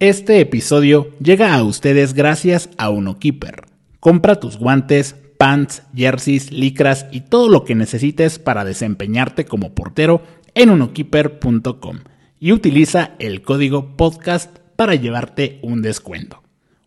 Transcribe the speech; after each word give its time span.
Este 0.00 0.40
episodio 0.40 1.10
llega 1.22 1.54
a 1.54 1.62
ustedes 1.62 2.14
gracias 2.14 2.70
a 2.78 2.88
UnoKeeper. 2.88 3.66
Compra 4.00 4.40
tus 4.40 4.56
guantes, 4.56 5.14
pants, 5.36 5.82
jerseys, 5.94 6.50
licras 6.50 7.04
y 7.12 7.20
todo 7.20 7.50
lo 7.50 7.66
que 7.66 7.74
necesites 7.74 8.38
para 8.38 8.64
desempeñarte 8.64 9.44
como 9.44 9.74
portero 9.74 10.22
en 10.54 10.70
unokeeper.com 10.70 11.98
y 12.38 12.52
utiliza 12.52 13.10
el 13.18 13.42
código 13.42 13.94
podcast 13.98 14.60
para 14.74 14.94
llevarte 14.94 15.58
un 15.62 15.82
descuento. 15.82 16.42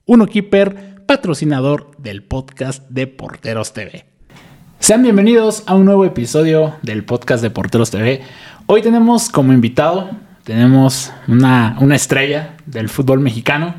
UnoKeeper, 0.08 1.04
patrocinador 1.06 1.92
del 2.00 2.24
podcast 2.24 2.90
de 2.90 3.06
Porteros 3.06 3.74
TV. 3.74 4.08
Sean 4.80 5.04
bienvenidos 5.04 5.62
a 5.68 5.76
un 5.76 5.86
nuevo 5.86 6.04
episodio 6.04 6.78
del 6.82 7.06
podcast 7.06 7.44
de 7.44 7.52
Porteros 7.52 7.92
TV. 7.92 8.22
Hoy 8.66 8.82
tenemos 8.82 9.30
como 9.30 9.54
invitado 9.54 10.10
tenemos 10.44 11.12
una, 11.28 11.78
estrella 11.94 12.56
del 12.66 12.90
fútbol 12.90 13.20
mexicano, 13.20 13.76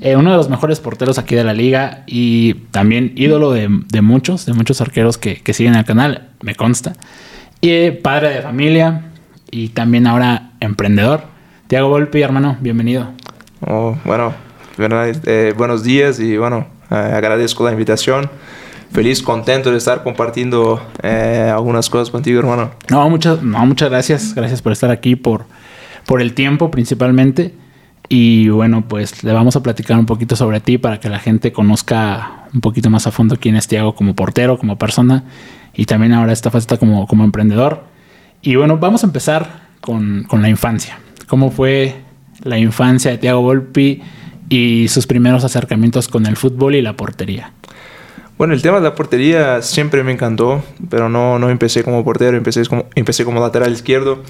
eh, 0.00 0.16
uno 0.16 0.30
de 0.30 0.36
los 0.36 0.48
mejores 0.48 0.80
porteros 0.80 1.18
aquí 1.18 1.34
de 1.34 1.44
la 1.44 1.52
liga 1.52 2.02
y 2.06 2.54
también 2.70 3.12
ídolo 3.16 3.52
de, 3.52 3.68
muchos, 4.00 4.46
de 4.46 4.52
muchos 4.52 4.80
arqueros 4.80 5.18
que, 5.18 5.40
siguen 5.52 5.74
el 5.74 5.84
canal, 5.84 6.28
me 6.42 6.54
consta. 6.54 6.94
Y 7.60 7.70
eh, 7.70 7.92
padre 7.92 8.30
de 8.30 8.42
familia 8.42 9.02
y 9.50 9.68
también 9.68 10.06
ahora 10.06 10.52
emprendedor. 10.60 11.24
Tiago 11.68 11.88
Volpi, 11.88 12.22
hermano, 12.22 12.56
bienvenido. 12.60 13.10
Oh, 13.60 13.96
bueno, 14.04 14.34
eh, 14.78 15.54
buenos 15.56 15.84
días 15.84 16.18
y 16.18 16.36
bueno, 16.36 16.66
agradezco 16.88 17.64
la 17.64 17.72
invitación 17.72 18.30
feliz, 18.90 19.22
contento 19.22 19.70
de 19.70 19.76
estar 19.76 20.02
compartiendo 20.02 20.82
algunas 21.02 21.88
cosas 21.88 22.10
contigo, 22.10 22.40
hermano. 22.40 22.72
No, 22.90 23.08
muchas, 23.08 23.40
no, 23.42 23.64
muchas 23.66 23.90
gracias. 23.90 24.34
Gracias 24.34 24.62
por 24.62 24.72
estar 24.72 24.90
aquí, 24.90 25.14
por 25.14 25.44
por 26.06 26.20
el 26.20 26.34
tiempo 26.34 26.70
principalmente. 26.70 27.54
Y 28.08 28.48
bueno, 28.48 28.84
pues 28.88 29.22
le 29.22 29.32
vamos 29.32 29.54
a 29.56 29.62
platicar 29.62 29.98
un 29.98 30.06
poquito 30.06 30.34
sobre 30.34 30.60
ti 30.60 30.78
para 30.78 30.98
que 30.98 31.08
la 31.08 31.20
gente 31.20 31.52
conozca 31.52 32.48
un 32.52 32.60
poquito 32.60 32.90
más 32.90 33.06
a 33.06 33.12
fondo 33.12 33.36
quién 33.36 33.54
es 33.54 33.68
Tiago 33.68 33.94
como 33.94 34.14
portero, 34.14 34.58
como 34.58 34.76
persona 34.76 35.24
y 35.74 35.84
también 35.84 36.12
ahora 36.12 36.32
esta 36.32 36.50
faceta 36.50 36.76
como, 36.76 37.06
como 37.06 37.24
emprendedor. 37.24 37.84
Y 38.42 38.56
bueno, 38.56 38.78
vamos 38.78 39.04
a 39.04 39.06
empezar 39.06 39.68
con, 39.80 40.24
con 40.24 40.42
la 40.42 40.48
infancia. 40.48 40.98
¿Cómo 41.28 41.50
fue 41.50 41.94
la 42.42 42.58
infancia 42.58 43.10
de 43.10 43.18
Tiago 43.18 43.42
Volpi 43.42 44.02
y 44.48 44.88
sus 44.88 45.06
primeros 45.06 45.44
acercamientos 45.44 46.08
con 46.08 46.26
el 46.26 46.36
fútbol 46.36 46.74
y 46.74 46.82
la 46.82 46.96
portería? 46.96 47.52
Bueno, 48.36 48.54
el 48.54 48.62
tema 48.62 48.78
de 48.78 48.84
la 48.84 48.94
portería 48.94 49.60
siempre 49.60 50.02
me 50.02 50.12
encantó, 50.12 50.64
pero 50.88 51.10
no, 51.10 51.38
no 51.38 51.50
empecé 51.50 51.84
como 51.84 52.02
portero, 52.02 52.38
empecé 52.38 52.64
como, 52.64 52.86
empecé 52.94 53.24
como 53.24 53.38
lateral 53.38 53.70
izquierdo. 53.70 54.22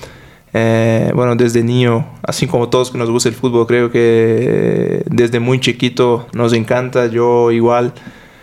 Eh, 0.52 1.12
bueno, 1.14 1.36
desde 1.36 1.62
niño, 1.62 2.06
así 2.22 2.46
como 2.46 2.68
todos 2.68 2.90
que 2.90 2.98
nos 2.98 3.10
gusta 3.10 3.28
el 3.28 3.34
fútbol, 3.34 3.66
creo 3.66 3.90
que 3.90 5.02
desde 5.06 5.40
muy 5.40 5.60
chiquito 5.60 6.26
nos 6.32 6.52
encanta. 6.52 7.06
Yo 7.06 7.50
igual, 7.50 7.92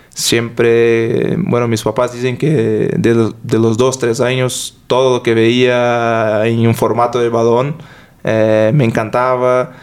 siempre, 0.10 1.36
bueno, 1.38 1.68
mis 1.68 1.84
papás 1.84 2.14
dicen 2.14 2.38
que 2.38 2.96
de 2.98 3.14
los, 3.14 3.36
de 3.44 3.60
los 3.60 3.78
dos, 3.78 4.00
tres 4.00 4.22
años, 4.22 4.78
todo 4.88 5.18
lo 5.18 5.24
que 5.24 5.34
veía 5.34 6.46
en 6.46 6.66
un 6.68 6.76
formato 6.76 7.20
de 7.20 7.30
balón 7.30 7.76
eh, 8.24 8.72
me 8.74 8.86
encantaba. 8.86 9.74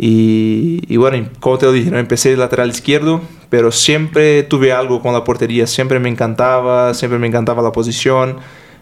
Y, 0.00 0.96
bueno, 0.96 1.28
como 1.40 1.58
te 1.58 1.66
lo 1.66 1.72
dije, 1.72 1.90
¿no? 1.90 1.98
empecé 1.98 2.36
lateral 2.36 2.70
izquierdo, 2.70 3.20
pero 3.50 3.72
siempre 3.72 4.44
tuve 4.44 4.72
algo 4.72 5.02
con 5.02 5.12
la 5.12 5.24
portería, 5.24 5.66
siempre 5.66 5.98
me 5.98 6.08
encantaba, 6.08 6.94
siempre 6.94 7.18
me 7.18 7.26
encantaba 7.26 7.62
la 7.62 7.72
posición. 7.72 8.36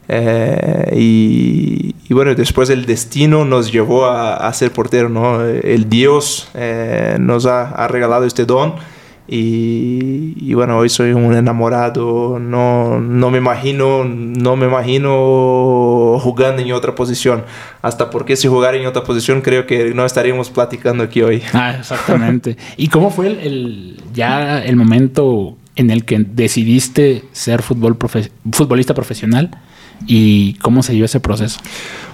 Eh, 0.08 0.92
y, 0.96 2.14
bueno, 2.14 2.34
después 2.34 2.70
el 2.70 2.86
destino 2.86 3.44
nos 3.44 3.72
llevó 3.72 4.06
a, 4.06 4.52
ser 4.52 4.70
portero, 4.72 5.08
¿no? 5.08 5.42
El 5.44 5.88
Dios 5.88 6.48
eh, 6.54 7.16
nos 7.18 7.46
ha, 7.46 7.86
regalado 7.88 8.24
este 8.24 8.44
don 8.44 8.74
y, 9.28 10.54
bueno, 10.54 10.78
hoy 10.78 10.88
soy 10.88 11.12
un 11.12 11.34
enamorado, 11.34 12.38
no, 12.38 13.00
no, 13.00 13.30
me 13.30 13.38
imagino, 13.38 14.04
no 14.04 14.56
me 14.56 14.66
imagino 14.66 16.18
jugando 16.20 16.62
en 16.62 16.72
otra 16.72 16.94
posición, 16.94 17.44
hasta 17.82 18.08
porque 18.08 18.36
si 18.36 18.46
jugar 18.46 18.76
en 18.76 18.86
otra 18.86 19.02
posición 19.02 19.40
creo 19.40 19.66
que 19.66 19.92
no 19.94 20.06
estaríamos 20.06 20.50
platicando 20.50 21.02
aquí 21.02 21.22
hoy. 21.22 21.42
Ah, 21.52 21.74
exactamente. 21.80 22.56
¿Y 22.76 22.86
cómo 22.86 23.10
fue 23.10 23.26
el, 23.26 24.00
ya 24.14 24.62
el 24.62 24.76
momento 24.76 25.56
en 25.74 25.90
el 25.90 26.04
que 26.04 26.18
decidiste 26.20 27.24
ser 27.32 27.62
fútbol 27.62 27.98
futbolista 28.52 28.94
profesional? 28.94 29.50
¿Y 30.06 30.54
cómo 30.54 30.82
se 30.82 30.92
dio 30.92 31.04
ese 31.04 31.20
proceso? 31.20 31.60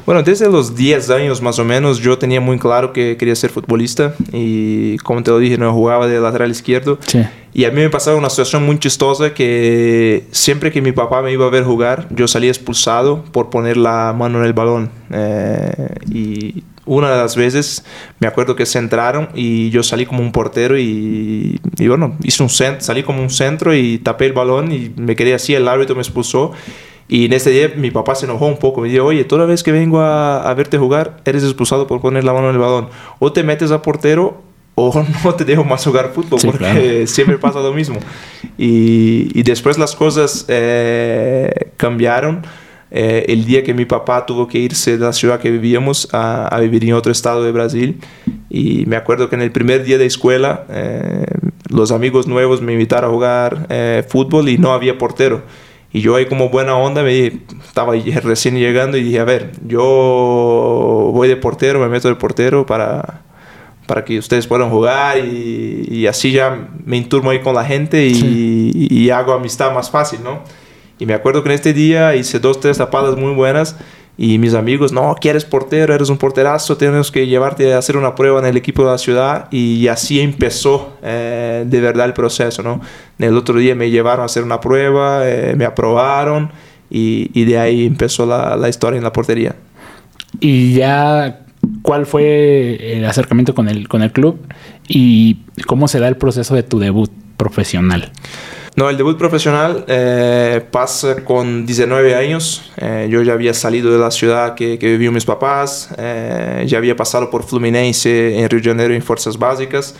Bueno, 0.04 0.22
desde 0.22 0.50
los 0.50 0.74
10 0.74 1.10
años 1.10 1.40
más 1.40 1.58
o 1.58 1.64
menos 1.64 2.00
yo 2.00 2.18
tenía 2.18 2.40
muy 2.40 2.58
claro 2.58 2.92
que 2.92 3.16
quería 3.16 3.36
ser 3.36 3.50
futbolista 3.50 4.14
y 4.32 4.96
como 4.98 5.22
te 5.22 5.30
lo 5.30 5.38
dije, 5.38 5.56
no 5.56 5.72
jugaba 5.72 6.08
de 6.08 6.20
lateral 6.20 6.50
izquierdo. 6.50 6.98
Sí. 7.06 7.22
Y 7.54 7.64
a 7.66 7.70
mí 7.70 7.80
me 7.80 7.90
pasaba 7.90 8.16
una 8.16 8.30
situación 8.30 8.64
muy 8.64 8.78
chistosa 8.78 9.32
que 9.32 10.26
siempre 10.32 10.72
que 10.72 10.82
mi 10.82 10.92
papá 10.92 11.22
me 11.22 11.32
iba 11.32 11.46
a 11.46 11.50
ver 11.50 11.64
jugar, 11.64 12.08
yo 12.10 12.26
salía 12.26 12.50
expulsado 12.50 13.24
por 13.26 13.50
poner 13.50 13.76
la 13.76 14.12
mano 14.12 14.40
en 14.40 14.46
el 14.46 14.52
balón. 14.54 14.90
Eh, 15.12 15.94
y 16.10 16.64
una 16.84 17.12
de 17.12 17.18
las 17.18 17.36
veces 17.36 17.84
me 18.18 18.26
acuerdo 18.26 18.56
que 18.56 18.66
se 18.66 18.78
entraron 18.78 19.28
y 19.34 19.70
yo 19.70 19.84
salí 19.84 20.04
como 20.04 20.20
un 20.20 20.32
portero 20.32 20.76
y, 20.78 21.60
y 21.78 21.88
bueno, 21.88 22.16
hice 22.24 22.42
un 22.42 22.48
centro, 22.48 22.80
salí 22.80 23.04
como 23.04 23.22
un 23.22 23.30
centro 23.30 23.72
y 23.72 23.98
tapé 23.98 24.26
el 24.26 24.32
balón 24.32 24.72
y 24.72 24.92
me 24.96 25.14
quedé 25.14 25.34
así, 25.34 25.54
el 25.54 25.68
árbitro 25.68 25.94
me 25.94 26.02
expulsó 26.02 26.52
y 27.08 27.26
en 27.26 27.32
ese 27.32 27.50
día 27.50 27.72
mi 27.76 27.90
papá 27.90 28.14
se 28.14 28.26
enojó 28.26 28.46
un 28.46 28.58
poco. 28.58 28.80
Me 28.80 28.88
dijo, 28.88 29.04
oye, 29.04 29.24
toda 29.24 29.46
vez 29.46 29.62
que 29.62 29.72
vengo 29.72 30.00
a, 30.00 30.48
a 30.48 30.54
verte 30.54 30.78
jugar, 30.78 31.20
eres 31.24 31.44
expulsado 31.44 31.86
por 31.86 32.00
poner 32.00 32.24
la 32.24 32.32
mano 32.32 32.48
en 32.48 32.54
el 32.54 32.60
balón. 32.60 32.88
O 33.18 33.32
te 33.32 33.42
metes 33.42 33.70
a 33.70 33.82
portero 33.82 34.42
o 34.74 35.04
no 35.24 35.34
te 35.34 35.44
dejo 35.44 35.64
más 35.64 35.84
jugar 35.84 36.12
fútbol 36.14 36.40
porque 36.44 37.06
siempre 37.06 37.38
pasa 37.38 37.60
lo 37.60 37.72
mismo. 37.72 37.98
Y, 38.58 39.28
y 39.38 39.42
después 39.42 39.78
las 39.78 39.94
cosas 39.94 40.46
eh, 40.48 41.72
cambiaron. 41.76 42.44
Eh, 42.94 43.24
el 43.32 43.46
día 43.46 43.64
que 43.64 43.72
mi 43.72 43.86
papá 43.86 44.26
tuvo 44.26 44.46
que 44.46 44.58
irse 44.58 44.98
de 44.98 45.04
la 45.06 45.14
ciudad 45.14 45.40
que 45.40 45.50
vivíamos 45.50 46.10
a, 46.12 46.46
a, 46.48 46.60
vivir 46.60 46.84
en 46.84 46.92
otro 46.92 47.10
estado 47.10 47.42
de 47.42 47.50
Brasil. 47.50 47.98
Y 48.50 48.84
me 48.84 48.96
acuerdo 48.96 49.30
que 49.30 49.36
en 49.36 49.40
el 49.40 49.50
primer 49.50 49.82
día 49.82 49.96
de 49.96 50.04
escuela, 50.04 50.66
eh, 50.68 51.24
los 51.70 51.90
amigos 51.90 52.26
nuevos 52.26 52.60
me 52.60 52.74
invitaron 52.74 53.08
a 53.10 53.12
jugar 53.14 54.04
fútbol 54.08 54.50
y 54.50 54.58
no 54.58 54.72
había 54.72 54.98
portero. 54.98 55.42
Y 55.92 56.00
yo 56.00 56.16
ahí 56.16 56.26
como 56.26 56.48
buena 56.48 56.76
onda 56.76 57.02
me 57.02 57.40
estaba 57.64 57.94
recién 58.22 58.56
llegando 58.56 58.96
y 58.96 59.02
dije, 59.02 59.20
a 59.20 59.24
ver, 59.24 59.52
yo 59.66 61.10
voy 61.12 61.28
de 61.28 61.36
portero, 61.36 61.80
me 61.80 61.88
meto 61.88 62.08
de 62.08 62.14
portero 62.14 62.64
para, 62.64 63.22
para 63.86 64.04
que 64.04 64.18
ustedes 64.18 64.46
puedan 64.46 64.70
jugar 64.70 65.18
y, 65.18 65.86
y 65.90 66.06
así 66.06 66.32
ya 66.32 66.68
me 66.84 66.96
enturmo 66.96 67.30
ahí 67.30 67.40
con 67.40 67.54
la 67.54 67.64
gente 67.64 68.06
y, 68.06 68.88
y, 68.90 69.10
hago 69.10 69.34
amistad 69.34 69.74
más 69.74 69.90
fácil, 69.90 70.20
¿no? 70.24 70.42
Y 70.98 71.04
me 71.04 71.12
acuerdo 71.12 71.42
que 71.42 71.50
en 71.50 71.54
este 71.56 71.74
día 71.74 72.14
hice 72.14 72.38
dos, 72.38 72.58
tres 72.60 72.78
tapadas 72.78 73.16
muy 73.16 73.34
buenas 73.34 73.76
y 74.18 74.38
mis 74.38 74.52
amigos, 74.54 74.92
no, 74.92 75.14
quieres 75.18 75.44
portero, 75.44 75.94
eres 75.94 76.10
un 76.10 76.18
porterazo, 76.18 76.76
tenemos 76.76 77.10
que 77.10 77.26
llevarte 77.26 77.72
a 77.72 77.78
hacer 77.78 77.96
una 77.96 78.14
prueba 78.14 78.40
en 78.40 78.46
el 78.46 78.56
equipo 78.58 78.84
de 78.84 78.90
la 78.90 78.98
ciudad. 78.98 79.48
Y 79.50 79.88
así 79.88 80.20
empezó 80.20 80.98
eh, 81.02 81.64
de 81.66 81.80
verdad 81.80 82.06
el 82.06 82.12
proceso, 82.12 82.62
¿no? 82.62 82.80
El 83.18 83.36
otro 83.36 83.58
día 83.58 83.74
me 83.74 83.90
llevaron 83.90 84.22
a 84.22 84.26
hacer 84.26 84.42
una 84.42 84.60
prueba, 84.60 85.28
eh, 85.28 85.54
me 85.56 85.64
aprobaron 85.64 86.50
y, 86.90 87.30
y, 87.32 87.44
de 87.44 87.58
ahí 87.58 87.86
empezó 87.86 88.26
la, 88.26 88.54
la, 88.56 88.68
historia 88.68 88.98
en 88.98 89.04
la 89.04 89.12
portería. 89.14 89.56
Y 90.40 90.74
ya, 90.74 91.40
¿cuál 91.80 92.04
fue 92.04 92.98
el 92.98 93.06
acercamiento 93.06 93.54
con 93.54 93.68
el, 93.68 93.88
con 93.88 94.02
el 94.02 94.12
club 94.12 94.40
y 94.88 95.38
cómo 95.66 95.88
se 95.88 96.00
da 96.00 96.08
el 96.08 96.18
proceso 96.18 96.54
de 96.54 96.62
tu 96.62 96.78
debut 96.78 97.10
profesional? 97.38 98.12
No, 98.74 98.88
el 98.88 98.96
debut 98.96 99.18
profesional 99.18 99.84
eh, 99.86 100.64
pasa 100.70 101.22
con 101.24 101.66
19 101.66 102.14
años. 102.14 102.72
Eh, 102.78 103.06
yo 103.10 103.22
ya 103.22 103.34
había 103.34 103.52
salido 103.52 103.92
de 103.92 103.98
la 103.98 104.10
ciudad 104.10 104.54
que, 104.54 104.78
que 104.78 104.86
vivían 104.92 105.12
mis 105.12 105.26
papás, 105.26 105.90
eh, 105.98 106.64
ya 106.66 106.78
había 106.78 106.96
pasado 106.96 107.28
por 107.28 107.44
Fluminense 107.44 108.38
en 108.38 108.48
Río 108.48 108.60
de 108.60 108.68
Janeiro 108.70 108.94
en 108.94 109.02
fuerzas 109.02 109.38
básicas 109.38 109.94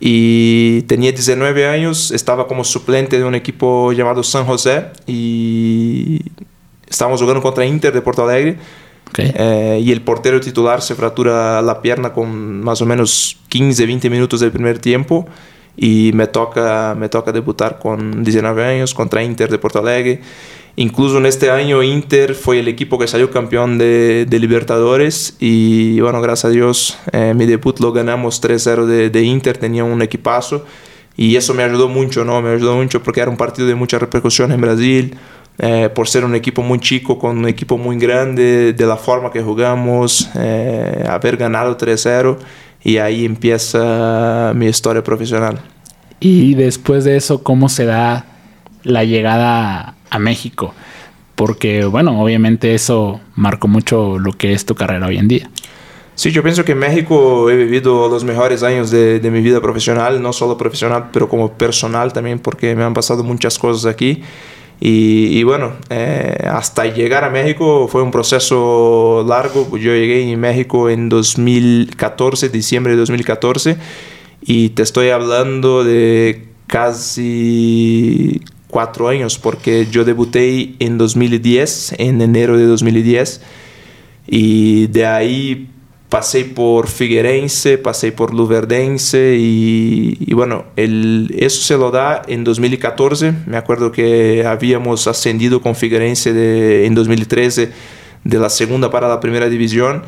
y 0.00 0.82
tenía 0.82 1.12
19 1.12 1.68
años, 1.68 2.10
estaba 2.10 2.48
como 2.48 2.64
suplente 2.64 3.16
de 3.16 3.24
un 3.24 3.36
equipo 3.36 3.92
llamado 3.92 4.24
San 4.24 4.44
José 4.44 4.86
y 5.06 6.20
estábamos 6.88 7.20
jugando 7.20 7.42
contra 7.42 7.64
Inter 7.64 7.92
de 7.92 8.00
Porto 8.00 8.28
Alegre. 8.28 8.58
y 9.18 9.92
el 9.92 10.02
portero 10.02 10.40
titular 10.40 10.82
se 10.82 10.94
fractura 10.96 11.62
la 11.62 11.80
pierna 11.80 12.12
con 12.12 12.60
más 12.60 12.80
o 12.80 12.86
menos 12.86 13.38
15, 13.48 13.86
20 13.86 14.10
minutos 14.10 14.40
del 14.40 14.50
primer 14.50 14.78
tiempo 14.80 15.28
y 15.76 16.10
me 16.14 16.26
toca, 16.26 16.94
me 16.98 17.08
toca 17.08 17.32
debutar 17.32 17.78
con 17.78 18.22
19 18.22 18.64
años 18.64 18.94
contra 18.94 19.22
Inter 19.22 19.50
de 19.50 19.58
Porto 19.58 19.78
Alegre. 19.78 20.20
Incluso 20.76 21.18
en 21.18 21.26
este 21.26 21.50
año 21.50 21.82
Inter 21.82 22.34
fue 22.34 22.60
el 22.60 22.68
equipo 22.68 22.98
que 22.98 23.06
salió 23.06 23.30
campeón 23.30 23.76
de, 23.76 24.24
de 24.28 24.38
Libertadores 24.38 25.36
y 25.40 26.00
bueno, 26.00 26.20
gracias 26.22 26.46
a 26.46 26.48
Dios 26.48 26.98
eh, 27.12 27.34
mi 27.34 27.44
debut 27.44 27.80
lo 27.80 27.92
ganamos 27.92 28.42
3-0 28.42 28.86
de, 28.86 29.10
de, 29.10 29.22
Inter, 29.22 29.58
tenía 29.58 29.84
un 29.84 30.00
equipazo 30.00 30.64
y 31.16 31.36
eso 31.36 31.54
me 31.54 31.64
ayudó 31.64 31.88
mucho, 31.88 32.24
¿no? 32.24 32.40
Me 32.40 32.50
ayudó 32.50 32.76
mucho 32.76 33.02
porque 33.02 33.20
era 33.20 33.30
un 33.30 33.36
partido 33.36 33.66
de 33.68 33.74
mucha 33.74 33.98
repercusión 33.98 34.52
en 34.52 34.60
Brasil, 34.60 35.18
eh, 35.58 35.90
por 35.94 36.08
ser 36.08 36.24
un 36.24 36.34
equipo 36.34 36.62
muy 36.62 36.78
chico 36.78 37.18
con 37.18 37.36
un 37.36 37.48
equipo 37.48 37.76
muy 37.76 37.98
grande, 37.98 38.72
de 38.72 38.86
la 38.86 38.96
forma 38.96 39.30
que 39.30 39.42
jugamos, 39.42 40.30
eh, 40.34 41.04
haber 41.06 41.36
ganado 41.36 41.76
3-0 41.76 42.38
y 42.82 42.98
ahí 42.98 43.24
empieza 43.24 44.52
mi 44.54 44.66
historia 44.66 45.02
profesional. 45.02 45.60
Y 46.20 46.54
después 46.54 47.04
de 47.04 47.16
eso, 47.16 47.42
¿cómo 47.42 47.68
se 47.68 47.86
da 47.86 48.26
la 48.82 49.04
llegada 49.04 49.94
a 50.10 50.18
México? 50.18 50.74
Porque, 51.34 51.84
bueno, 51.86 52.20
obviamente 52.20 52.74
eso 52.74 53.20
marcó 53.34 53.68
mucho 53.68 54.18
lo 54.18 54.32
que 54.32 54.52
es 54.52 54.66
tu 54.66 54.74
carrera 54.74 55.06
hoy 55.06 55.16
en 55.16 55.28
día. 55.28 55.50
Sí, 56.14 56.32
yo 56.32 56.42
pienso 56.42 56.66
que 56.66 56.72
en 56.72 56.78
México 56.78 57.48
he 57.48 57.56
vivido 57.56 58.06
los 58.10 58.24
mejores 58.24 58.62
años 58.62 58.90
de, 58.90 59.26
mi 59.32 59.40
vida 59.40 59.62
profesional, 59.62 60.20
no 60.20 60.34
solo 60.34 60.58
profesional, 60.58 61.08
pero 61.10 61.30
como 61.30 61.52
personal 61.52 62.12
también, 62.12 62.38
porque 62.38 62.76
me 62.76 62.84
han 62.84 62.92
pasado 62.92 63.24
muchas 63.24 63.58
cosas 63.58 63.90
aquí. 63.90 64.22
Y, 64.82 65.42
bueno, 65.42 65.74
eh, 65.90 66.38
hasta 66.50 66.86
llegar 66.86 67.22
a 67.24 67.28
México 67.28 67.86
fue 67.86 68.02
un 68.02 68.10
proceso 68.10 69.22
largo. 69.28 69.76
Yo 69.76 69.94
llegué 69.94 70.32
a 70.32 70.36
México 70.38 70.88
en 70.88 71.10
2014, 71.10 72.48
diciembre 72.48 72.92
de 72.92 72.98
2014, 72.98 73.76
y 74.40 74.70
te 74.70 74.82
estoy 74.82 75.10
hablando 75.10 75.84
de 75.84 76.48
casi 76.66 78.40
cuatro 78.68 79.08
años, 79.08 79.38
porque 79.38 79.86
yo 79.90 80.06
debuté 80.06 80.76
en 80.78 80.96
2010, 80.96 81.96
en 81.98 82.22
enero 82.22 82.56
de 82.56 82.64
2010, 82.64 83.42
y 84.26 84.86
de 84.86 85.04
ahí 85.04 85.69
pasé 86.10 86.44
por 86.44 86.88
Figueirense, 86.88 87.78
pasé 87.78 88.12
por 88.12 88.34
Luverdense 88.34 89.36
y, 89.38 90.34
bueno, 90.34 90.64
el, 90.76 91.32
eso 91.38 91.62
se 91.62 91.78
lo 91.78 91.90
da 91.90 92.22
en 92.26 92.44
2014. 92.44 93.32
Me 93.46 93.56
acuerdo 93.56 93.92
que 93.92 94.44
habíamos 94.44 95.06
ascendido 95.06 95.62
con 95.62 95.74
Figueirense 95.74 96.84
en 96.84 96.94
2013 96.94 97.72
de 98.24 98.38
la 98.38 98.50
segunda 98.50 98.90
para 98.90 99.08
la 99.08 99.20
primera 99.20 99.48
división. 99.48 100.02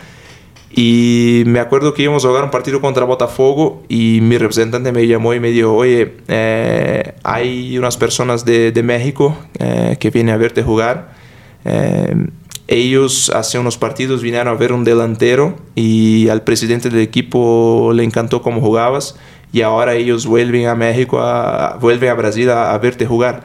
Y 0.75 1.45
me 1.47 1.61
acuerdo 1.61 1.95
que 1.95 2.03
íbamos 2.03 2.25
a 2.25 2.29
jugar 2.29 2.45
un 2.45 2.51
partido 2.51 2.81
contra 2.81 3.05
Botafogo 3.05 3.85
y 3.89 4.21
mi 4.23 4.39
representante 4.39 4.91
me 4.91 5.07
llamó 5.07 5.35
y 5.35 5.41
me 5.41 5.51
dijo, 5.51 5.73
oye, 5.73 6.15
eh, 6.29 7.15
hay 7.23 7.79
unas 7.79 7.97
personas 7.97 8.45
de, 8.45 8.73
de 8.73 8.83
México 8.83 9.37
eh, 9.59 9.97
que 10.01 10.11
vienen 10.11 10.35
a 10.35 10.39
verte 10.39 10.63
jugar. 10.63 11.13
Eh, 11.65 12.27
ellos 12.73 13.31
hace 13.31 13.59
unos 13.59 13.77
partidos 13.77 14.23
vinieron 14.23 14.49
a 14.49 14.55
ver 14.55 14.73
un 14.73 14.85
delantero 14.85 15.57
y 15.75 16.29
al 16.29 16.43
presidente 16.43 16.89
del 16.89 17.01
equipo 17.01 17.93
le 17.95 18.03
encantó 18.03 18.41
cómo 18.41 18.61
jugabas 18.61 19.17
y 19.53 19.61
ahora 19.61 19.95
ellos 19.95 20.27
vuelven 20.27 20.67
a 20.67 20.75
México, 20.75 21.21
vuelven 21.81 22.11
a 22.11 22.15
Brasil 22.15 22.51
a, 22.51 22.77
verte 22.79 23.05
jugar. 23.07 23.45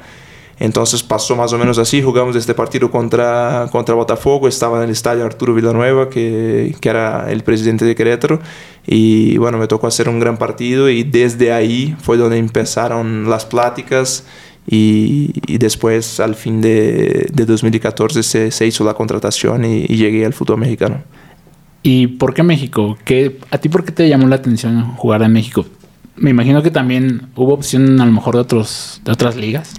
Entonces 0.59 1.03
pasó 1.03 1.35
más 1.35 1.53
o 1.53 1.57
menos 1.57 1.77
así, 1.77 2.01
jugamos 2.01 2.35
este 2.35 2.53
partido 2.55 2.89
contra, 2.89 3.67
contra 3.71 3.93
Botafogo, 3.93 4.47
estaba 4.47 4.77
en 4.77 4.85
el 4.85 4.89
estadio 4.89 5.23
Arturo 5.23 5.53
Villanueva, 5.53 6.09
que, 6.09 6.75
que 6.79 6.89
era 6.89 7.29
el 7.29 7.43
presidente 7.43 7.85
de 7.85 7.93
Querétaro, 7.93 8.39
y 8.87 9.37
bueno, 9.37 9.59
me 9.59 9.67
tocó 9.67 9.85
hacer 9.85 10.09
un 10.09 10.19
gran 10.19 10.37
partido 10.37 10.89
y 10.89 11.03
desde 11.03 11.51
ahí 11.51 11.95
fue 12.01 12.17
donde 12.17 12.37
empezaron 12.37 13.29
las 13.29 13.45
pláticas 13.45 14.25
y, 14.69 15.57
después, 15.57 16.19
al 16.19 16.35
fin 16.35 16.59
de, 16.61 17.27
de 17.31 17.45
2014, 17.45 18.21
se, 18.21 18.51
se, 18.51 18.67
hizo 18.67 18.83
la 18.83 18.93
contratación 18.93 19.63
y, 19.63 19.87
llegué 19.87 20.25
al 20.25 20.33
fútbol 20.33 20.59
mexicano. 20.59 21.03
¿Y 21.83 22.07
por 22.07 22.33
qué 22.33 22.43
México? 22.43 22.97
¿Qué, 23.05 23.39
¿A 23.49 23.59
ti 23.59 23.69
por 23.69 23.85
qué 23.85 23.93
te 23.93 24.09
llamó 24.09 24.27
la 24.27 24.35
atención 24.35 24.95
jugar 24.95 25.21
en 25.23 25.31
México? 25.31 25.65
Me 26.17 26.31
imagino 26.31 26.61
que 26.61 26.71
también 26.71 27.27
hubo 27.35 27.53
opción 27.53 28.01
a 28.01 28.05
lo 28.05 28.11
mejor 28.11 28.35
de, 28.35 28.41
otros, 28.41 28.99
de 29.05 29.11
otras 29.13 29.37
ligas. 29.37 29.73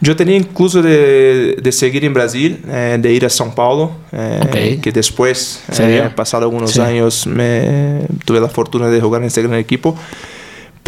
Yo 0.00 0.14
tenía 0.14 0.36
incluso 0.36 0.80
de, 0.82 1.56
de 1.60 1.72
seguir 1.72 2.04
en 2.04 2.14
Brasil, 2.14 2.60
eh, 2.68 2.96
de 3.00 3.12
ir 3.12 3.24
a 3.24 3.28
São 3.28 3.52
Paulo, 3.52 3.90
eh, 4.12 4.78
que 4.80 4.92
después, 4.92 5.64
eh, 5.80 6.08
pasado 6.14 6.44
algunos 6.44 6.78
años, 6.78 7.26
me 7.26 8.02
tuve 8.24 8.38
la 8.38 8.48
fortuna 8.48 8.88
de 8.88 9.00
jugar 9.00 9.22
en 9.22 9.26
este 9.26 9.42
gran 9.42 9.58
equipo. 9.58 9.96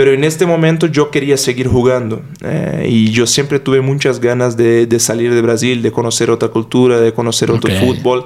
Pero 0.00 0.14
en 0.14 0.24
este 0.24 0.46
momento 0.46 0.86
yo 0.86 1.10
quería 1.10 1.36
seguir 1.36 1.68
jugando 1.68 2.22
eh, 2.42 2.86
y 2.88 3.10
yo 3.10 3.26
siempre 3.26 3.60
tuve 3.60 3.82
muchas 3.82 4.18
ganas 4.18 4.56
de, 4.56 4.86
de, 4.86 4.98
salir 4.98 5.34
de 5.34 5.42
Brasil, 5.42 5.82
de 5.82 5.92
conocer 5.92 6.30
otra 6.30 6.48
cultura, 6.48 6.98
de 6.98 7.12
conocer 7.12 7.50
otro 7.50 7.70
fútbol. 7.74 8.24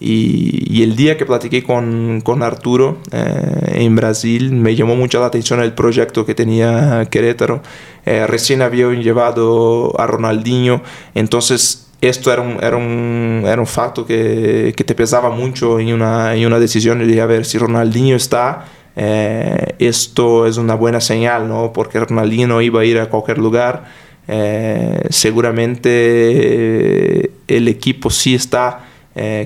Y, 0.00 0.64
y, 0.68 0.82
el 0.82 0.96
día 0.96 1.16
que 1.16 1.24
platiqué 1.24 1.62
con, 1.62 2.22
con 2.22 2.42
Arturo 2.42 2.98
eh, 3.12 3.84
en 3.84 3.94
Brasil, 3.94 4.50
me 4.50 4.74
llamó 4.74 4.96
mucho 4.96 5.20
la 5.20 5.26
atención 5.26 5.62
el 5.62 5.74
proyecto 5.74 6.26
que 6.26 6.34
tenía 6.34 7.06
Querétaro. 7.08 7.62
Eh, 8.04 8.26
recién 8.26 8.60
habían 8.60 9.00
llevado 9.00 9.94
a 10.00 10.08
Ronaldinho, 10.08 10.82
entonces 11.14 11.86
esto 12.00 12.32
era 12.32 12.42
un, 12.42 12.58
era 12.60 12.76
un, 12.76 13.44
era 13.46 13.60
un 13.60 13.68
facto 13.68 14.04
que, 14.04 14.74
que 14.76 14.82
te 14.82 14.96
pesaba 14.96 15.30
mucho 15.30 15.78
en 15.78 15.92
una, 15.92 16.34
en 16.34 16.44
una 16.44 16.58
decisión. 16.58 17.00
Y 17.00 17.06
dije, 17.06 17.20
a 17.20 17.26
ver, 17.26 17.44
si 17.44 17.58
Ronaldinho 17.58 18.16
está 18.16 18.64
eh, 18.96 19.74
esto 19.78 20.46
es 20.46 20.56
una 20.56 20.74
buena 20.74 21.00
señal, 21.00 21.48
¿no? 21.48 21.72
Porque 21.72 22.00
Ronaldinho 22.00 22.60
iba 22.60 22.82
a 22.82 22.84
ir 22.84 22.98
a 22.98 23.08
cualquier 23.08 23.38
lugar. 23.38 23.84
Eh, 24.28 25.02
seguramente 25.10 25.90
eh, 25.90 27.30
el 27.48 27.68
equipo 27.68 28.10
sí 28.10 28.34
está 28.34 28.86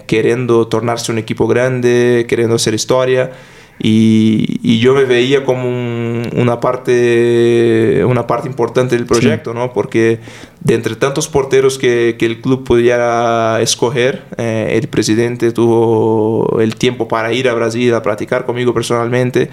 queriendo 0.06 0.68
tornarse 0.68 1.10
un 1.10 1.18
equipo 1.18 1.48
grande, 1.48 2.24
queriendo 2.28 2.54
hacer 2.54 2.72
historia. 2.74 3.32
Y, 3.78 4.78
yo 4.78 4.94
me 4.94 5.04
veía 5.04 5.44
como 5.44 5.68
una, 5.68 6.60
parte, 6.60 8.02
una 8.04 8.26
parte 8.26 8.48
importante 8.48 8.96
del 8.96 9.06
proyecto, 9.06 9.52
¿no? 9.52 9.72
Porque 9.72 10.20
de 10.60 10.74
entre 10.74 10.96
tantos 10.96 11.28
porteros 11.28 11.78
que, 11.78 12.16
que 12.18 12.26
el 12.26 12.40
club 12.40 12.64
pudiera 12.64 13.60
escoger, 13.60 14.24
eh, 14.38 14.78
el 14.80 14.88
presidente 14.88 15.52
tuvo 15.52 16.60
el 16.60 16.76
tiempo 16.76 17.08
para 17.08 17.32
ir 17.32 17.48
a 17.48 17.54
Brasil 17.54 17.92
a 17.94 18.02
practicar 18.02 18.46
conmigo 18.46 18.72
personalmente. 18.72 19.50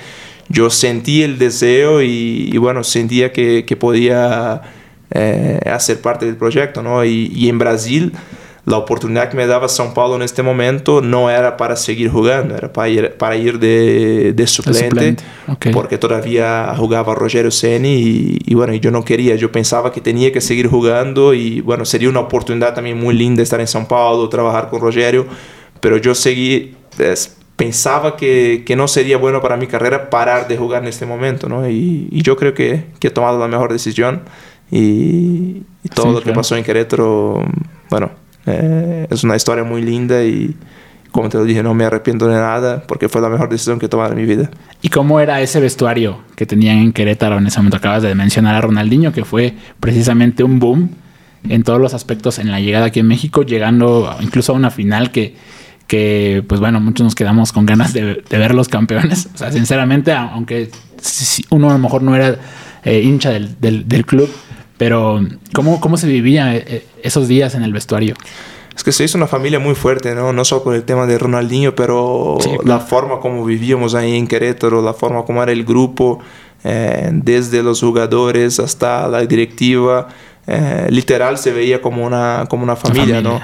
Yo 0.49 0.69
sentí 0.69 1.23
el 1.23 1.37
deseo 1.37 2.01
y, 2.01 2.55
bueno, 2.57 2.83
sentía 2.83 3.31
que, 3.31 3.65
que 3.65 3.75
podía 3.75 4.61
eh, 5.11 5.59
hacer 5.65 6.01
parte 6.01 6.25
del 6.25 6.35
proyecto, 6.37 6.81
¿no? 6.81 7.03
Y, 7.03 7.31
y 7.33 7.49
en 7.49 7.59
Brasil 7.59 8.13
la 8.65 8.77
oportunidad 8.77 9.29
que 9.29 9.35
me 9.35 9.45
daba 9.45 9.67
São 9.67 9.93
Paulo 9.93 10.15
en 10.15 10.21
este 10.21 10.41
momento 10.41 11.01
no 11.01 11.29
era 11.29 11.57
para 11.57 11.75
seguir 11.75 12.09
jugando, 12.09 12.55
era 12.55 12.71
para 12.71 12.87
ir, 12.87 13.13
para 13.17 13.35
ir 13.35 13.59
de, 13.59 14.31
de 14.33 14.47
suplente, 14.47 15.17
porque 15.73 15.97
todavía 15.97 16.73
jugaba 16.77 17.13
Rogério 17.13 17.51
Ceni 17.51 18.39
y, 18.45 18.53
bueno, 18.55 18.73
yo 18.75 18.89
no 18.89 19.03
quería, 19.03 19.35
yo 19.35 19.51
pensaba 19.51 19.91
que 19.91 19.99
tenía 19.99 20.31
que 20.31 20.39
seguir 20.39 20.67
jugando 20.67 21.33
y 21.33 21.59
bueno, 21.59 21.83
sería 21.83 22.07
una 22.07 22.21
oportunidad 22.21 22.73
también 22.73 22.97
muy 22.97 23.13
linda 23.15 23.43
estar 23.43 23.59
en 23.59 23.67
São 23.67 23.85
Paulo, 23.85 24.29
trabajar 24.29 24.69
con 24.69 24.79
Rogério, 24.79 25.25
pero 25.81 25.97
yo 25.97 26.15
seguí, 26.15 26.77
pensaba 27.57 28.15
que, 28.15 28.63
que, 28.65 28.77
no 28.77 28.87
sería 28.87 29.17
bueno 29.17 29.41
para 29.41 29.57
mi 29.57 29.67
carrera 29.67 30.09
parar 30.09 30.47
de 30.47 30.55
jugar 30.55 30.83
en 30.83 30.87
este 30.87 31.05
momento, 31.05 31.49
¿no? 31.49 31.69
Y, 31.69 32.07
y 32.09 32.21
yo 32.21 32.37
creo 32.37 32.53
que, 32.53 32.85
que, 32.99 33.09
he 33.09 33.11
tomado 33.11 33.37
la 33.37 33.49
mejor 33.49 33.73
decisión 33.73 34.21
y, 34.71 35.63
todo 35.93 36.13
lo 36.13 36.21
que 36.21 36.31
pasó 36.31 36.55
en 36.55 36.63
Querétaro, 36.63 37.43
bueno, 37.89 38.22
eh, 38.45 39.07
es 39.09 39.23
una 39.23 39.35
historia 39.35 39.63
muy 39.63 39.81
linda 39.81 40.23
y 40.23 40.55
como 41.11 41.29
te 41.29 41.37
lo 41.37 41.43
dije, 41.45 41.61
no 41.61 41.73
me 41.75 41.85
arrepiento 41.85 42.27
de 42.27 42.33
nada 42.33 42.83
porque 42.87 43.07
fue 43.07 43.21
la 43.21 43.29
mejor 43.29 43.47
decisión 43.47 43.79
que 43.79 43.85
he 43.85 43.89
tomado 43.89 44.13
en 44.13 44.17
mi 44.17 44.25
vida. 44.25 44.49
¿Y 44.81 44.89
cómo 44.89 45.19
era 45.19 45.41
ese 45.41 45.59
vestuario 45.59 46.17
que 46.35 46.45
tenían 46.45 46.79
en 46.79 46.91
Querétaro 46.91 47.37
en 47.37 47.45
ese 47.45 47.59
momento? 47.59 47.77
Acabas 47.77 48.01
de 48.01 48.15
mencionar 48.15 48.55
a 48.55 48.61
Ronaldinho, 48.61 49.13
que 49.13 49.23
fue 49.23 49.53
precisamente 49.79 50.43
un 50.43 50.59
boom 50.59 50.89
en 51.47 51.63
todos 51.63 51.79
los 51.79 51.93
aspectos 51.93 52.39
en 52.39 52.51
la 52.51 52.59
llegada 52.59 52.87
aquí 52.87 52.99
en 52.99 53.07
México, 53.07 53.43
llegando 53.43 54.15
incluso 54.21 54.53
a 54.53 54.55
una 54.55 54.71
final 54.71 55.11
que, 55.11 55.35
que 55.87 56.43
pues 56.47 56.59
bueno, 56.59 56.79
muchos 56.79 57.03
nos 57.03 57.15
quedamos 57.15 57.51
con 57.51 57.67
ganas 57.67 57.93
de, 57.93 58.23
ver 58.31 58.55
los 58.55 58.67
campeones. 58.67 59.29
O 59.35 59.37
sea, 59.37 59.51
sinceramente, 59.51 60.11
aunque 60.13 60.71
uno 61.51 61.69
a 61.69 61.73
lo 61.73 61.79
mejor 61.79 62.01
no 62.01 62.15
era 62.15 62.37
eh, 62.83 63.01
hincha 63.01 63.29
del, 63.29 63.59
del, 63.59 63.87
del 63.87 64.05
club, 64.05 64.29
pero, 64.83 65.21
¿cómo, 65.53 65.79
cómo 65.79 65.95
se 65.95 66.07
vivía 66.07 66.57
eh, 66.57 66.65
eh, 66.67 66.85
esos 67.03 67.29
días 67.29 67.55
en 67.55 67.63
el 67.63 67.71
vestuario? 67.71 68.15
Es 68.75 68.83
que 68.83 68.91
se 68.91 69.05
hizo 69.05 69.17
una 69.17 69.27
familia 69.27 69.57
muy 69.57 69.75
fuerte, 69.75 70.13
¿no? 70.13 70.33
No 70.33 70.43
solo 70.43 70.61
por 70.61 70.75
el 70.75 70.83
tema 70.83 71.05
de 71.05 71.17
Ronaldinho, 71.17 71.73
pero 71.73 72.37
la 72.65 72.81
forma 72.81 73.21
como 73.21 73.45
vivíamos 73.45 73.95
ahí 73.95 74.17
en 74.17 74.27
Querétaro, 74.27 74.81
la 74.81 74.93
forma 74.93 75.23
como 75.23 75.41
era 75.41 75.53
el 75.53 75.63
grupo, 75.63 76.19
eh, 76.65 77.11
desde 77.13 77.63
los 77.63 77.79
jugadores 77.79 78.59
hasta 78.59 79.07
la 79.07 79.21
directiva. 79.21 80.09
literal 80.89 81.37
se 81.37 81.53
veía 81.53 81.81
como 81.81 82.05
una, 82.05 82.45
como 82.49 82.63
una 82.63 82.75
familia, 82.75 83.21
¿no? 83.21 83.39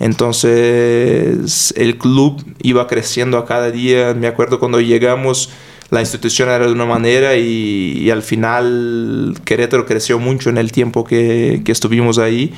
Entonces 0.00 1.74
el 1.76 1.98
club 1.98 2.42
iba 2.62 2.86
creciendo 2.86 3.36
a 3.36 3.44
cada 3.44 3.70
día. 3.70 4.14
Me 4.14 4.26
acuerdo 4.26 4.58
cuando 4.58 4.80
llegamos 4.80 5.50
la 5.90 6.00
institución 6.00 6.48
era 6.48 6.66
de 6.66 6.72
una 6.72 6.86
manera 6.86 7.36
y, 7.36 8.10
al 8.10 8.22
final 8.22 9.34
Querétaro 9.44 9.86
creció 9.86 10.18
mucho 10.18 10.50
en 10.50 10.58
el 10.58 10.72
tiempo 10.72 11.04
que, 11.04 11.62
que 11.64 11.72
estuvimos 11.72 12.18
ahí. 12.18 12.52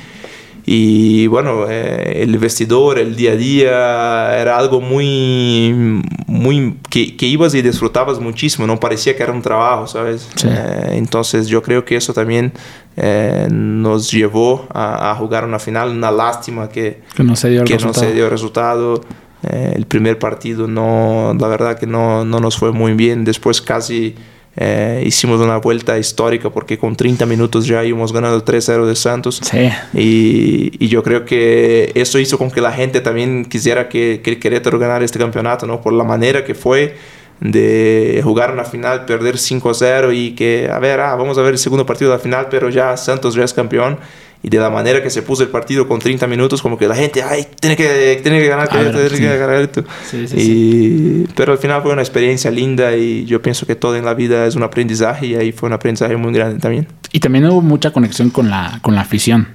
Y 0.65 1.25
bueno, 1.27 1.65
eh, 1.69 2.21
el 2.21 2.37
vestidor, 2.37 2.99
el 2.99 3.15
día 3.15 3.31
a 3.31 3.35
día, 3.35 4.39
era 4.39 4.57
algo 4.57 4.79
muy, 4.79 6.01
muy, 6.27 6.77
que, 6.89 7.17
que, 7.17 7.25
ibas 7.25 7.55
y 7.55 7.61
disfrutabas 7.61 8.19
muchísimo, 8.19 8.67
no 8.67 8.79
parecía 8.79 9.15
que 9.15 9.23
era 9.23 9.31
un 9.31 9.41
trabajo, 9.41 9.87
¿sabes? 9.87 10.29
Eh, 10.45 10.91
entonces 10.91 11.47
yo 11.47 11.63
creo 11.63 11.83
que 11.83 11.95
eso 11.95 12.13
también 12.13 12.53
eh, 12.95 13.47
nos 13.49 14.11
llevó 14.11 14.67
a, 14.71 15.11
a, 15.11 15.15
jugar 15.15 15.45
una 15.45 15.57
final, 15.57 15.89
una 15.89 16.11
lástima 16.11 16.69
que, 16.69 17.01
que 17.15 17.23
no 17.23 17.35
se 17.35 17.49
dio 17.49 17.61
el 17.61 17.67
que 17.67 17.73
resultado. 17.73 18.05
No 18.05 18.09
se 18.09 18.15
dio 18.15 18.29
resultado 18.29 19.01
Eh, 19.43 19.73
el 19.75 19.85
primer 19.85 20.19
partido 20.19 20.67
no, 20.67 21.35
la 21.39 21.47
verdad 21.47 21.79
que 21.79 21.87
no, 21.87 22.25
no 22.25 22.39
nos 22.39 22.57
fue 22.57 22.71
muy 22.71 22.93
bien. 22.93 23.23
Después 23.23 23.61
casi 23.61 24.15
eh, 24.55 25.03
hicimos 25.05 25.39
una 25.39 25.57
vuelta 25.57 25.97
histórica 25.97 26.49
porque 26.49 26.77
con 26.77 26.95
30 26.95 27.25
minutos 27.25 27.65
ya 27.65 27.83
íbamos 27.83 28.11
ganando 28.11 28.43
3-0 28.43 28.85
de 28.85 28.95
Santos. 28.95 29.41
Sí. 29.43 29.69
Y, 29.93 30.83
y, 30.83 30.87
yo 30.89 31.03
creo 31.03 31.25
que 31.25 31.91
eso 31.95 32.19
hizo 32.19 32.37
con 32.37 32.51
que 32.51 32.61
la 32.61 32.71
gente 32.71 33.01
también 33.01 33.45
quisiera 33.45 33.87
que, 33.87 34.21
que 34.23 34.31
el 34.31 34.39
Querétaro 34.39 34.77
ganara 34.77 35.05
este 35.05 35.19
campeonato, 35.19 35.65
¿no? 35.65 35.81
Por 35.81 35.93
la 35.93 36.03
manera 36.03 36.43
que 36.43 36.53
fue 36.53 36.95
de 37.39 38.21
jugar 38.23 38.51
una 38.51 38.63
final, 38.63 39.05
perder 39.05 39.35
5-0 39.35 40.15
y 40.15 40.35
que, 40.35 40.69
a 40.71 40.77
ver, 40.77 40.99
ah, 40.99 41.15
vamos 41.15 41.37
a 41.39 41.41
ver 41.41 41.53
el 41.53 41.57
segundo 41.57 41.87
partido 41.87 42.11
de 42.11 42.17
la 42.17 42.23
final, 42.23 42.47
pero 42.51 42.69
ya 42.69 42.95
Santos 42.97 43.33
ya 43.33 43.43
es 43.43 43.53
campeón 43.53 43.97
y 44.43 44.49
de 44.49 44.57
la 44.57 44.69
manera 44.69 45.03
que 45.03 45.09
se 45.09 45.21
puso 45.21 45.43
el 45.43 45.49
partido 45.49 45.87
con 45.87 45.99
30 45.99 46.25
minutos, 46.27 46.61
como 46.61 46.77
que 46.77 46.87
la 46.87 46.95
gente, 46.95 47.21
ay, 47.21 47.47
tiene 47.59 47.75
que, 47.75 48.19
tiene 48.23 48.39
que 48.39 48.47
ganar, 48.47 48.69
tiene, 48.69 48.91
que 48.91 49.37
ganar 49.37 49.61
esto. 49.61 49.83
Sí, 50.09 50.27
sí, 50.27 50.35
y, 50.37 51.27
pero 51.35 51.51
al 51.51 51.59
final 51.59 51.81
fue 51.83 51.93
una 51.93 52.01
experiencia 52.01 52.49
linda 52.49 52.95
y 52.95 53.25
yo 53.25 53.41
pienso 53.41 53.67
que 53.67 53.75
todo 53.75 53.95
en 53.95 54.05
la 54.05 54.15
vida 54.15 54.47
es 54.47 54.55
un 54.55 54.63
aprendizaje 54.63 55.27
y 55.27 55.35
ahí 55.35 55.51
fue 55.51 55.67
un 55.67 55.73
aprendizaje 55.73 56.15
muy 56.15 56.33
grande 56.33 56.59
también. 56.59 56.87
Y 57.11 57.19
también 57.19 57.45
hubo 57.45 57.61
mucha 57.61 57.91
conexión 57.91 58.31
con 58.31 58.49
la, 58.49 58.79
con 58.81 58.95
la 58.95 59.01
afición 59.01 59.47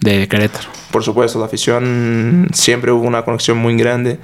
de 0.00 0.26
Querétaro. 0.26 0.68
Por 0.90 1.04
supuesto, 1.04 1.38
la 1.38 1.44
afición 1.44 2.48
siempre 2.52 2.92
hubo 2.92 3.06
una 3.06 3.22
conexión 3.22 3.58
muy 3.58 3.76
grande. 3.76 4.18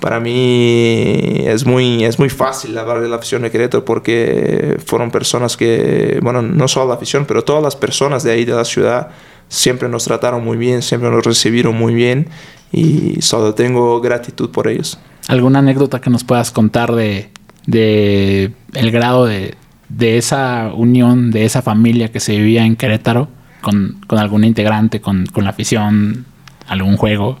Para 0.00 0.20
mí 0.20 1.44
es 1.46 1.64
muy, 1.64 2.04
es 2.04 2.18
muy 2.18 2.28
fácil 2.28 2.76
hablar 2.76 3.00
de 3.00 3.08
la 3.08 3.16
afición 3.16 3.42
de 3.42 3.50
Querétaro 3.50 3.84
porque 3.84 4.76
fueron 4.84 5.10
personas 5.10 5.56
que, 5.56 6.18
bueno, 6.20 6.42
no 6.42 6.68
solo 6.68 6.88
la 6.88 6.94
afición, 6.94 7.24
pero 7.26 7.44
todas 7.44 7.62
las 7.62 7.76
personas 7.76 8.22
de 8.24 8.32
ahí 8.32 8.44
de 8.44 8.52
la 8.52 8.64
ciudad 8.64 9.10
siempre 9.48 9.88
nos 9.88 10.04
trataron 10.04 10.44
muy 10.44 10.56
bien, 10.56 10.82
siempre 10.82 11.10
nos 11.10 11.24
recibieron 11.24 11.76
muy 11.76 11.94
bien 11.94 12.28
y 12.72 13.20
solo 13.22 13.54
tengo 13.54 14.00
gratitud 14.00 14.50
por 14.50 14.68
ellos. 14.68 14.98
¿Alguna 15.28 15.60
anécdota 15.60 16.00
que 16.00 16.10
nos 16.10 16.24
puedas 16.24 16.50
contar 16.50 16.94
de, 16.94 17.30
de 17.66 18.52
el 18.74 18.90
grado 18.90 19.26
de, 19.26 19.54
de, 19.88 20.18
esa 20.18 20.72
unión, 20.74 21.30
de 21.30 21.44
esa 21.44 21.62
familia 21.62 22.12
que 22.12 22.20
se 22.20 22.36
vivía 22.36 22.64
en 22.64 22.76
Querétaro 22.76 23.28
con, 23.60 24.00
con 24.06 24.18
algún 24.18 24.44
integrante, 24.44 25.00
con, 25.00 25.26
con 25.26 25.44
la 25.44 25.50
afición, 25.50 26.26
algún 26.68 26.96
juego? 26.96 27.38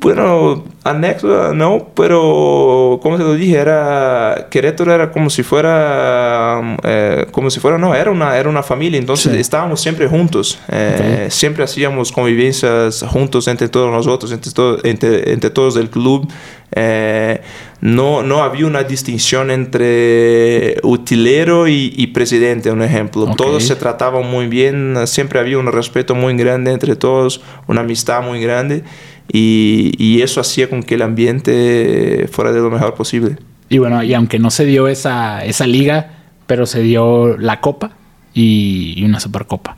Bueno, 0.00 0.64
anécdota 0.84 1.52
no, 1.54 1.88
pero 1.94 3.00
como 3.02 3.16
te 3.16 3.24
lo 3.24 3.34
dije, 3.34 3.56
era 3.56 4.46
Querétaro 4.48 4.94
era 4.94 5.10
como 5.10 5.28
si 5.28 5.42
fuera, 5.42 6.76
eh, 6.84 7.26
como 7.32 7.50
si 7.50 7.58
fuera, 7.58 7.78
no, 7.78 7.94
era 7.94 8.12
una, 8.12 8.36
era 8.38 8.48
una 8.48 8.62
familia, 8.62 8.98
entonces 8.98 9.34
estábamos 9.34 9.80
siempre 9.80 10.06
juntos, 10.06 10.60
eh, 10.68 11.26
siempre 11.30 11.64
hacíamos 11.64 12.12
convivencias 12.12 13.04
juntos 13.08 13.48
entre 13.48 13.68
todos 13.68 13.90
nosotros, 13.90 14.30
entre, 14.30 14.52
todo, 14.52 14.78
entre, 14.84 15.32
entre 15.32 15.50
todos 15.50 15.74
del 15.74 15.90
club. 15.90 16.28
Eh, 16.70 17.40
no, 17.80 18.22
no 18.22 18.42
había 18.42 18.66
una 18.66 18.82
distinción 18.82 19.50
entre 19.50 20.76
utilero 20.82 21.66
y, 21.66 22.06
presidente, 22.08 22.70
un 22.70 22.82
ejemplo. 22.82 23.34
Todos 23.36 23.64
se 23.64 23.76
trataban 23.76 24.28
muy 24.28 24.48
bien, 24.48 24.94
siempre 25.06 25.38
había 25.38 25.58
un 25.58 25.66
respeto 25.66 26.14
muy 26.14 26.36
grande 26.36 26.72
entre 26.72 26.96
todos, 26.96 27.40
una 27.66 27.80
amistad 27.80 28.22
muy 28.22 28.40
grande. 28.40 28.82
Y, 29.30 30.20
eso 30.22 30.40
hacía 30.40 30.68
con 30.68 30.82
que 30.82 30.94
el 30.94 31.02
ambiente 31.02 32.28
fuera 32.30 32.52
de 32.52 32.60
lo 32.60 32.70
mejor 32.70 32.94
posible. 32.94 33.36
Y 33.68 33.78
bueno, 33.78 34.02
y 34.02 34.14
aunque 34.14 34.38
no 34.38 34.50
se 34.50 34.64
dio 34.64 34.88
esa, 34.88 35.44
esa 35.44 35.66
liga, 35.66 36.12
pero 36.46 36.66
se 36.66 36.80
dio 36.80 37.36
la 37.36 37.60
copa 37.60 37.92
y, 38.34 39.04
una 39.04 39.20
supercopa. 39.20 39.76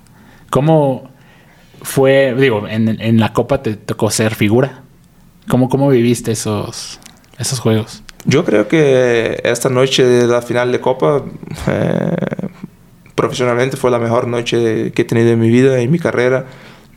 ¿Cómo 0.51 1.11
fue, 1.83 2.35
digo, 2.39 2.67
en, 2.69 3.01
en, 3.01 3.21
la 3.21 3.33
copa 3.33 3.63
te 3.63 3.75
tocó 3.75 4.11
ser 4.11 4.35
figura? 4.35 4.83
¿Cómo, 5.49 5.69
cómo 5.69 5.89
viviste 5.89 6.33
esos, 6.33 7.01
esos 7.39 7.59
juegos? 7.59 8.03
Yo 8.25 8.45
creo 8.45 8.69
que 8.69 9.41
esta 9.45 9.69
noche 9.69 10.05
de 10.05 10.27
la 10.27 10.43
final 10.43 10.73
de 10.73 10.81
copa, 10.81 11.25
eh, 11.67 12.17
profesionalmente 13.15 13.77
fue 13.77 13.91
la 13.91 13.99
mejor 13.99 14.29
noche 14.29 14.93
que 14.93 15.03
he 15.03 15.05
tenido 15.05 15.31
en 15.31 15.41
mi 15.41 15.49
vida, 15.49 15.79
en 15.81 15.91
mi 15.91 15.99
carrera 15.99 16.47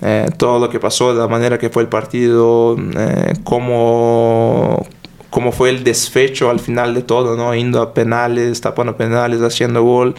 eh, 0.05 0.27
todo 0.36 0.60
lo 0.60 0.69
que 0.69 0.81
pasó, 0.81 1.13
la 1.13 1.29
manera 1.29 1.57
que 1.57 1.69
fue 1.69 1.81
el 1.81 1.88
partido, 1.88 2.75
eh, 2.98 3.33
cómo, 3.45 4.86
cómo, 5.29 5.53
fue 5.53 5.69
el 5.69 5.86
desfecho 5.86 6.50
al 6.50 6.60
final 6.60 6.93
de 6.93 7.03
todo, 7.03 7.38
¿no? 7.38 7.55
Indo 7.55 7.81
a 7.81 7.93
penales, 7.93 8.60
tapando 8.60 8.98
penales, 8.98 9.41
haciendo 9.41 9.81
gol. 9.81 10.15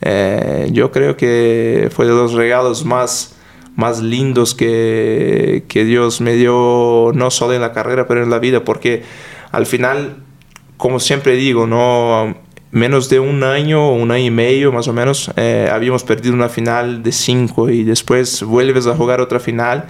Eh, 0.00 0.70
yo 0.72 0.90
creo 0.90 1.16
que 1.16 1.90
fue 1.92 2.06
de 2.06 2.12
los 2.12 2.32
regalos 2.32 2.84
más, 2.84 3.36
más 3.76 4.00
lindos 4.02 4.56
que, 4.56 5.64
que 5.68 5.84
Dios 5.84 6.20
me 6.20 6.32
dio, 6.34 7.12
no 7.14 7.30
solo 7.30 7.54
en 7.54 7.60
la 7.60 7.72
carrera, 7.72 8.08
pero 8.08 8.24
en 8.24 8.30
la 8.30 8.40
vida, 8.40 8.64
porque 8.64 9.04
al 9.52 9.64
final, 9.64 10.16
como 10.76 10.98
siempre 10.98 11.36
digo, 11.36 11.68
¿no? 11.68 12.34
Menos 12.72 13.08
de 13.08 13.18
un 13.18 13.42
año, 13.42 13.92
un 13.92 14.10
año 14.10 14.26
y 14.26 14.30
medio 14.30 14.72
más 14.72 14.86
o 14.88 14.92
menos, 14.92 15.30
eh, 15.36 15.68
habíamos 15.72 16.04
perdido 16.04 16.34
una 16.34 16.48
final 16.48 17.02
de 17.02 17.12
cinco 17.12 17.68
y 17.68 17.82
después 17.84 18.42
vuelves 18.42 18.86
a 18.86 18.94
jugar 18.94 19.20
otra 19.20 19.40
final 19.40 19.86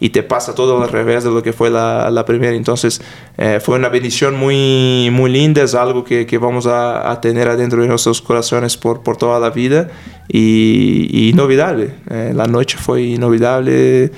y 0.00 0.10
te 0.10 0.22
pasa 0.22 0.54
todo 0.54 0.80
al 0.80 0.90
revés 0.90 1.24
de 1.24 1.30
lo 1.30 1.42
que 1.42 1.52
fue 1.52 1.70
la, 1.70 2.10
la 2.10 2.24
primera. 2.24 2.54
Entonces 2.54 3.00
eh, 3.36 3.60
fue 3.60 3.76
una 3.76 3.88
bendición 3.88 4.36
muy, 4.36 5.08
muy 5.10 5.30
linda, 5.30 5.62
es 5.62 5.74
algo 5.74 6.04
que, 6.04 6.26
que 6.26 6.38
vamos 6.38 6.66
a, 6.66 7.10
a, 7.10 7.20
tener 7.20 7.48
adentro 7.48 7.82
de 7.82 7.88
nuestros 7.88 8.20
corazones 8.20 8.76
por, 8.76 9.02
por 9.02 9.16
toda 9.16 9.40
la 9.40 9.50
vida 9.50 9.88
y, 10.28 11.08
y 11.10 11.30
inolvidable. 11.30 11.94
Eh, 12.10 12.32
la 12.34 12.46
noche 12.46 12.76
fue 12.78 13.02
inolvidable. 13.02 14.12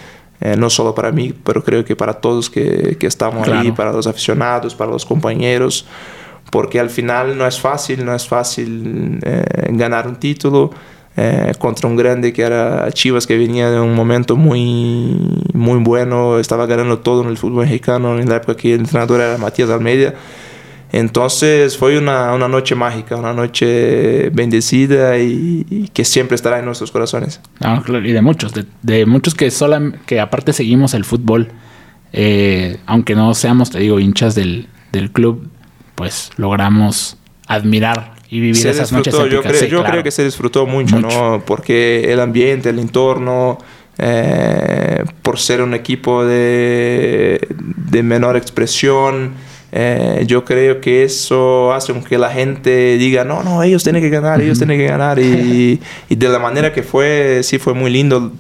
no 0.57 0.71
solo 0.71 0.95
para 0.95 1.13
mí, 1.13 1.35
pero 1.45 1.63
creo 1.63 1.85
que 1.85 1.95
para 1.95 2.15
todos 2.15 2.49
que, 2.49 2.97
que 2.99 3.07
estamos 3.07 3.47
ahí, 3.49 3.73
para 3.73 3.93
los 3.93 4.07
aficionados, 4.07 4.75
para 4.75 4.91
los 4.91 5.05
compañeros 5.05 5.87
porque 6.51 6.81
al 6.81 6.91
final 6.91 7.39
no 7.39 7.47
es 7.47 7.61
fácil, 7.61 8.05
no 8.05 8.15
es 8.15 8.27
fácil 8.27 9.19
eh, 9.23 9.45
ganar 9.71 10.07
un 10.07 10.17
título 10.17 10.71
eh, 11.17 11.53
contra 11.59 11.89
un 11.89 11.97
grande 11.97 12.33
que 12.33 12.43
era 12.43 12.91
Chivas, 12.93 13.27
que 13.27 13.37
venía 13.37 13.71
de 13.71 13.81
un 13.81 13.95
momento 13.95 14.37
muy, 14.37 15.17
muy 15.55 15.79
bueno, 15.79 16.39
estaba 16.39 16.67
ganando 16.67 16.99
todo 16.99 17.23
en 17.23 17.29
el 17.29 17.37
fútbol 17.37 17.65
mexicano 17.65 18.19
en 18.19 18.29
la 18.29 18.37
época 18.37 18.57
que 18.57 18.75
el 18.75 18.81
entrenador 18.81 19.21
era 19.21 19.39
Matías 19.39 19.71
Almeida. 19.71 20.15
Entonces 20.93 21.77
fue 21.77 21.99
una, 21.99 22.35
una 22.35 22.49
noche 22.49 22.75
mágica, 22.75 23.17
una 23.17 23.33
noche 23.33 24.31
bendecida 24.31 25.19
y, 25.19 25.89
que 25.93 26.05
siempre 26.05 26.35
estará 26.35 26.59
en 26.59 26.65
nuestros 26.65 26.91
corazones. 26.91 27.41
Y 28.09 28.13
de 28.13 28.23
muchos, 28.23 28.53
de, 28.53 28.65
de 28.83 29.07
muchos 29.07 29.35
que, 29.35 29.51
sola, 29.51 29.93
que 30.07 30.19
aparte 30.21 30.53
seguimos 30.53 30.95
el 30.95 31.05
fútbol, 31.05 31.49
eh, 32.13 32.79
aunque 32.87 33.15
no 33.15 33.35
seamos, 33.35 33.71
te 33.71 33.79
digo, 33.79 34.01
hinchas 34.01 34.35
del, 34.35 34.67
del 34.91 35.13
club, 35.13 35.49
pues 36.01 36.31
logramos 36.39 37.19
admirar 37.47 38.15
y 38.31 38.41
vivir 38.41 38.67
esas 38.67 38.91
noches 38.91 39.13
Yo, 39.13 39.43
creo, 39.43 39.65
yo 39.67 39.85
creo 39.85 40.03
que 40.03 40.11
se 40.11 40.25
disfrutó 40.25 40.67
mucho, 40.67 40.99
¿no? 40.99 41.43
Porque 41.45 42.11
el 42.11 42.21
ambiente, 42.21 42.71
el 42.71 42.79
entorno, 42.79 43.59
eh, 43.99 45.05
por 45.21 45.39
ser 45.39 45.61
un 45.61 45.75
equipo 45.75 46.25
de, 46.25 47.47
de 47.51 48.03
menor 48.03 48.39
expresión, 48.39 49.35
eh, 49.73 50.25
yo 50.27 50.47
creo 50.47 50.81
que 50.81 51.05
eso 51.05 51.75
hace 51.75 51.93
que 52.09 52.17
la 52.17 52.31
gente 52.31 52.97
diga, 52.97 53.23
no, 53.25 53.43
no, 53.43 53.63
ellos 53.63 53.85
tienen 53.85 54.01
que 54.01 54.09
ganar, 54.09 54.41
ellos 54.41 54.57
tienen 54.57 54.79
que 54.79 54.87
ganar. 54.87 55.19
Y, 55.19 55.83
y, 56.09 56.15
de 56.17 56.29
la 56.31 56.39
manera 56.39 56.73
que 56.73 56.83
fue, 56.83 57.43
sí 57.43 57.59
fue 57.59 57.75
muy 57.75 57.91
lindo. 57.91 58.33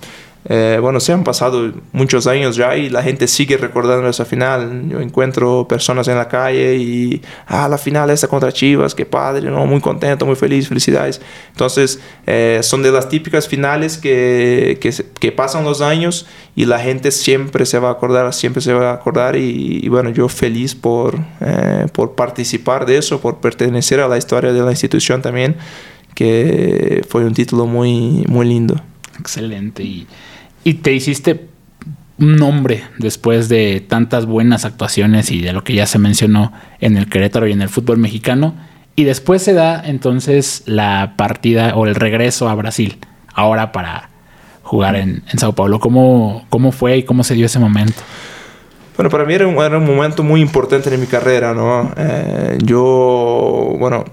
Eh, 0.46 0.78
bueno, 0.80 1.00
se 1.00 1.12
han 1.12 1.22
pasado 1.22 1.70
muchos 1.92 2.26
años 2.26 2.56
ya 2.56 2.74
y 2.74 2.88
la 2.88 3.02
gente 3.02 3.28
sigue 3.28 3.58
recordando 3.58 4.08
esa 4.08 4.24
final. 4.24 4.88
Yo 4.88 5.00
encuentro 5.00 5.68
personas 5.68 6.08
en 6.08 6.16
la 6.16 6.28
calle 6.28 6.76
y, 6.76 7.20
ah, 7.46 7.68
la 7.68 7.76
final 7.76 8.08
esta 8.10 8.26
contra 8.26 8.50
Chivas, 8.50 8.94
qué 8.94 9.04
padre, 9.04 9.50
¿no? 9.50 9.66
Muy 9.66 9.80
contento, 9.80 10.24
muy 10.24 10.36
feliz, 10.36 10.68
felicidades. 10.68 11.20
Entonces, 11.50 12.00
eh, 12.26 12.60
son 12.62 12.82
de 12.82 12.90
las 12.90 13.08
típicas 13.08 13.48
finales 13.48 13.98
que, 13.98 14.78
que, 14.80 15.32
pasan 15.32 15.64
los 15.64 15.80
años 15.80 16.26
y 16.56 16.64
la 16.64 16.80
gente 16.80 17.10
siempre 17.12 17.66
se 17.66 17.78
va 17.78 17.88
a 17.88 17.92
acordar, 17.92 18.32
siempre 18.34 18.60
se 18.62 18.72
va 18.72 18.90
a 18.90 18.94
acordar 18.94 19.36
y, 19.36 19.88
bueno, 19.88 20.10
yo 20.10 20.28
feliz 20.28 20.74
por, 20.74 21.18
eh, 21.40 21.86
por 21.92 22.14
participar 22.14 22.86
de 22.86 22.98
eso, 22.98 23.20
por 23.20 23.38
pertenecer 23.40 24.00
a 24.00 24.08
la 24.08 24.18
historia 24.18 24.52
de 24.52 24.60
la 24.60 24.70
institución 24.70 25.22
también, 25.22 25.56
que 26.14 27.04
fue 27.08 27.24
un 27.24 27.34
título 27.34 27.66
muy, 27.66 28.24
muy 28.28 28.46
lindo. 28.46 28.74
Excelente. 29.20 29.82
Y 29.82 30.06
y 30.64 30.74
te 30.74 30.92
hiciste 30.92 31.48
un 32.18 32.36
nombre 32.36 32.84
después 32.98 33.48
de 33.48 33.80
tantas 33.86 34.26
buenas 34.26 34.64
actuaciones 34.64 35.30
y 35.30 35.40
de 35.40 35.52
lo 35.52 35.64
que 35.64 35.74
ya 35.74 35.86
se 35.86 35.98
mencionó 35.98 36.52
en 36.80 36.96
el 36.96 37.08
Querétaro 37.08 37.46
y 37.48 37.52
en 37.52 37.62
el 37.62 37.70
fútbol 37.70 37.96
mexicano. 37.96 38.54
Y 38.94 39.04
después 39.04 39.42
se 39.42 39.54
da 39.54 39.82
entonces 39.84 40.62
la 40.66 41.14
partida 41.16 41.74
o 41.76 41.86
el 41.86 41.94
regreso 41.94 42.48
a 42.48 42.54
Brasil, 42.54 42.98
ahora 43.32 43.72
para 43.72 44.10
jugar 44.62 44.96
en, 44.96 45.22
Sao 45.38 45.54
Paulo. 45.54 45.80
¿Cómo, 45.80 46.44
¿Cómo 46.50 46.72
fue 46.72 46.98
y 46.98 47.02
cómo 47.04 47.24
se 47.24 47.34
dio 47.34 47.46
ese 47.46 47.58
momento? 47.58 48.02
Bueno, 48.96 49.08
para 49.08 49.24
mí 49.24 49.32
era 49.32 49.46
un, 49.46 49.56
era 49.56 49.78
un 49.78 49.86
momento 49.86 50.22
muy 50.22 50.42
importante 50.42 50.92
en 50.92 51.00
mi 51.00 51.06
carrera, 51.06 51.54
¿no? 51.54 51.90
Eh, 51.96 52.58
yo, 52.62 53.76
bueno, 53.78 54.04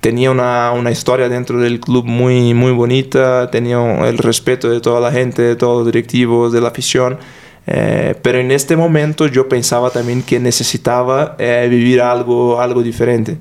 tenía 0.00 0.30
una, 0.30 0.72
una, 0.72 0.90
historia 0.90 1.28
dentro 1.28 1.58
del 1.58 1.80
club 1.80 2.06
muy, 2.06 2.54
muy 2.54 2.72
bonita, 2.72 3.50
tenía 3.50 4.08
el 4.08 4.18
respeto 4.18 4.70
de 4.70 4.80
toda 4.80 5.00
la 5.00 5.12
gente, 5.12 5.42
de 5.42 5.56
todos 5.56 5.78
los 5.78 5.86
directivos, 5.86 6.52
de 6.52 6.60
la 6.60 6.68
afición. 6.68 7.18
Eh, 7.66 8.14
pero 8.22 8.38
en 8.38 8.50
este 8.50 8.76
momento 8.76 9.26
yo 9.26 9.48
pensaba 9.48 9.90
también 9.90 10.22
que 10.22 10.40
necesitaba 10.40 11.36
eh, 11.38 11.68
vivir 11.70 12.00
algo, 12.00 12.60
algo 12.60 12.82
diferente. 12.82 13.38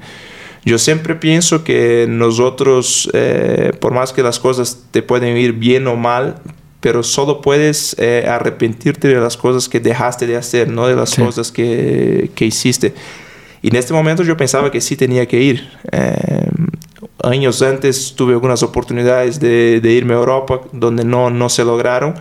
Yo 0.66 0.78
siempre 0.78 1.16
pienso 1.16 1.64
que 1.64 2.06
nosotros, 2.08 3.10
eh, 3.14 3.72
por 3.80 3.94
más 3.94 4.12
que 4.14 4.22
las 4.22 4.40
cosas 4.40 4.84
te 4.92 5.02
pueden 5.02 5.38
ir 5.38 5.54
bien 5.54 5.88
o 5.88 5.96
mal, 5.96 6.36
pero 6.82 7.02
solo 7.02 7.42
puedes 7.42 7.98
arrepentirte 8.00 9.10
de 9.10 9.20
las 9.20 9.36
cosas 9.36 9.68
que 9.68 9.82
dejaste 9.82 10.28
de 10.28 10.38
hacer, 10.38 10.70
no 10.70 10.88
de 10.88 10.96
las 10.96 11.16
cosas 11.16 11.52
que, 11.52 12.32
que, 12.36 12.46
hiciste. 12.46 12.94
Y 13.62 13.70
en 13.70 13.76
este 13.76 13.94
momento 13.94 14.24
yo 14.24 14.38
pensaba 14.38 14.72
que 14.72 14.82
sí 14.82 14.96
tenía 14.96 15.28
que 15.28 15.42
ir. 15.42 15.70
años 17.24 17.62
antes 17.62 18.14
tuve 18.16 18.34
algunas 18.34 18.64
oportunidades 18.64 19.40
de, 19.40 19.82
de, 19.82 19.92
irme 19.92 20.14
a 20.14 20.18
Europa 20.18 20.62
donde 20.72 21.04
no, 21.04 21.30
no 21.30 21.50
se 21.50 21.66
lograron 21.66 22.16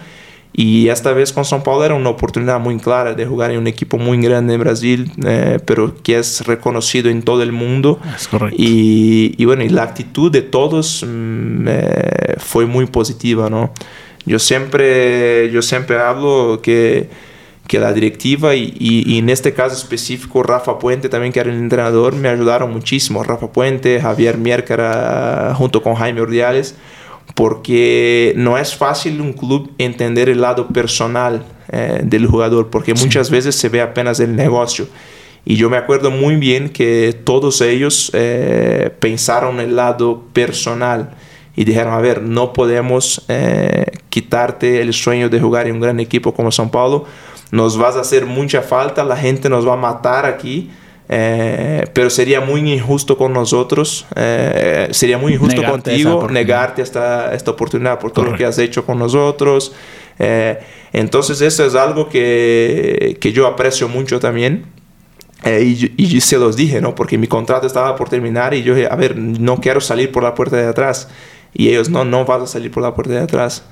y 0.59 0.89
esta 0.89 1.13
vez 1.13 1.33
con 1.33 1.45
São 1.45 1.63
Paulo 1.63 1.85
era 1.85 1.95
una 1.95 2.09
oportunidad 2.09 2.59
muy 2.59 2.77
clara 2.79 3.15
de 3.15 3.25
jugar 3.25 3.53
en 3.53 3.59
un 3.59 3.69
equipo 3.69 3.97
muy 3.97 4.21
grande 4.21 4.55
en 4.55 4.61
Brasil, 4.61 5.13
eh, 5.25 5.61
pero 5.65 5.95
que 6.03 6.19
es 6.19 6.45
reconocido 6.47 7.09
en 7.09 7.23
todo 7.23 7.45
el 7.45 7.53
mundo. 7.53 8.01
Es 8.17 8.27
correcto. 8.27 8.57
Y, 8.59 9.37
y 9.39 9.45
bueno, 9.45 9.63
y 9.63 9.69
la 9.69 9.85
actitud 9.85 10.33
de 10.33 10.43
todos 10.43 11.07
mm, 11.07 11.69
eh, 11.69 12.35
fue 12.39 12.67
muy 12.67 12.87
positiva, 12.87 13.49
¿no? 13.49 13.73
Yo 14.27 14.41
siempre, 14.41 15.49
yo 15.53 15.63
siempre 15.63 16.01
hablo 16.01 16.61
que, 16.61 17.09
que 17.69 17.79
la 17.79 17.93
directiva 17.93 18.57
y, 18.57 18.75
y, 18.81 19.19
en 19.19 19.29
este 19.31 19.55
caso 19.55 19.77
específico 19.77 20.43
Rafa 20.43 20.79
Puente 20.79 21.09
también 21.09 21.33
que 21.33 21.39
era 21.39 21.53
el 21.53 21.59
entrenador 21.59 22.17
me 22.17 22.29
ayudaron 22.29 22.73
muchísimo. 22.73 23.23
Rafa 23.23 23.53
Puente, 23.53 24.01
Javier 24.01 24.39
Mier 24.39 24.65
junto 25.55 25.83
con 25.83 25.95
Jaime 25.95 26.21
Ordiales 26.21 26.75
porque 27.35 28.33
no 28.37 28.59
es 28.59 28.75
fácil 28.75 29.21
un 29.21 29.33
club 29.33 29.71
entender 29.79 30.29
el 30.29 30.41
lado 30.41 30.69
personal 30.69 31.45
eh, 31.71 32.01
del 32.03 32.27
jugador, 32.27 32.71
porque 32.71 32.95
muchas 32.95 33.31
veces 33.31 33.55
se 33.55 33.69
ve 33.69 33.81
apenas 33.81 34.19
el 34.21 34.35
negocio. 34.35 34.89
Y 35.45 35.57
yo 35.57 35.71
me 35.71 35.77
acuerdo 35.77 36.11
muy 36.11 36.37
bien 36.37 36.71
que 36.71 37.17
todos 37.25 37.61
ellos 37.61 38.11
eh, 38.15 38.91
pensaron 38.99 39.61
el 39.61 39.77
lado 39.77 40.25
personal 40.33 41.11
y 41.55 41.65
dijeron, 41.65 41.93
a 41.93 41.99
ver, 42.01 42.23
no 42.23 42.53
podemos 42.53 43.25
eh, 43.29 43.85
quitarte 44.09 44.81
el 44.81 44.93
sueño 44.93 45.29
de 45.29 45.41
jugar 45.41 45.67
en 45.67 45.75
un 45.75 45.81
gran 45.81 46.01
equipo 46.01 46.35
como 46.35 46.51
São 46.51 46.71
Paulo, 46.71 47.05
nos 47.51 47.79
vas 47.79 47.97
a 47.97 48.01
hacer 48.01 48.27
mucha 48.27 48.63
falta, 48.63 49.05
la 49.05 49.17
gente 49.17 49.49
nos 49.49 49.67
va 49.67 49.75
a 49.75 49.77
matar 49.77 50.27
aquí 50.27 50.71
eh, 51.11 51.87
pero 51.95 52.11
sería 52.11 52.43
muy 52.43 52.61
injusto 52.71 53.17
con 53.17 53.33
nosotros, 53.33 54.07
eh, 54.15 54.89
sería 54.91 55.17
muy 55.17 55.35
injusto 55.35 55.63
contigo 55.63 56.29
negarte 56.31 56.83
esta, 56.83 57.35
esta 57.35 57.51
oportunidad 57.51 57.99
por 57.99 58.11
todo 58.11 58.27
lo 58.27 58.37
que 58.37 58.45
has 58.45 58.59
hecho 58.59 58.85
con 58.85 58.99
nosotros. 58.99 59.73
Eh, 60.19 60.59
entonces 60.93 61.41
eso 61.41 61.65
es 61.65 61.75
algo 61.75 62.09
que, 62.09 63.17
que 63.21 63.33
yo 63.33 63.47
aprecio 63.47 63.89
mucho 63.89 64.21
también. 64.21 64.67
Y, 65.47 65.93
y, 65.97 66.21
se 66.21 66.37
los 66.37 66.57
dije, 66.57 66.81
¿no? 66.81 66.97
Porque 66.97 67.17
mi 67.17 67.29
contrato 67.29 67.67
estaba 67.67 67.95
por 67.95 68.09
terminar 68.09 68.55
y 68.55 68.65
yo 68.65 68.75
dije, 68.75 68.89
a 68.91 68.97
ver, 68.97 69.17
no 69.17 69.61
quiero 69.61 69.81
salir 69.81 70.11
por 70.11 70.25
la 70.25 70.35
puerta 70.35 70.57
de 70.57 70.67
atrás. 70.67 71.09
Y 71.55 71.69
ellos, 71.69 71.89
no, 71.89 72.05
no 72.05 72.25
vas 72.25 72.43
a 72.43 72.47
salir 72.49 72.73
por 72.73 72.83
la 72.83 72.93
puerta 72.93 73.15
de 73.15 73.21
atrás, 73.21 73.65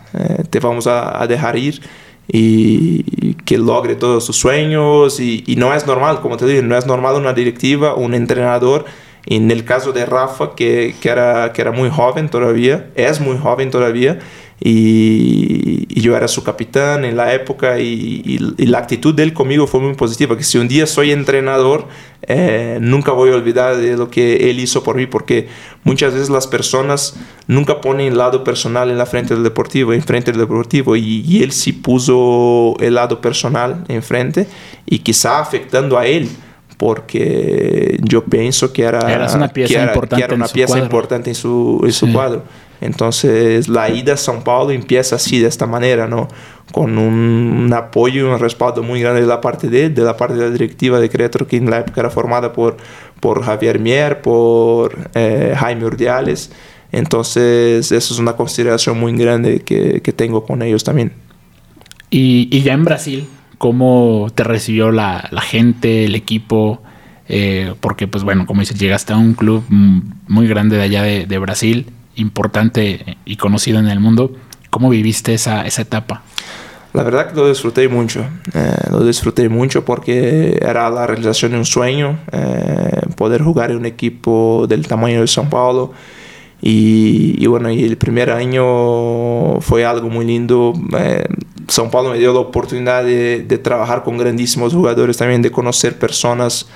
te 0.49 0.61
vamos 0.61 0.87
a, 0.87 1.21
a 1.21 1.27
dejar 1.27 1.59
ir 1.59 1.83
y 2.29 3.35
que 3.45 3.59
logre 3.59 3.95
todos 3.95 4.25
sus 4.25 4.37
sueños. 4.37 5.21
Y, 5.21 5.55
no 5.57 5.75
es 5.75 5.87
normal, 5.87 6.21
como 6.21 6.37
te 6.37 6.47
digo, 6.47 6.63
no 6.63 6.77
es 6.77 6.87
normal 6.87 7.17
una 7.17 7.33
directiva, 7.33 7.95
un 7.95 8.15
entrenador, 8.15 8.85
en 9.27 9.51
el 9.51 9.65
caso 9.65 9.93
de 9.93 10.07
Rafa, 10.07 10.55
que, 10.55 10.95
que, 11.01 11.09
era, 11.09 11.53
que 11.53 11.63
era 11.63 11.73
muy 11.73 11.91
joven 11.91 12.29
todavía, 12.29 12.91
es 12.95 13.21
muy 13.21 13.37
joven 13.39 13.71
todavía, 13.71 14.21
y, 14.59 16.01
yo 16.01 16.17
era 16.17 16.29
su 16.29 16.45
capitán 16.45 17.05
en 17.05 17.17
la 17.17 17.35
época 17.35 17.79
y, 17.79 18.39
la 18.59 18.79
actitud 18.79 19.15
de 19.15 19.23
él 19.23 19.33
conmigo 19.33 19.67
fue 19.67 19.81
muy 19.81 19.95
positiva, 19.95 20.37
que 20.37 20.45
si 20.45 20.59
un 20.59 20.69
día 20.69 20.87
soy 20.87 21.13
entrenador, 21.13 21.89
eh, 22.23 22.79
nunca 22.81 23.13
voy 23.13 23.31
a 23.31 23.35
olvidar 23.35 23.77
de 23.77 23.97
lo 23.97 24.11
que 24.11 24.51
él 24.51 24.61
hizo 24.61 24.83
por 24.83 24.97
mí, 24.97 25.07
porque 25.07 25.49
muchas 25.85 26.13
veces 26.15 26.31
las 26.31 26.47
personas 26.47 27.17
nunca 27.47 27.81
ponen 27.81 28.09
el 28.09 28.19
lado 28.19 28.45
personal 28.45 28.91
en 28.91 28.99
la 28.99 29.07
frente 29.07 29.35
del 29.35 29.43
deportivo, 29.43 29.93
en 29.93 30.03
frente 30.03 30.33
del 30.33 30.41
deportivo, 30.41 30.97
y, 30.97 31.43
él 31.43 31.53
sí 31.53 31.73
puso 31.73 32.77
el 32.81 32.95
lado 32.95 33.21
personal 33.21 33.85
enfrente 33.89 34.47
y 34.87 35.01
quizá 35.01 35.41
afectando 35.41 35.99
a 35.99 36.07
él 36.07 36.29
porque 36.79 37.99
yo 38.03 38.25
pienso 38.25 38.73
que 38.73 38.83
era, 38.83 39.01
una 39.35 39.49
pieza 39.49 39.83
importante, 39.83 40.35
una 40.35 40.49
pieza 40.49 40.79
importante 40.79 41.31
en 41.31 41.35
su, 41.35 41.81
en 41.85 41.93
su 41.93 42.13
cuadro. 42.13 42.43
Entonces 42.81 43.69
la 43.69 43.89
ida 43.89 44.15
a 44.15 44.17
São 44.17 44.43
Paulo 44.43 44.71
empieza 44.71 45.17
así, 45.17 45.39
de 45.39 45.49
esta 45.49 45.67
manera, 45.67 46.07
¿no? 46.07 46.29
Con 46.73 46.99
un, 46.99 47.73
apoyo 47.73 48.27
y 48.27 48.31
un 48.31 48.39
respaldo 48.39 48.83
muy 48.83 49.01
grande 49.01 49.21
de 49.21 49.27
la 49.27 49.41
parte 49.41 49.69
de 49.69 49.89
de 49.89 50.03
la 50.03 50.17
parte 50.17 50.35
de 50.35 50.45
la 50.45 50.51
directiva 50.51 51.01
de 51.01 51.09
Querétaro, 51.09 51.47
que 51.47 51.57
en 51.57 51.71
la 51.71 51.79
época 51.79 52.01
era 52.01 52.11
formada 52.11 52.53
por, 52.53 52.77
por 53.21 53.43
Javier 53.43 53.79
Mier, 53.79 54.21
por 54.21 54.97
eh, 55.15 55.55
Jaime 55.59 55.85
Urdiales. 55.85 56.51
Entonces 56.93 57.93
eso 57.93 58.15
es 58.15 58.21
una 58.21 58.35
consideración 58.35 58.99
muy 58.99 59.13
grande 59.17 59.61
que, 59.61 60.01
que 60.03 60.13
tengo 60.13 60.45
con 60.45 60.63
ellos 60.63 60.85
también. 60.85 61.13
Y, 62.11 62.49
y, 62.51 62.63
ya 62.63 62.75
en 62.75 62.85
Brasil, 62.85 63.27
¿cómo 63.59 64.29
te 64.35 64.45
recibió 64.45 64.93
la, 64.93 65.29
la 65.33 65.41
gente, 65.41 66.05
el 66.05 66.15
equipo? 66.15 66.83
Eh, 67.29 67.75
porque 67.81 68.07
pues 68.07 68.23
bueno, 68.23 68.47
como 68.47 68.61
dices, 68.61 68.79
llegaste 68.79 69.13
a 69.13 69.17
un 69.17 69.35
club 69.35 69.65
muy 69.69 70.47
grande 70.47 70.77
de 70.77 70.83
allá 70.83 71.03
de, 71.03 71.27
de 71.27 71.39
Brasil 71.39 71.87
importante 72.17 73.17
y 73.25 73.37
conocido 73.37 73.79
en 73.79 73.89
el 73.89 74.01
mundo. 74.01 74.33
¿Cómo 74.71 74.91
viviste 74.91 75.35
esa, 75.35 75.67
esa 75.67 75.83
etapa? 75.83 76.23
La 76.97 77.03
verdad 77.03 77.29
que 77.29 77.37
lo 77.37 77.47
disfruté 77.47 77.89
mucho, 77.89 78.25
eh, 78.55 78.75
lo 78.91 79.05
disfruté 79.05 79.51
mucho 79.51 79.85
porque 79.85 80.59
era 80.63 80.89
la 80.89 81.07
realización 81.07 81.53
de 81.53 81.59
un 81.59 81.67
sueño, 81.67 82.19
eh, 82.33 83.03
poder 83.17 83.43
jugar 83.43 83.71
en 83.71 83.77
un 83.77 83.85
equipo 83.85 84.65
del 84.67 84.87
tamaño 84.89 85.21
de 85.21 85.27
São 85.27 85.47
Paulo. 85.51 85.93
Y, 86.63 87.47
bueno, 87.49 87.71
y 87.71 87.85
el 87.85 87.99
primer 87.99 88.31
año 88.31 89.61
fue 89.61 89.85
algo 89.85 90.09
muy 90.09 90.25
lindo. 90.25 90.73
Eh, 90.99 91.27
São 91.67 91.91
Paulo 91.91 92.13
me 92.13 92.19
dio 92.19 92.33
la 92.33 92.41
oportunidad 92.41 93.05
de, 93.05 93.43
de, 93.43 93.59
trabajar 93.59 94.03
con 94.03 94.17
grandísimos 94.17 94.73
jugadores, 94.73 95.19
también 95.19 95.43
de 95.43 95.51
conocer 95.51 95.99
personas, 95.99 96.67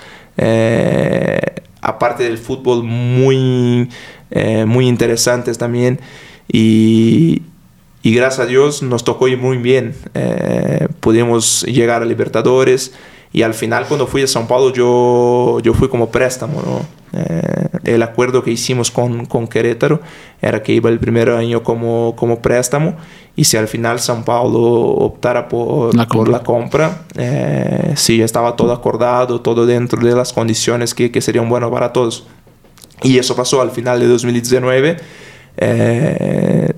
aparte 1.81 2.25
del 2.25 2.37
fútbol, 2.37 2.85
muy 2.85 3.89
eh, 4.31 4.65
muy 4.65 4.87
interesantes 4.89 5.59
también. 5.59 6.01
Y, 6.49 7.43
y, 8.03 8.15
gracias 8.15 8.41
a 8.41 8.47
Dios 8.47 8.83
nos 8.83 9.05
tocó 9.05 9.29
ir 9.29 9.39
muy 9.39 9.59
bien. 9.59 9.95
Eh, 10.15 10.89
pudimos 11.01 11.63
llegar 11.63 12.03
a 12.03 12.05
Libertadores 12.05 12.93
y 13.33 13.43
al 13.43 13.55
final 13.55 13.87
cuando 13.87 14.07
fui 14.07 14.23
a 14.23 14.27
São 14.27 14.47
Paulo 14.47 14.73
yo, 14.73 15.61
yo 15.61 15.75
fui 15.75 15.89
como 15.89 16.11
préstamo. 16.11 16.61
Eh, 17.13 17.69
el 17.85 18.03
acuerdo 18.05 18.45
que 18.45 18.53
hicimos 18.53 18.91
con, 18.93 19.27
con, 19.27 19.49
Querétaro 19.49 20.01
era 20.41 20.63
que 20.63 20.73
iba 20.73 20.91
el 20.91 21.01
primer 21.01 21.29
año 21.31 21.65
como, 21.65 22.15
como 22.15 22.41
préstamo 22.41 22.95
y 23.35 23.45
si 23.45 23.57
al 23.57 23.67
final 23.67 23.99
São 23.99 24.23
Paulo 24.23 24.61
optara 24.61 25.49
por 25.49 25.93
la 25.97 26.07
compra, 26.07 26.19
por 26.19 26.29
la 26.29 26.43
compra 26.45 27.97
sí, 27.97 28.19
ya 28.19 28.25
estaba 28.25 28.55
todo 28.55 28.73
acordado, 28.73 29.41
todo 29.41 29.67
dentro 29.67 30.01
de 30.01 30.15
las 30.15 30.33
condiciones 30.33 30.95
que, 30.95 31.11
que 31.11 31.21
serían 31.21 31.49
buenas 31.49 31.71
para 31.71 31.93
todos. 31.93 32.29
Y 33.03 33.19
eso 33.19 33.35
pasó 33.35 33.61
al 33.61 33.71
final 33.71 34.01
de 34.01 34.07
2019. 34.07 34.97
Eh, 35.57 36.73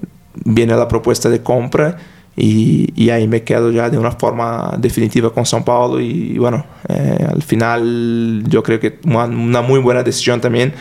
viene 0.44 0.76
la 0.76 0.88
propuesta 0.88 1.28
de 1.28 1.42
compra 1.42 1.96
y, 2.34 2.92
y, 2.96 3.10
ahí 3.10 3.28
me 3.28 3.42
quedo 3.42 3.70
ya 3.70 3.90
de 3.90 3.98
una 3.98 4.12
forma 4.12 4.74
definitiva 4.78 5.32
con 5.32 5.44
São 5.44 5.62
Paulo 5.62 6.00
y, 6.00 6.38
bueno, 6.38 6.64
eh, 6.88 7.26
al 7.28 7.42
final 7.42 8.42
yo 8.48 8.62
creo 8.62 8.80
que 8.80 8.98
una, 9.04 9.24
una 9.24 9.60
muy 9.60 9.80
buena 9.80 10.02
decisión 10.02 10.40
también. 10.40 10.72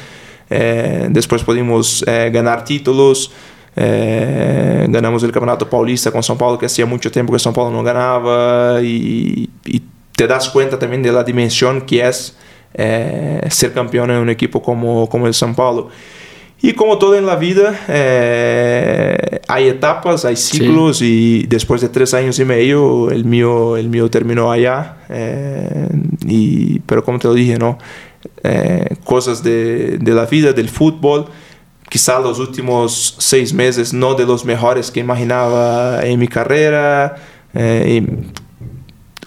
Eh, 0.50 1.08
después 1.10 1.44
pudimos 1.44 2.04
ganar 2.06 2.64
títulos, 2.66 3.32
ganamos 3.76 5.24
el 5.24 5.32
Campeonato 5.32 5.70
Paulista 5.70 6.12
con 6.12 6.22
São 6.22 6.38
Paulo, 6.38 6.58
que 6.58 6.66
hacía 6.66 6.86
mucho 6.86 7.12
tiempo 7.12 7.32
que 7.34 7.40
São 7.40 7.54
Paulo 7.54 7.72
no 7.72 7.84
ganaba 7.84 8.82
y 8.82 9.50
te 10.16 10.28
das 10.28 10.50
cuenta 10.50 10.78
también 10.78 11.02
de 11.02 11.12
la 11.12 11.24
dimensión 11.24 11.82
que 11.82 12.08
es 12.08 12.36
eh, 12.74 13.42
ser 13.50 13.74
campeón 13.74 14.12
en 14.12 14.18
un 14.18 14.30
equipo 14.30 14.62
como, 14.62 15.08
como 15.10 15.28
el 15.28 15.34
São 15.34 15.54
Paulo. 15.54 15.90
Y 16.64 16.74
como 16.74 17.00
todo 17.00 17.16
en 17.16 17.26
la 17.26 17.38
vida, 17.38 17.80
eh, 17.88 19.40
hay 19.48 19.68
etapas, 19.68 20.26
hay 20.26 20.36
ciclos 20.36 21.02
y 21.02 21.44
después 21.48 21.82
de 21.82 21.90
tres 21.90 22.14
años 22.14 22.38
y 22.38 22.46
medio 22.46 23.10
el 23.10 23.26
mío, 23.26 23.78
el 23.78 23.90
mío 23.90 24.12
terminó 24.12 24.52
allá. 24.52 24.98
Eh, 25.10 25.90
y, 26.28 26.80
pero 26.82 27.04
como 27.04 27.18
te 27.18 27.28
lo 27.28 27.34
dije, 27.34 27.58
¿no? 27.58 27.80
cosas 29.04 29.42
de, 29.42 29.98
de, 29.98 30.12
la 30.14 30.26
vida, 30.26 30.54
del 30.54 30.70
fútbol. 30.70 31.26
Quizá 31.90 32.20
los 32.20 32.38
últimos 32.38 33.16
seis 33.18 33.54
meses 33.54 33.92
no 33.92 34.14
de 34.14 34.26
los 34.26 34.46
mejores 34.46 34.92
que 34.92 35.00
imaginaba 35.00 36.06
en 36.06 36.20
mi 36.20 36.28
carrera 36.28 37.16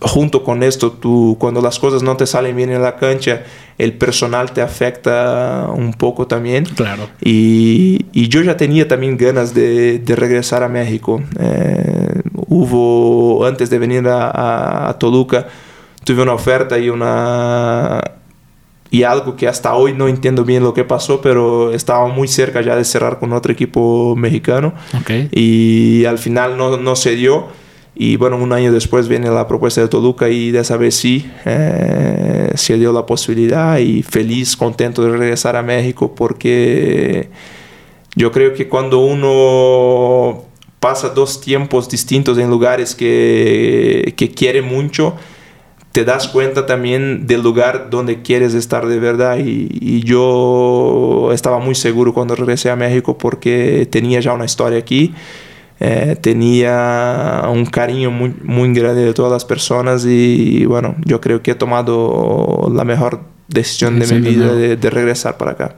junto 0.07 0.45
con 0.45 0.63
esto, 0.63 0.93
tú, 0.93 1.37
cuando 1.39 1.61
las 1.61 1.79
cosas 1.79 2.03
no 2.03 2.17
te 2.17 2.27
salen 2.27 2.57
bien 2.57 2.71
en 2.71 2.83
la 2.83 2.97
cancha, 2.97 3.43
el 3.79 3.95
personal 3.95 4.53
te 4.53 4.63
afecta 4.63 5.69
un 5.75 5.93
poco 5.95 6.27
también. 6.27 6.65
Claro. 6.65 7.09
Y, 7.21 8.07
y 8.13 8.29
yo 8.29 8.43
ya 8.43 8.57
tenía 8.57 8.87
también 8.87 9.17
ganas 9.17 9.55
de, 9.55 9.99
de 9.99 10.17
regresar 10.17 10.63
a 10.63 10.69
México. 10.69 11.23
Eh, 11.39 12.23
hubo, 12.49 13.45
antes 13.47 13.71
de 13.71 13.79
venir 13.79 14.05
a, 14.09 14.97
Toluca, 14.99 15.47
tuve 16.05 16.23
una 16.23 16.35
oferta 16.35 16.79
y 16.79 16.89
una 16.89 18.01
y 18.91 19.03
algo 19.03 19.35
que 19.35 19.49
hasta 19.49 19.75
hoy 19.75 19.93
no 19.93 20.07
entiendo 20.07 20.45
bien 20.45 20.63
lo 20.63 20.73
que 20.73 20.85
pasó, 20.85 21.21
pero 21.21 21.73
estaba 21.73 22.07
muy 22.07 22.29
cerca 22.29 22.61
ya 22.61 22.77
de 22.77 22.85
cerrar 22.85 23.19
con 23.19 23.33
otro 23.33 23.53
equipo 23.53 24.15
mexicano. 24.15 24.73
Y 25.33 26.05
al 26.05 26.19
final 26.19 26.57
no, 26.57 26.77
no 26.77 26.95
se 26.95 27.17
dio. 27.17 27.49
Y 27.97 28.17
bueno, 28.17 28.37
un 28.37 28.53
año 28.53 28.73
después 28.73 29.07
viene 29.07 29.31
la 29.31 29.47
propuesta 29.47 29.81
de 29.81 29.89
Toluca 29.89 30.29
y 30.29 30.51
de 30.51 30.61
esa 30.61 30.77
vez 30.77 30.97
sí 30.97 31.31
eh, 31.45 32.51
se 32.55 32.77
dio 32.77 32.93
la 32.93 33.07
posibilidad 33.07 33.79
y 33.79 34.03
feliz, 34.03 34.57
contento 34.57 35.05
de 35.05 35.17
regresar 35.17 35.55
a 35.55 35.63
México 35.63 36.13
porque 36.15 37.29
yo 38.17 38.33
creo 38.33 38.53
que 38.53 38.69
cuando 38.69 38.99
uno 38.99 40.43
pasa 40.81 41.11
dos 41.11 41.41
tiempos 41.41 41.89
distintos 41.89 42.37
en 42.39 42.51
lugares 42.51 42.97
que, 42.97 44.13
que 44.17 44.31
quiere 44.33 44.61
mucho, 44.61 45.15
te 45.93 46.05
das 46.05 46.27
cuenta 46.27 46.67
también 46.67 47.29
del 47.29 47.43
lugar 47.43 47.91
donde 47.91 48.23
quieres 48.23 48.55
estar 48.55 48.87
de 48.87 48.99
verdad. 48.99 49.39
Y, 49.39 49.69
y, 49.71 50.03
yo 50.03 51.31
estaba 51.33 51.61
muy 51.61 51.77
seguro 51.77 52.13
cuando 52.13 52.35
regresé 52.35 52.71
a 52.71 52.77
México 52.77 53.17
porque 53.17 53.87
tenía 53.89 54.19
ya 54.19 54.33
una 54.33 54.45
historia 54.45 54.79
aquí 54.79 55.15
eh, 55.81 56.17
tenía 56.21 57.43
un 57.53 57.67
cariño 57.67 58.11
muy, 58.11 58.35
muy 58.43 58.73
grande 58.73 59.05
de 59.05 59.13
todas 59.13 59.33
las 59.33 59.45
personas 59.45 60.05
y 60.07 60.65
bueno, 60.67 60.95
yo 61.05 61.21
creo 61.21 61.43
que 61.43 61.53
he 61.53 61.55
tomado 61.55 62.71
la 62.73 62.85
mejor 62.85 63.25
decisión 63.49 63.99
de 63.99 64.07
mi 64.07 64.21
vida 64.29 64.55
de, 64.55 64.91
regresar 64.91 65.37
para 65.37 65.53
acá. 65.53 65.77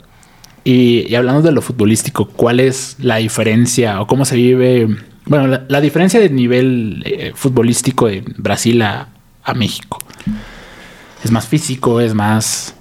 Y, 0.64 1.14
hablando 1.14 1.42
de 1.42 1.52
lo 1.52 1.62
futbolístico, 1.62 2.26
¿cuál 2.28 2.60
es 2.60 2.96
la 2.98 3.16
diferencia 3.16 4.00
o 4.00 4.06
cómo 4.06 4.24
se 4.24 4.36
vive, 4.36 4.88
bueno, 5.24 5.60
la, 5.68 5.80
diferencia 5.80 6.20
de 6.20 6.28
nivel 6.28 7.02
eh, 7.06 7.32
futbolístico 7.34 8.06
de 8.06 8.22
Brasil 8.36 8.82
a, 8.82 9.08
a 9.44 9.54
México? 9.54 9.98
¿Es 11.24 11.30
más 11.30 11.46
físico? 11.46 12.00
¿Es 12.00 12.14
más...? 12.14 12.75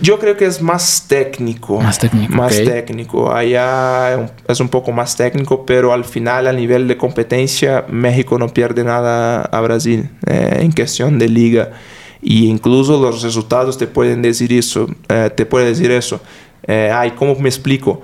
Yo 0.00 0.18
creo 0.18 0.36
que 0.36 0.46
es 0.46 0.60
más 0.60 1.06
técnico. 1.08 1.80
Más 1.80 1.98
técnico. 1.98 2.32
Más 2.34 2.56
técnico. 2.56 3.32
Allá 3.32 4.28
es 4.48 4.60
un 4.60 4.68
poco 4.68 4.92
más 4.92 5.16
técnico, 5.16 5.64
pero 5.64 5.92
al 5.92 6.04
final 6.04 6.46
a 6.46 6.52
nivel 6.52 6.88
de 6.88 6.96
competencia 6.96 7.84
México 7.88 8.38
no 8.38 8.48
pierde 8.48 8.84
nada 8.84 9.42
a 9.42 9.60
Brasil 9.60 10.10
eh, 10.26 10.58
en 10.60 10.72
cuestión 10.72 11.18
de 11.18 11.28
liga. 11.28 11.72
Y 12.20 12.46
incluso 12.46 13.00
los 13.00 13.22
resultados 13.22 13.78
te 13.78 13.86
pueden 13.86 14.22
decir 14.22 14.52
eso. 14.52 14.86
Eh, 15.08 15.30
te 15.34 15.46
puede 15.46 15.66
decir 15.66 15.90
eso. 15.90 16.20
Eh, 16.66 16.90
ay, 16.94 17.12
¿cómo 17.12 17.34
me 17.36 17.48
explico? 17.48 18.00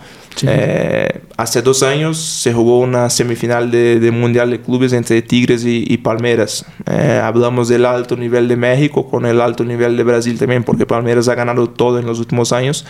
Eh, 0.46 1.20
hace 1.36 1.62
dos 1.62 1.82
años 1.82 2.18
se 2.18 2.52
jugó 2.52 2.80
una 2.80 3.10
semifinal 3.10 3.70
de, 3.70 4.10
Mundial 4.12 4.50
de 4.50 4.60
Clubes 4.60 4.92
entre 4.92 5.22
Tigres 5.22 5.64
y, 5.64 5.96
Palmeiras. 5.98 6.64
Eh, 6.86 7.20
hablamos 7.22 7.68
del 7.68 7.84
alto 7.84 8.16
nivel 8.16 8.48
de 8.48 8.56
México 8.56 9.08
con 9.08 9.26
el 9.26 9.40
alto 9.40 9.64
nivel 9.64 9.96
de 9.96 10.04
Brasil 10.04 10.38
también, 10.38 10.64
porque 10.64 10.86
Palmeiras 10.86 11.28
ha 11.28 11.34
ganado 11.34 11.68
todo 11.70 11.98
en 11.98 12.06
los 12.06 12.18
últimos 12.18 12.52
años 12.52 12.84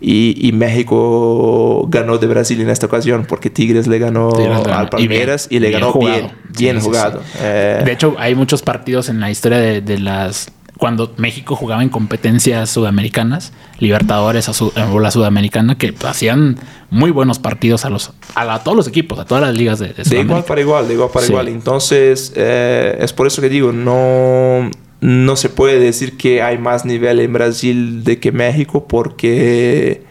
y, 0.00 0.52
México 0.54 1.86
ganó 1.88 2.18
de 2.18 2.26
Brasil 2.26 2.60
en 2.60 2.70
esta 2.70 2.86
ocasión, 2.86 3.26
porque 3.28 3.50
Tigres 3.50 3.86
le 3.86 3.98
ganó 3.98 4.30
al 4.30 4.88
Palmeiras 4.88 5.48
y, 5.50 5.58
le 5.58 5.70
ganó 5.70 5.92
bien, 5.94 6.30
bien 6.56 6.80
jugado. 6.80 7.22
Eh, 7.40 7.82
de 7.84 7.92
hecho, 7.92 8.14
hay 8.18 8.34
muchos 8.34 8.62
partidos 8.62 9.08
en 9.08 9.20
la 9.20 9.30
historia 9.30 9.58
de 9.58 9.98
las 9.98 10.50
cuando 10.78 11.12
México 11.16 11.54
jugaba 11.56 11.82
en 11.82 11.88
competencias 11.88 12.70
sudamericanas, 12.70 13.52
Libertadores 13.78 14.48
o 14.48 15.00
la 15.00 15.10
Sudamericana, 15.10 15.78
que 15.78 15.94
hacían 16.04 16.56
muy 16.90 17.10
buenos 17.10 17.38
partidos 17.38 17.84
a 17.84 17.90
los 17.90 18.12
a, 18.34 18.62
todos 18.62 18.76
los 18.76 18.88
equipos, 18.88 19.18
a 19.18 19.24
todas 19.24 19.42
las 19.42 19.56
ligas 19.56 19.78
de, 19.78 19.88
de, 19.92 20.02
de 20.02 20.20
igual 20.20 20.44
para 20.44 20.60
igual, 20.60 20.88
de 20.88 20.94
igual 20.94 21.10
para 21.12 21.26
igual. 21.26 21.48
Entonces, 21.48 22.32
eh, 22.34 22.96
es 23.00 23.12
por 23.12 23.26
eso 23.26 23.40
que 23.40 23.48
digo, 23.48 23.72
no, 23.72 24.70
no 25.00 25.36
se 25.36 25.48
puede 25.48 25.78
decir 25.78 26.16
que 26.16 26.42
hay 26.42 26.58
más 26.58 26.84
nivel 26.84 27.20
en 27.20 27.32
Brasil 27.32 28.04
de 28.04 28.18
que 28.18 28.32
México, 28.32 28.86
porque, 28.88 30.02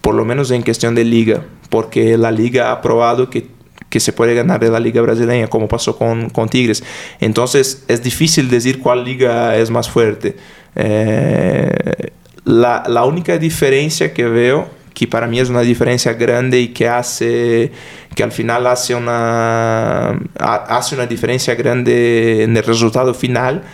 por 0.00 0.14
lo 0.14 0.24
menos 0.24 0.50
en 0.50 0.62
cuestión 0.62 0.94
de 0.94 1.04
liga, 1.04 1.44
porque 1.68 2.16
la 2.16 2.30
liga 2.30 2.72
ha 2.72 2.80
probado 2.80 3.30
que 3.30 3.48
que 3.90 4.00
se 4.00 4.12
puede 4.12 4.34
ganar 4.34 4.60
de 4.60 4.70
la 4.70 4.80
liga 4.80 5.02
brasileña, 5.02 5.48
como 5.48 5.68
pasó 5.68 5.98
con, 5.98 6.30
con 6.30 6.48
Tigres. 6.48 6.82
Entonces 7.20 7.84
es 7.88 8.02
difícil 8.02 8.48
decir 8.48 8.78
cuál 8.78 9.04
liga 9.04 9.56
es 9.56 9.68
más 9.70 9.90
fuerte. 9.90 10.36
Eh, 10.76 11.70
la, 12.44 12.84
la, 12.86 13.04
única 13.04 13.36
diferencia 13.36 14.14
que 14.14 14.24
veo, 14.24 14.70
que 14.94 15.08
para 15.08 15.26
mí 15.26 15.40
es 15.40 15.50
una 15.50 15.62
diferencia 15.62 16.12
grande 16.14 16.60
y 16.60 16.68
que 16.68 16.88
hace, 16.88 17.72
que 18.14 18.22
al 18.22 18.32
final 18.32 18.66
hace 18.68 18.94
una, 18.94 20.18
hace 20.38 20.94
una 20.94 21.06
diferencia 21.06 21.56
grande 21.56 22.44
en 22.44 22.56
el 22.56 22.62
resultado 22.62 23.12
final, 23.12 23.64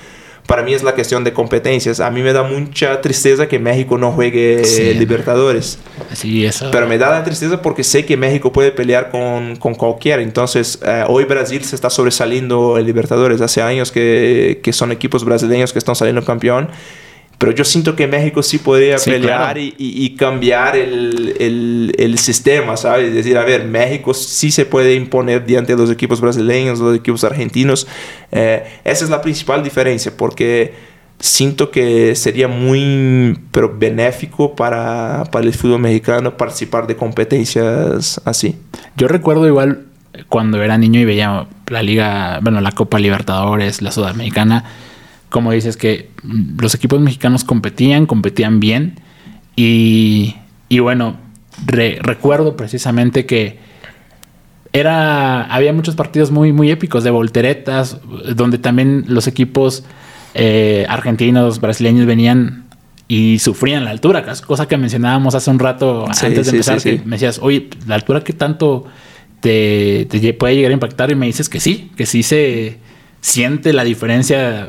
para 0.46 0.62
mí 0.62 0.72
es 0.72 0.82
la 0.82 0.94
cuestión 0.94 1.24
de 1.24 1.32
competencias. 1.32 2.00
A 2.00 2.10
mí 2.10 2.22
me 2.22 2.32
da 2.32 2.42
mucha 2.42 3.00
tristeza 3.00 3.48
que 3.48 3.58
México 3.58 3.98
no 3.98 4.12
juegue 4.12 4.62
Libertadores. 4.98 5.78
Sí, 6.12 6.46
eso. 6.46 6.70
Pero 6.70 6.86
me 6.86 6.98
da 6.98 7.10
la 7.10 7.24
tristeza 7.24 7.60
porque 7.60 7.82
sé 7.82 8.06
que 8.06 8.16
México 8.16 8.52
puede 8.52 8.70
pelear 8.70 9.10
con, 9.10 9.56
con 9.56 9.74
cualquiera. 9.74 10.22
Entonces, 10.22 10.78
eh, 10.84 11.04
hoy 11.08 11.24
Brasil 11.24 11.64
se 11.64 11.74
está 11.74 11.90
sobresaliendo 11.90 12.78
en 12.78 12.86
Libertadores. 12.86 13.40
Hace 13.40 13.60
años 13.60 13.90
que, 13.90 14.60
que 14.62 14.72
son 14.72 14.92
equipos 14.92 15.24
brasileños 15.24 15.72
que 15.72 15.78
están 15.78 15.96
saliendo 15.96 16.24
campeón. 16.24 16.68
Pero 17.38 17.52
yo 17.52 17.64
siento 17.64 17.94
que 17.94 18.06
México 18.06 18.42
sí 18.42 18.58
podría 18.58 18.96
pelear 18.96 19.58
y, 19.58 19.74
y, 19.76 20.16
cambiar 20.16 20.74
el, 20.74 21.34
el, 21.38 21.94
el, 21.98 22.18
sistema, 22.18 22.78
¿sabes? 22.78 23.08
Es 23.08 23.14
decir, 23.14 23.36
a 23.36 23.44
ver, 23.44 23.66
México 23.66 24.14
sí 24.14 24.50
se 24.50 24.64
puede 24.64 24.94
imponer 24.94 25.44
diante 25.44 25.74
de 25.74 25.78
los 25.78 25.90
equipos 25.90 26.18
brasileños, 26.20 26.78
los 26.78 26.96
equipos 26.96 27.24
argentinos. 27.24 27.86
Eh, 28.32 28.64
esa 28.84 29.04
es 29.04 29.10
la 29.10 29.20
principal 29.20 29.62
diferencia, 29.62 30.16
porque 30.16 30.72
siento 31.18 31.70
que 31.70 32.14
sería 32.14 32.48
muy 32.48 33.38
pero 33.50 33.74
benéfico 33.76 34.54
para, 34.56 35.24
para 35.30 35.44
el 35.44 35.52
fútbol 35.52 35.80
mexicano 35.80 36.38
participar 36.38 36.86
de 36.86 36.96
competencias 36.96 38.18
así. 38.24 38.56
Yo 38.96 39.08
recuerdo 39.08 39.46
igual 39.46 39.84
cuando 40.30 40.62
era 40.62 40.78
niño 40.78 41.00
y 41.00 41.04
veía 41.04 41.46
la 41.68 41.82
liga, 41.82 42.40
bueno, 42.42 42.62
la 42.62 42.72
Copa 42.72 42.98
Libertadores, 42.98 43.82
la 43.82 43.92
Sudamericana 43.92 44.64
como 45.30 45.52
dices, 45.52 45.76
que 45.76 46.10
los 46.58 46.74
equipos 46.74 47.00
mexicanos 47.00 47.44
competían, 47.44 48.06
competían 48.06 48.60
bien. 48.60 49.00
Y, 49.56 50.36
y 50.68 50.78
bueno, 50.80 51.16
recuerdo 51.66 52.56
precisamente 52.56 53.26
que 53.26 53.58
era, 54.72 55.44
había 55.44 55.72
muchos 55.72 55.94
partidos 55.94 56.30
muy, 56.30 56.52
muy 56.52 56.70
épicos 56.70 57.02
de 57.02 57.10
volteretas, 57.10 57.98
donde 58.34 58.58
también 58.58 59.04
los 59.08 59.26
equipos 59.26 59.84
eh, 60.34 60.84
argentinos, 60.88 61.60
brasileños 61.60 62.06
venían 62.06 62.66
y 63.08 63.38
sufrían 63.38 63.84
la 63.84 63.90
altura, 63.90 64.24
cosa 64.46 64.66
que 64.68 64.76
mencionábamos 64.76 65.34
hace 65.34 65.50
un 65.50 65.58
rato 65.58 66.06
antes 66.06 66.46
de 66.46 66.50
empezar, 66.50 66.82
que 66.82 67.00
me 67.04 67.16
decías, 67.16 67.38
oye, 67.40 67.70
la 67.86 67.94
altura 67.94 68.22
que 68.22 68.32
tanto 68.32 68.84
te, 69.40 70.06
te, 70.10 70.34
puede 70.34 70.56
llegar 70.56 70.72
a 70.72 70.74
impactar 70.74 71.10
y 71.10 71.14
me 71.14 71.26
dices 71.26 71.48
que 71.48 71.60
sí, 71.60 71.90
que 71.96 72.04
sí 72.04 72.22
se 72.22 72.78
siente 73.20 73.72
la 73.72 73.84
diferencia 73.84 74.68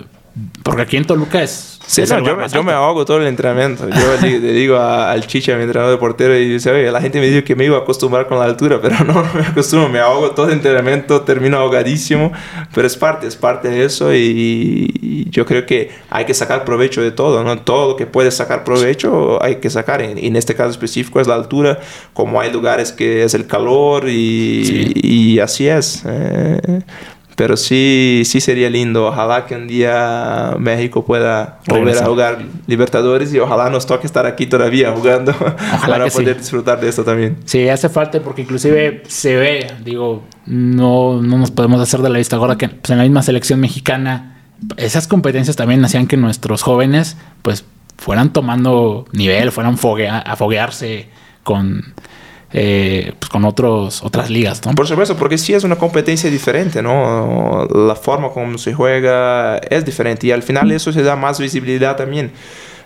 porque 0.63 0.81
aquí 0.81 0.97
en 0.97 1.05
Toluca 1.05 1.41
es. 1.41 1.79
Sí, 1.87 2.03
yo, 2.05 2.63
me, 2.63 2.73
ahogo 2.73 3.05
todo 3.05 3.17
el 3.17 3.27
entrenamiento. 3.27 3.87
Yo 3.87 4.21
le, 4.21 4.39
digo 4.53 4.77
al 4.77 5.25
Chicha, 5.25 5.55
mi 5.55 5.63
entrenador 5.63 5.95
de 5.95 5.97
portero, 5.97 6.37
y 6.37 6.47
dice: 6.47 6.69
Oye, 6.69 6.91
la 6.91 6.99
gente 6.99 7.21
me 7.21 7.27
dijo 7.27 7.45
que 7.45 7.55
me 7.55 7.63
iba 7.63 7.77
a 7.77 7.81
acostumbrar 7.81 8.27
con 8.27 8.37
la 8.37 8.45
altura, 8.45 8.79
pero 8.81 8.97
no, 9.05 9.13
no 9.13 9.33
me 9.33 9.41
acostumbro, 9.41 9.87
me 9.87 9.99
ahogo 9.99 10.31
todo 10.31 10.47
el 10.47 10.53
entrenamiento, 10.53 11.21
termino 11.21 11.57
ahogadísimo. 11.57 12.33
Pero 12.73 12.85
es 12.85 12.97
parte, 12.97 13.27
es 13.27 13.37
parte 13.37 13.69
de 13.69 13.85
eso, 13.85 14.13
y, 14.13 15.27
yo 15.31 15.45
creo 15.45 15.65
que 15.65 15.91
hay 16.09 16.25
que 16.25 16.33
sacar 16.33 16.65
provecho 16.65 17.01
de 17.01 17.11
todo, 17.11 17.43
¿no? 17.43 17.59
Todo 17.59 17.89
lo 17.89 17.95
que 17.95 18.05
puedes 18.05 18.35
sacar 18.35 18.63
provecho 18.63 19.41
hay 19.41 19.57
que 19.57 19.69
sacar. 19.69 20.01
En, 20.01 20.17
en 20.17 20.35
este 20.35 20.55
caso 20.55 20.71
específico 20.71 21.21
es 21.21 21.27
la 21.27 21.35
altura, 21.35 21.79
como 22.13 22.41
hay 22.41 22.51
lugares 22.51 22.91
que 22.91 23.23
es 23.23 23.33
el 23.33 23.47
calor, 23.47 24.09
y, 24.09 24.91
y 24.95 25.39
así 25.39 25.67
es. 25.69 26.03
Eh, 26.05 26.81
pero 27.37 27.55
sí, 27.55 28.23
sí 28.25 28.41
sería 28.41 28.67
lindo. 28.67 29.05
Ojalá 29.05 29.45
que 29.45 29.53
un 29.53 29.67
día 29.67 30.55
México 30.57 31.05
pueda 31.05 31.59
volver 31.67 31.95
a 31.99 32.05
jugar 32.07 32.39
Libertadores 32.65 33.31
y 33.31 33.37
ojalá 33.37 33.69
nos 33.69 33.85
toque 33.85 34.07
estar 34.07 34.25
aquí 34.25 34.47
todavía 34.47 34.91
jugando 34.91 35.33
para 35.87 36.07
poder 36.07 36.35
disfrutar 36.35 36.81
de 36.81 36.89
esto 36.89 37.03
también. 37.03 37.37
Sí, 37.45 37.69
hace 37.69 37.89
falta 37.89 38.19
porque 38.21 38.41
inclusive 38.41 39.03
se 39.07 39.35
ve, 39.35 39.67
digo, 39.85 40.23
no, 40.47 41.21
no 41.21 41.37
nos 41.37 41.51
podemos 41.51 41.79
hacer 41.79 41.99
de 42.01 42.09
la 42.09 42.17
vista 42.17 42.37
ahora 42.37 42.57
que 42.57 42.69
pues, 42.69 42.89
en 42.89 42.97
la 42.97 43.03
misma 43.03 43.21
selección 43.21 43.59
mexicana 43.59 44.41
esas 44.77 45.07
competencias 45.07 45.55
también 45.55 45.85
hacían 45.85 46.07
que 46.07 46.17
nuestros 46.17 46.63
jóvenes 46.63 47.17
pues 47.43 47.65
fueran 47.97 48.33
tomando 48.33 49.05
nivel, 49.11 49.51
fueran 49.51 49.75
a 49.75 50.35
foguearse 50.35 51.09
con 51.43 51.93
eh, 52.53 53.13
pues 53.19 53.29
con 53.29 53.43
otros, 53.43 54.01
otras 54.03 54.29
ligas, 54.29 54.65
¿no? 54.65 54.73
Por 54.73 54.87
supuesto, 54.87 55.17
porque 55.17 55.37
sí 55.37 55.53
es 55.53 55.63
una 55.63 55.75
competencia 55.75 56.29
diferente, 56.29 56.81
¿no? 56.81 57.67
La 57.73 57.95
forma 57.95 58.29
como 58.29 58.57
se 58.57 58.73
juega 58.73 59.57
es 59.57 59.85
diferente 59.85 60.27
y 60.27 60.31
al 60.31 60.43
final 60.43 60.71
eso 60.71 60.93
se 60.93 61.03
da 61.03 61.15
más 61.15 61.39
visibilidad 61.39 61.97
también. 61.97 62.31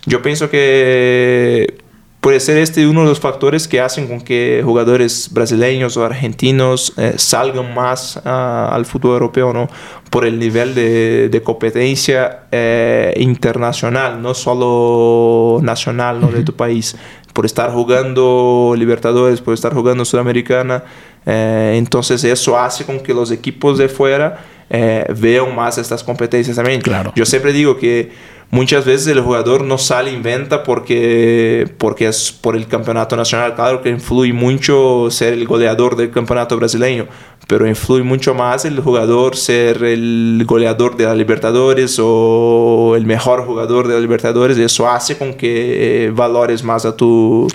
Yo 0.06 0.22
pienso 0.24 0.50
que 0.50 1.78
puede 2.22 2.40
ser 2.40 2.58
este 2.58 2.88
uno 2.88 3.02
de 3.02 3.08
los 3.08 3.20
factores 3.20 3.68
que 3.68 3.82
hacen 3.82 4.08
con 4.08 4.22
que 4.22 4.62
jugadores 4.64 5.30
brasileños 5.34 5.98
o 5.98 6.06
argentinos 6.06 6.94
eh, 6.98 7.14
salgan 7.18 7.74
más 7.74 8.22
ah, 8.26 8.70
al 8.72 8.86
fútbol 8.86 9.14
europeo, 9.14 9.52
¿no? 9.54 9.68
Por 10.10 10.26
el 10.26 10.40
nivel 10.40 10.76
de, 10.76 11.42
competencia 11.44 12.44
eh, 12.52 13.14
internacional, 13.18 14.22
no 14.22 14.34
solo 14.34 15.60
nacional, 15.64 16.22
¿no? 16.22 16.28
De 16.28 16.44
tu 16.44 16.54
país. 16.54 16.96
Por 17.34 17.46
estar 17.46 17.72
jugando 17.72 18.74
Libertadores, 18.78 19.42
por 19.42 19.54
estar 19.54 19.74
jugando 19.74 20.06
Sudamericana. 20.06 20.84
Eh, 21.26 21.76
entonces 21.78 22.24
eso 22.24 22.58
hace 22.58 22.86
con 22.86 23.00
que 23.00 23.14
los 23.14 23.32
equipos 23.32 23.78
de 23.78 23.90
fuera 23.90 24.46
vean 24.70 25.54
más 25.54 25.78
estas 25.78 26.02
competencias 26.02 26.56
también. 26.56 26.80
Claro. 26.80 27.12
Yo 27.14 27.26
siempre 27.26 27.52
digo 27.52 27.78
que 27.78 28.10
muchas 28.52 28.86
veces 28.86 29.08
el 29.08 29.22
jugador 29.22 29.64
no 29.64 29.78
sale 29.78 30.14
en 30.14 30.22
venta 30.22 30.64
porque, 30.64 31.74
porque 31.78 32.08
es 32.08 32.32
por 32.32 32.56
el 32.56 32.68
campeonato 32.68 33.16
nacional. 33.16 33.56
Claro 33.56 33.82
que 33.82 33.90
influye 33.90 34.34
mucho 34.34 35.08
ser 35.10 35.34
el 35.34 35.48
goleador 35.48 35.96
del 35.96 36.12
campeonato 36.12 36.58
brasileño, 36.58 37.08
pero 37.48 37.68
influye 37.68 38.04
mucho 38.04 38.36
más 38.36 38.66
el 38.66 38.80
jugador 38.80 39.36
ser 39.36 39.84
el 39.84 40.44
goleador 40.46 40.96
de 40.98 41.06
la 41.06 41.16
Libertadores 41.16 41.98
o 42.00 42.94
el 42.96 43.06
mejor 43.06 43.46
jugador 43.46 43.88
de 43.88 43.96
la 43.96 44.00
Libertadores. 44.00 44.58
Eso 44.58 44.88
hace 44.90 45.18
con 45.18 45.34
que 45.34 46.12
valores 46.14 46.64
más 46.64 46.86
a 46.86 46.96
tu, 46.96 47.48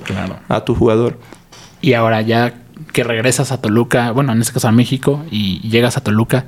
a 0.48 0.64
tu 0.64 0.74
jugador. 0.74 1.18
Y 1.80 1.92
ahora 1.92 2.22
ya 2.22 2.54
que 2.92 3.04
regresas 3.04 3.52
a 3.52 3.61
Toluca, 3.61 4.11
bueno, 4.12 4.32
en 4.32 4.40
este 4.40 4.52
caso 4.52 4.68
a 4.68 4.72
México, 4.72 5.24
y 5.30 5.61
llegas 5.68 5.96
a 5.96 6.02
Toluca, 6.02 6.46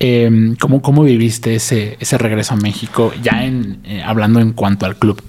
eh, 0.00 0.54
¿cómo, 0.58 0.82
¿cómo, 0.82 1.02
viviste 1.04 1.54
ese, 1.54 1.96
ese 2.00 2.18
regreso 2.18 2.54
a 2.54 2.56
México, 2.56 3.12
ya 3.22 3.44
en, 3.44 3.80
eh, 3.84 4.02
hablando 4.02 4.40
en 4.40 4.52
cuanto 4.52 4.86
al 4.86 4.96
club? 4.96 5.22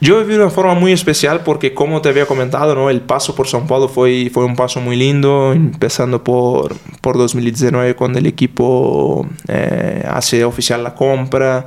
Yo 0.00 0.18
viví 0.18 0.34
de 0.34 0.40
una 0.40 0.50
forma 0.50 0.74
muy 0.74 0.92
especial 0.92 1.40
porque, 1.40 1.72
como 1.72 2.02
te 2.02 2.10
había 2.10 2.26
comentado, 2.26 2.74
¿no? 2.74 2.90
el 2.90 3.00
paso 3.00 3.34
por 3.34 3.46
São 3.46 3.66
Paulo 3.66 3.88
fue, 3.88 4.30
fue 4.32 4.44
un 4.44 4.54
paso 4.54 4.80
muy 4.80 4.96
lindo, 4.96 5.52
empezando 5.54 6.22
por, 6.22 6.76
por 7.00 7.16
2019 7.16 7.94
cuando 7.94 8.18
el 8.18 8.26
equipo 8.26 9.26
eh, 9.48 10.04
hace 10.06 10.44
oficial 10.44 10.82
la 10.82 10.94
compra, 10.94 11.66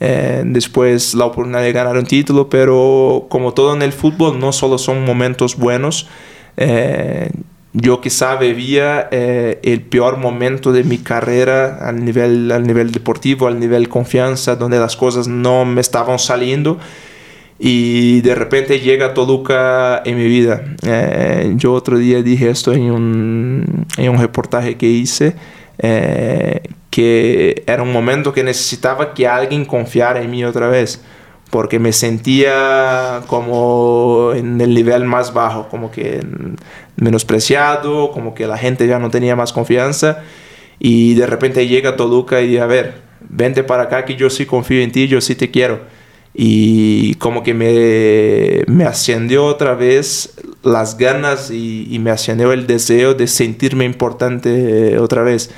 eh, 0.00 0.42
después 0.44 1.14
la 1.14 1.24
oportunidad 1.24 1.62
de 1.62 1.72
ganar 1.72 1.96
un 1.96 2.04
título, 2.04 2.50
pero 2.50 3.26
como 3.30 3.54
todo 3.54 3.74
en 3.74 3.80
el 3.80 3.92
fútbol, 3.92 4.38
no 4.38 4.52
solo 4.52 4.76
son 4.76 5.04
momentos 5.04 5.56
buenos. 5.56 6.08
Yo 7.74 8.00
quizá 8.00 8.36
vivía 8.36 9.08
eh, 9.10 9.58
el 9.62 9.80
peor 9.80 10.18
momento 10.18 10.72
de 10.72 10.84
mi 10.84 10.98
carrera 10.98 11.78
al 11.80 12.04
nivel, 12.04 12.52
al 12.52 12.66
nivel 12.66 12.92
deportivo, 12.92 13.46
al 13.46 13.58
nivel 13.58 13.88
confianza, 13.88 14.56
donde 14.56 14.78
las 14.78 14.96
cosas 14.96 15.26
no 15.26 15.64
me 15.64 15.80
estaban 15.80 16.18
saliendo 16.18 16.78
y 17.58 18.20
de 18.22 18.34
repente 18.34 18.80
llega 18.80 19.14
Toluca 19.14 20.02
en 20.04 20.16
mi 20.16 20.26
vida. 20.26 20.64
Eh, 20.84 21.52
yo 21.56 21.72
otro 21.72 21.96
día 21.96 22.20
dije 22.20 22.50
esto 22.50 22.72
en 22.72 22.90
un, 22.90 23.86
en 23.96 24.10
un 24.10 24.18
reportaje 24.18 24.76
que 24.76 24.88
hice, 24.88 25.36
eh, 25.78 26.60
que 26.90 27.62
era 27.66 27.82
un 27.82 27.92
momento 27.92 28.32
que 28.32 28.42
necesitaba 28.42 29.14
que 29.14 29.28
alguien 29.28 29.64
confiara 29.64 30.20
en 30.20 30.30
mí 30.30 30.44
otra 30.44 30.68
vez 30.68 31.02
porque 31.52 31.78
me 31.78 31.92
sentía 31.92 33.20
como 33.26 34.32
en 34.34 34.58
el 34.62 34.72
nivel 34.72 35.04
más 35.04 35.34
bajo, 35.34 35.68
como 35.68 35.90
que 35.90 36.24
menospreciado, 36.96 38.10
como 38.10 38.32
que 38.34 38.46
la 38.46 38.56
gente 38.56 38.86
ya 38.86 38.98
no 38.98 39.10
tenía 39.10 39.36
más 39.36 39.52
confianza 39.52 40.22
y 40.78 41.12
de 41.12 41.26
repente 41.26 41.68
llega 41.68 41.94
Toluca 41.94 42.40
y 42.40 42.56
a 42.56 42.64
ver, 42.64 43.02
vente 43.28 43.64
para 43.64 43.82
acá 43.82 44.06
que 44.06 44.16
yo 44.16 44.30
sí 44.30 44.46
confío 44.46 44.80
en 44.80 44.92
ti, 44.92 45.08
yo 45.08 45.20
sí 45.20 45.34
te 45.34 45.50
quiero. 45.50 45.80
Y 46.32 47.16
como 47.16 47.42
que 47.42 47.52
me, 47.52 48.64
me 48.66 48.84
ascendió 48.84 49.44
otra 49.44 49.74
vez 49.74 50.32
las 50.62 50.96
ganas 50.96 51.50
y, 51.50 51.86
y 51.90 51.98
me 51.98 52.10
ascendió 52.10 52.54
el 52.54 52.66
deseo 52.66 53.12
de 53.12 53.26
sentirme 53.26 53.84
importante 53.84 54.98
otra 54.98 55.22
vez. 55.22 55.50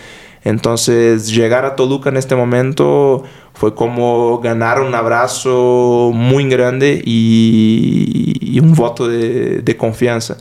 Entonces 0.44 1.35
llegar 1.35 1.64
a 1.64 1.74
Toluca 1.74 2.11
en 2.11 2.18
este 2.18 2.37
momento 2.37 3.24
fue 3.54 3.74
como 3.74 4.40
ganar 4.40 4.80
un 4.80 4.94
abrazo 4.94 6.11
muy 6.12 6.46
grande 6.48 7.02
y, 7.04 8.61
un 8.61 8.74
voto 8.74 9.09
de, 9.09 9.76
confianza. 9.78 10.37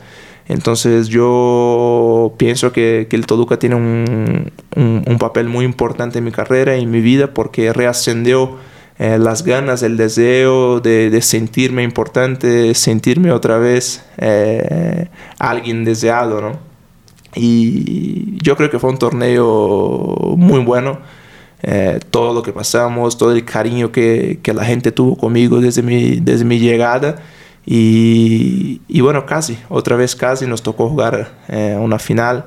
Entonces 0.46 1.08
yo 1.08 2.34
pienso 2.36 2.70
que, 2.70 3.08
el 3.10 3.26
Toluca 3.26 3.58
tiene 3.58 3.76
un, 3.76 5.18
papel 5.18 5.48
muy 5.48 5.64
importante 5.64 6.18
en 6.18 6.24
mi 6.24 6.32
carrera 6.32 6.76
y 6.76 6.82
en 6.82 6.90
mi 6.90 7.00
vida 7.00 7.32
porque 7.32 7.72
reascendió 7.72 8.58
eh, 8.98 9.18
las 9.18 9.42
ganas, 9.42 9.82
el 9.82 9.96
deseo 9.96 10.80
de, 10.80 11.18
sentirme 11.22 11.82
importante, 11.82 12.74
sentirme 12.74 13.32
otra 13.32 13.56
vez 13.56 14.04
eh, 14.18 15.08
alguien 15.38 15.84
deseado, 15.84 16.42
¿no? 16.42 16.73
Y 17.34 18.38
yo 18.42 18.56
creo 18.56 18.70
que 18.70 18.78
fue 18.78 18.90
un 18.90 18.98
torneo 18.98 20.34
muy 20.36 20.60
bueno. 20.60 20.98
Eh, 21.62 21.98
todo 22.10 22.34
lo 22.34 22.42
que 22.42 22.52
pasamos, 22.52 23.16
todo 23.16 23.32
el 23.32 23.44
cariño 23.44 23.90
que, 23.90 24.38
que, 24.42 24.52
la 24.52 24.66
gente 24.66 24.92
tuvo 24.92 25.16
conmigo 25.16 25.60
desde 25.60 25.82
mi, 25.82 26.20
desde 26.20 26.44
mi 26.44 26.58
llegada. 26.58 27.16
Y, 27.64 28.82
y 28.86 29.00
bueno, 29.00 29.24
casi, 29.24 29.58
otra 29.70 29.96
vez 29.96 30.14
casi 30.14 30.46
nos 30.46 30.62
tocó 30.62 30.90
jugar 30.90 31.32
eh, 31.48 31.76
una 31.80 31.98
final. 31.98 32.44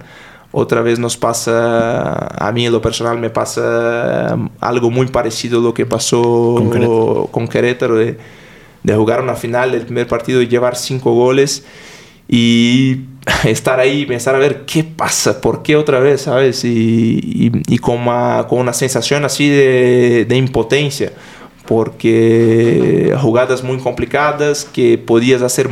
Otra 0.52 0.82
vez 0.82 1.00
nos 1.00 1.18
pasa, 1.18 2.14
a 2.14 2.52
mí 2.52 2.66
en 2.68 2.72
lo 2.72 2.82
personal 2.82 3.20
me 3.20 3.30
pasa 3.30 4.38
algo 4.60 4.90
muy 4.90 5.08
parecido 5.08 5.60
a 5.60 5.64
lo 5.64 5.74
que 5.74 5.86
pasó 5.86 6.64
con 7.32 7.48
Querétaro, 7.48 7.96
de, 7.96 8.18
de 8.84 8.96
jugar 8.96 9.22
una 9.22 9.36
final, 9.36 9.74
el 9.74 9.82
primer 9.82 10.08
partido 10.08 10.42
y 10.42 10.48
llevar 10.48 10.76
cinco 10.76 11.14
goles 11.14 11.66
y 12.28 13.02
estar 13.46 13.80
ahí 13.80 14.02
y 14.02 14.06
pensar 14.06 14.36
a 14.36 14.40
ver 14.40 14.66
qué 14.66 14.84
pasa, 14.84 15.42
por 15.42 15.64
qué 15.64 15.76
otra 15.76 16.00
vez, 16.00 16.22
¿sabes? 16.22 16.64
Y, 16.64 17.52
y, 17.68 17.78
con, 17.78 18.00
una, 18.00 18.46
con, 18.48 18.60
una, 18.60 18.74
sensación 18.74 19.26
así 19.26 19.50
de, 19.50 20.26
de, 20.28 20.36
impotencia, 20.36 21.14
porque 21.66 23.16
jugadas 23.20 23.64
muy 23.64 23.78
complicadas 23.78 24.66
que 24.66 24.98
podías 24.98 25.42
hacer 25.42 25.70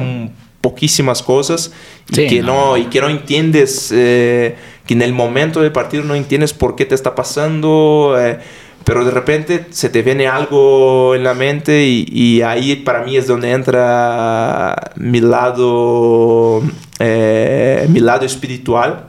poquísimas 0.65 1.21
cosas 1.21 1.71
y, 2.09 2.27
que, 2.27 2.41
no. 2.41 2.75
y 2.75 2.85
que 2.85 2.99
no 2.99 3.09
entiendes, 3.09 3.91
eh, 3.93 4.55
que 4.87 4.95
en 4.95 5.03
el 5.03 5.13
momento 5.13 5.61
del 5.61 5.71
partido 5.71 6.03
no 6.03 6.15
entiendes 6.15 6.53
por 6.53 6.75
qué 6.75 6.85
te 6.85 6.95
está 6.95 7.13
pasando. 7.13 8.15
Eh, 8.19 8.39
pero 8.85 9.03
de 9.03 9.09
repente 9.09 9.65
se 9.71 9.89
te 9.89 10.03
viene 10.03 10.27
algo 10.27 11.15
en 11.15 11.23
la 11.23 11.33
mente 11.33 11.85
y, 11.85 12.41
ahí 12.43 12.75
para 12.77 13.03
mí 13.03 13.17
es 13.17 13.25
donde 13.25 13.51
entra 13.51 14.91
mi 14.95 15.19
lado, 15.21 16.61
eh, 16.99 17.87
mi 17.89 17.99
lado 17.99 18.25
espiritual, 18.25 19.07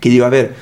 que 0.00 0.10
digo, 0.10 0.26
a 0.26 0.28
ver, 0.28 0.54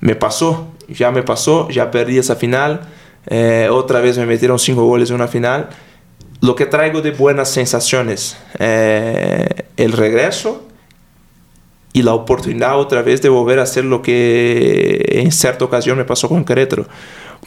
me 0.00 0.14
pasó, 0.14 0.68
ya 0.88 1.10
me 1.10 1.22
pasó, 1.22 1.70
ya 1.70 1.90
perdí 1.90 2.18
esa 2.18 2.36
final, 2.36 2.82
eh, 3.26 3.68
otra 3.72 4.00
vez 4.00 4.18
me 4.18 4.26
metieron 4.26 4.58
cinco 4.58 4.84
goles 4.84 5.08
en 5.08 5.16
una 5.16 5.28
final. 5.28 5.70
Lo 6.42 6.54
que 6.56 6.66
traigo 6.66 7.00
de 7.00 7.12
buenas 7.12 7.48
sensaciones, 7.48 8.36
eh, 8.58 9.64
el 9.78 9.92
regreso 9.92 10.66
y 11.94 12.02
la 12.02 12.12
oportunidad 12.12 12.78
otra 12.78 13.00
vez 13.00 13.22
de 13.22 13.30
volver 13.30 13.58
a 13.58 13.62
hacer 13.62 13.86
lo 13.86 14.02
que 14.02 15.02
en 15.12 15.32
cierta 15.32 15.64
ocasión 15.64 15.96
me 15.96 16.04
pasó 16.04 16.28
con 16.28 16.44
Querétaro 16.44 16.86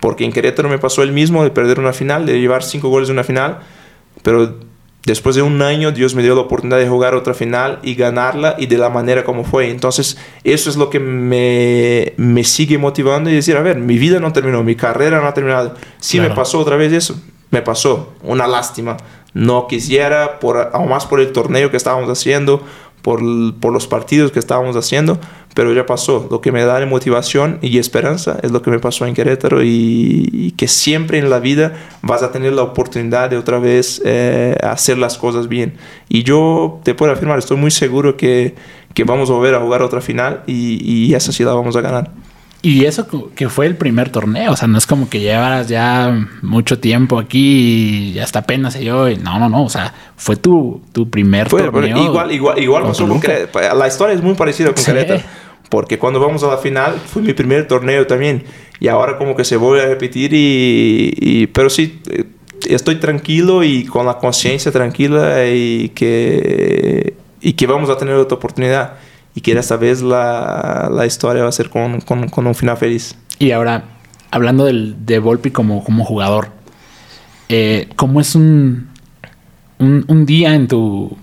porque 0.01 0.25
en 0.25 0.31
Querétaro 0.31 0.69
me 0.69 0.79
pasó 0.79 1.03
el 1.03 1.11
mismo 1.11 1.43
de 1.43 1.51
perder 1.51 1.79
una 1.79 1.93
final, 1.93 2.25
de 2.25 2.39
llevar 2.39 2.63
cinco 2.63 2.89
goles 2.89 3.07
de 3.07 3.13
una 3.13 3.23
final, 3.23 3.59
pero 4.21 4.55
después 5.05 5.35
de 5.35 5.41
un 5.41 5.61
año 5.61 5.91
Dios 5.91 6.15
me 6.15 6.23
dio 6.23 6.35
la 6.35 6.41
oportunidad 6.41 6.79
de 6.79 6.87
jugar 6.87 7.13
otra 7.15 7.33
final 7.33 7.79
y 7.83 7.95
ganarla 7.95 8.55
y 8.57 8.67
de 8.67 8.77
la 8.77 8.89
manera 8.89 9.23
como 9.23 9.43
fue. 9.43 9.69
Entonces 9.69 10.17
eso 10.43 10.69
es 10.69 10.75
lo 10.75 10.89
que 10.89 10.99
me, 10.99 12.13
me 12.17 12.43
sigue 12.43 12.77
motivando 12.77 13.29
y 13.29 13.33
decir, 13.33 13.55
a 13.57 13.61
ver, 13.61 13.77
mi 13.77 13.97
vida 13.97 14.19
no 14.19 14.31
terminó, 14.33 14.63
mi 14.63 14.75
carrera 14.75 15.21
no 15.21 15.27
ha 15.27 15.33
terminado. 15.33 15.75
Sí 15.99 16.19
me 16.19 16.29
pasó 16.29 16.59
otra 16.59 16.75
vez 16.75 16.91
eso, 16.93 17.19
me 17.51 17.61
pasó, 17.61 18.13
una 18.23 18.47
lástima. 18.47 18.97
No 19.33 19.67
quisiera, 19.67 20.39
por, 20.39 20.69
aún 20.73 20.89
más 20.89 21.05
por 21.05 21.19
el 21.19 21.31
torneo 21.31 21.71
que 21.71 21.77
estábamos 21.77 22.09
haciendo, 22.09 22.63
por, 23.01 23.19
por, 23.59 23.73
los 23.73 23.87
partidos 23.87 24.31
que 24.31 24.39
estábamos 24.39 24.75
haciendo, 24.75 25.19
pero 25.53 25.73
ya 25.73 25.85
pasó. 25.85 26.27
Lo 26.29 26.41
que 26.41 26.51
me 26.51 26.63
da 26.63 26.83
motivación 26.85 27.59
y 27.61 27.77
esperanza 27.77 28.39
es 28.41 28.51
lo 28.51 28.61
que 28.61 28.71
me 28.71 28.79
pasó 28.79 29.05
en 29.05 29.13
Querétaro 29.13 29.63
y, 29.63 30.53
que 30.57 30.67
siempre 30.67 31.17
en 31.17 31.29
la 31.29 31.39
vida 31.39 31.73
vas 32.01 32.23
a 32.23 32.31
tener 32.31 32.53
la 32.53 32.63
oportunidad 32.63 33.29
de 33.29 33.37
otra 33.37 33.59
vez 33.59 34.01
eh, 34.05 34.55
hacer 34.63 34.97
las 34.97 35.17
cosas 35.17 35.47
bien. 35.47 35.75
Y 36.09 36.23
yo 36.23 36.79
te 36.83 36.93
puedo 36.95 37.11
afirmar, 37.11 37.39
estoy 37.39 37.57
muy 37.57 37.71
seguro 37.71 38.17
que, 38.17 38.55
que 38.93 39.03
vamos 39.03 39.29
a 39.29 39.33
volver 39.33 39.55
a 39.55 39.59
jugar 39.59 39.81
otra 39.81 40.01
final 40.01 40.43
y, 40.47 41.07
y 41.07 41.13
esa 41.13 41.31
la 41.43 41.53
vamos 41.53 41.75
a 41.75 41.81
ganar. 41.81 42.22
Y 42.65 42.85
eso 42.85 43.05
que 43.35 43.49
fue 43.49 43.65
el 43.65 43.75
primer 43.75 44.09
torneo, 44.09 44.53
o 44.53 44.55
sea, 44.55 44.69
no 44.69 44.77
es 44.77 44.87
como 44.87 45.09
que 45.09 45.19
llevaras 45.19 45.67
ya 45.67 46.29
mucho 46.41 46.79
tiempo 46.79 47.19
aquí 47.19 48.13
y 48.15 48.19
hasta 48.19 48.39
apenas 48.39 48.79
yo. 48.79 49.09
No, 49.17 49.37
no, 49.37 49.49
no, 49.49 49.65
o 49.65 49.69
sea, 49.69 49.93
fue 50.15 50.37
tu, 50.37 50.81
tu 50.93 51.09
primer 51.09 51.49
torneo. 51.49 52.05
Igual, 52.05 52.31
igual, 52.31 52.59
igual 52.63 52.83
La 53.77 53.87
historia 53.89 54.15
es 54.15 54.21
muy 54.21 54.35
parecida 54.35 54.73
con 54.73 54.81
sí. 54.81 54.93
porque 55.67 55.99
cuando 55.99 56.21
vamos 56.21 56.41
a 56.43 56.47
la 56.47 56.57
final 56.57 56.93
fue 57.05 57.21
mi 57.21 57.33
primer 57.33 57.67
torneo 57.67 58.07
también 58.07 58.45
y 58.79 58.87
ahora 58.87 59.17
como 59.17 59.35
que 59.35 59.43
se 59.43 59.57
vuelve 59.57 59.83
a 59.83 59.87
repetir 59.87 60.31
y, 60.33 61.47
pero 61.47 61.69
sí, 61.69 62.01
eh, 62.11 62.23
estoy 62.69 62.95
tranquilo 62.95 63.65
y 63.65 63.83
con 63.83 64.05
la 64.05 64.19
conciencia 64.19 64.71
tranquila 64.71 65.45
y 65.47 65.89
que, 65.89 67.13
y 67.41 67.53
que 67.53 67.67
vamos 67.67 67.89
a 67.89 67.97
tener 67.97 68.15
otra 68.15 68.37
oportunidad 68.37 68.93
y 69.35 69.41
que 69.41 69.53
esta 69.53 69.77
vez 69.77 70.01
la, 70.01 70.89
la 70.91 71.05
historia 71.05 71.43
va 71.43 71.49
a 71.49 71.51
ser 71.53 71.69
con, 71.69 72.01
con, 72.01 72.29
con, 72.29 72.47
un 72.47 72.55
final 72.55 72.77
feliz. 72.77 73.15
Y 73.39 73.51
ahora, 73.51 73.83
hablando 74.31 74.65
del, 74.65 75.05
de 75.05 75.19
Volpi 75.19 75.51
como, 75.51 75.83
como 75.83 76.05
jugador, 76.05 76.49
eh, 77.49 77.89
¿cómo 77.95 78.21
es 78.21 78.35
un, 78.35 78.89
un, 79.79 80.05
un, 80.07 80.25
día 80.25 80.53
en 80.55 80.67
tu, 80.67 81.17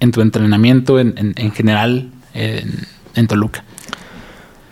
en 0.00 0.10
tu 0.10 0.20
entrenamiento 0.20 0.98
en, 0.98 1.14
en, 1.16 1.34
en 1.36 1.52
general 1.52 2.10
en, 2.32 2.86
en 3.14 3.26
Toluca? 3.26 3.64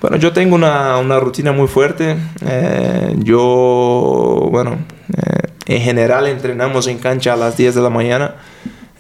Bueno, 0.03 0.17
yo 0.17 0.33
tengo 0.33 0.57
una, 0.57 0.99
una 0.99 1.21
rutina 1.21 1.53
muy 1.53 1.69
fuerte. 1.69 2.17
Eh, 2.45 3.15
yo, 3.19 4.49
bueno, 4.51 4.79
eh, 5.17 5.77
en 5.77 5.81
general 5.81 6.27
entrenamos 6.27 6.89
en 6.89 6.99
cancha 6.99 7.35
a 7.35 7.37
las 7.37 7.57
10 7.57 7.77
de 7.77 7.83
la 7.83 7.89
mañana. 7.89 8.35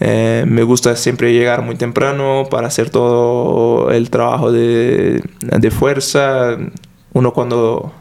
Eh, 0.04 0.44
me 0.48 0.64
gusta 0.64 0.96
siempre 0.96 1.32
llegar 1.32 1.62
muy 1.62 1.76
temprano 1.76 2.48
para 2.50 2.66
hacer 2.66 2.90
todo 2.90 3.90
el 3.92 4.10
trabajo 4.10 4.50
de, 4.50 5.22
de 5.40 5.70
fuerza. 5.70 6.56
Uno 7.12 7.32
cuando 7.32 7.94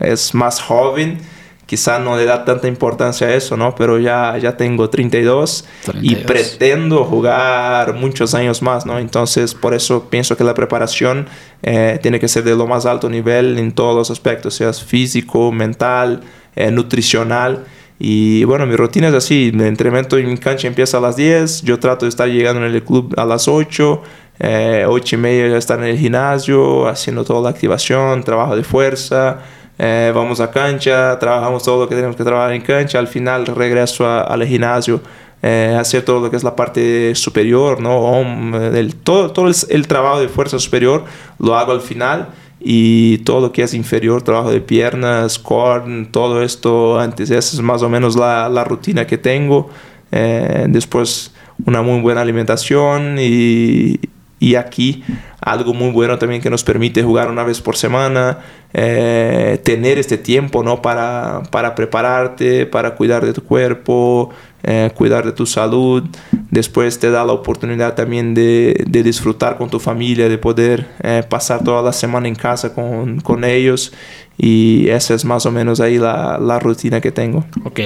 es 0.00 0.34
más 0.34 0.62
joven 0.62 1.18
quizá 1.66 1.98
no 1.98 2.16
le 2.16 2.24
da 2.24 2.44
tanta 2.44 2.68
importancia 2.68 3.26
a 3.26 3.34
eso, 3.34 3.56
¿no? 3.56 3.74
Pero 3.74 3.98
ya, 3.98 4.36
ya 4.38 4.56
tengo 4.56 4.90
32, 4.90 5.64
32, 5.84 6.12
y 6.12 6.16
pretendo 6.24 7.04
jugar 7.04 7.94
muchos 7.94 8.34
años 8.34 8.62
más, 8.62 8.84
¿no? 8.84 8.98
Entonces, 8.98 9.54
por 9.54 9.74
eso 9.74 10.08
pienso 10.10 10.36
que 10.36 10.44
la 10.44 10.54
preparación 10.54 11.26
eh, 11.62 11.98
tiene 12.02 12.20
que 12.20 12.28
ser 12.28 12.44
de 12.44 12.54
lo 12.54 12.66
más 12.66 12.86
alto 12.86 13.08
nivel 13.08 13.58
en 13.58 13.72
todos 13.72 13.96
los 13.96 14.10
aspectos, 14.10 14.54
sea 14.54 14.72
físico, 14.72 15.52
mental, 15.52 16.20
eh, 16.56 16.70
nutricional. 16.70 17.64
Y 17.98 18.44
bueno, 18.44 18.66
mi 18.66 18.74
rutina 18.74 19.08
es 19.08 19.14
así, 19.14 19.52
el 19.54 19.60
entrenamiento 19.60 20.18
en 20.18 20.28
mi 20.28 20.36
cancha 20.36 20.66
empieza 20.66 20.98
a 20.98 21.00
las 21.00 21.16
10, 21.16 21.62
yo 21.62 21.78
trato 21.78 22.06
de 22.06 22.08
estar 22.08 22.28
llegando 22.28 22.64
en 22.66 22.74
el 22.74 22.82
club 22.82 23.14
a 23.16 23.24
las 23.24 23.46
8, 23.46 24.02
eh, 24.40 24.84
8 24.86 25.14
y 25.14 25.18
media 25.18 25.48
ya 25.48 25.56
estar 25.56 25.78
en 25.78 25.86
el 25.86 25.98
gimnasio, 25.98 26.88
haciendo 26.88 27.24
toda 27.24 27.42
la 27.42 27.50
activación, 27.50 28.24
trabajo 28.24 28.56
de 28.56 28.64
fuerza, 28.64 29.38
eh, 29.78 30.10
vamos 30.14 30.40
a 30.40 30.50
cancha, 30.50 31.16
trabajamos 31.20 31.62
todo 31.62 31.82
lo 31.82 31.88
que 31.88 31.94
tenemos 31.94 32.16
que 32.16 32.24
trabajar 32.24 32.52
en 32.52 32.62
cancha, 32.62 32.98
al 32.98 33.08
final 33.08 33.46
regreso 33.46 34.08
al 34.08 34.44
gimnasio, 34.44 35.00
eh, 35.42 35.76
hacer 35.78 36.02
todo 36.04 36.20
lo 36.20 36.30
que 36.30 36.36
es 36.36 36.42
la 36.42 36.56
parte 36.56 37.14
superior, 37.14 37.80
¿no? 37.80 38.20
El, 38.72 38.96
todo 38.96 39.30
todo 39.30 39.48
el, 39.68 39.86
trabajo 39.86 40.18
de 40.18 40.28
fuerza 40.28 40.58
superior 40.58 41.04
lo 41.38 41.56
hago 41.56 41.72
al 41.72 41.80
final 41.80 42.28
y 42.60 43.18
todo 43.18 43.40
lo 43.40 43.52
que 43.52 43.62
es 43.62 43.74
inferior, 43.74 44.22
trabajo 44.22 44.50
de 44.50 44.60
piernas, 44.60 45.38
core, 45.38 46.06
todo 46.10 46.42
esto 46.42 46.98
antes, 46.98 47.30
esa 47.30 47.56
es 47.56 47.60
más 47.60 47.82
o 47.82 47.88
menos 47.88 48.16
la, 48.16 48.48
la 48.48 48.64
rutina 48.64 49.06
que 49.06 49.18
tengo. 49.18 49.70
Eh, 50.12 50.66
después 50.68 51.32
una 51.66 51.82
muy 51.82 52.00
buena 52.00 52.20
alimentación 52.20 53.16
y, 53.18 53.98
y 54.38 54.54
aquí 54.56 55.02
algo 55.40 55.74
muy 55.74 55.90
bueno 55.90 56.18
también 56.18 56.40
que 56.40 56.50
nos 56.50 56.64
permite 56.64 57.02
jugar 57.02 57.30
una 57.30 57.44
vez 57.44 57.60
por 57.60 57.76
semana, 57.76 58.38
eh, 58.72 59.60
tener 59.64 59.98
este 59.98 60.18
tiempo 60.18 60.62
¿no? 60.62 60.82
para, 60.82 61.42
para 61.50 61.74
prepararte, 61.74 62.66
para 62.66 62.94
cuidar 62.94 63.24
de 63.24 63.32
tu 63.32 63.42
cuerpo, 63.42 64.30
eh, 64.64 64.90
cuidar 64.94 65.24
de 65.24 65.32
tu 65.32 65.46
salud. 65.46 66.04
Después 66.50 66.98
te 66.98 67.10
da 67.10 67.24
la 67.24 67.32
oportunidad 67.32 67.94
también 67.94 68.34
de, 68.34 68.84
de 68.86 69.02
disfrutar 69.02 69.58
con 69.58 69.68
tu 69.68 69.78
familia, 69.78 70.28
de 70.28 70.38
poder 70.38 70.88
eh, 71.02 71.22
pasar 71.28 71.62
toda 71.62 71.82
la 71.82 71.92
semana 71.92 72.28
en 72.28 72.34
casa 72.34 72.74
con, 72.74 73.20
con, 73.20 73.44
ellos. 73.44 73.92
Y 74.38 74.88
esa 74.88 75.14
es 75.14 75.24
más 75.24 75.44
o 75.46 75.50
menos 75.50 75.80
ahí 75.80 75.98
la, 75.98 76.38
la 76.38 76.58
rutina 76.58 77.00
que 77.00 77.12
tengo. 77.12 77.44
Ok. 77.64 77.80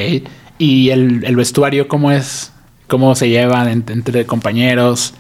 ¿Y 0.58 0.90
el, 0.90 1.24
el 1.24 1.36
vestuario 1.36 1.88
cómo 1.88 2.12
es? 2.12 2.52
¿Cómo 2.86 3.14
se 3.14 3.28
llevan 3.28 3.84
entre 3.88 4.24
compañeros? 4.24 5.14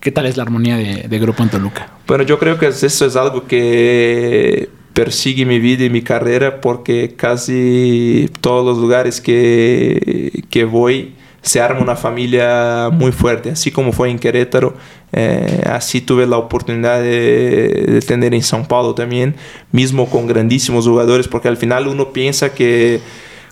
¿Qué 0.00 0.12
tal 0.12 0.26
es 0.26 0.36
la 0.36 0.42
armonía 0.42 0.76
de, 0.76 1.06
de 1.08 1.18
grupo 1.18 1.42
en 1.42 1.48
Toluca? 1.48 1.88
Bueno, 2.06 2.24
yo 2.24 2.38
creo 2.38 2.58
que 2.58 2.66
eso 2.66 3.06
es 3.06 3.16
algo 3.16 3.46
que 3.46 4.68
persigue 4.94 5.44
mi 5.44 5.58
vida 5.58 5.84
y 5.84 5.90
mi 5.90 6.02
carrera 6.02 6.60
porque 6.60 7.14
casi 7.16 8.30
todos 8.40 8.64
los 8.64 8.78
lugares 8.78 9.20
que, 9.20 10.44
que 10.48 10.64
voy 10.64 11.14
se 11.42 11.60
arma 11.60 11.80
una 11.80 11.96
familia 11.96 12.88
muy 12.90 13.12
fuerte, 13.12 13.50
así 13.50 13.70
como 13.70 13.92
fue 13.92 14.08
en 14.08 14.18
Querétaro, 14.18 14.74
eh, 15.12 15.62
así 15.66 16.00
tuve 16.00 16.26
la 16.26 16.38
oportunidad 16.38 17.02
de, 17.02 17.86
de, 17.86 18.00
tener 18.00 18.32
en 18.32 18.40
São 18.40 18.66
Paulo 18.66 18.94
también, 18.94 19.34
mismo 19.70 20.08
con 20.08 20.26
grandísimos 20.26 20.86
jugadores, 20.86 21.28
porque 21.28 21.48
al 21.48 21.58
final 21.58 21.86
uno 21.86 22.14
piensa 22.14 22.54
que 22.54 23.00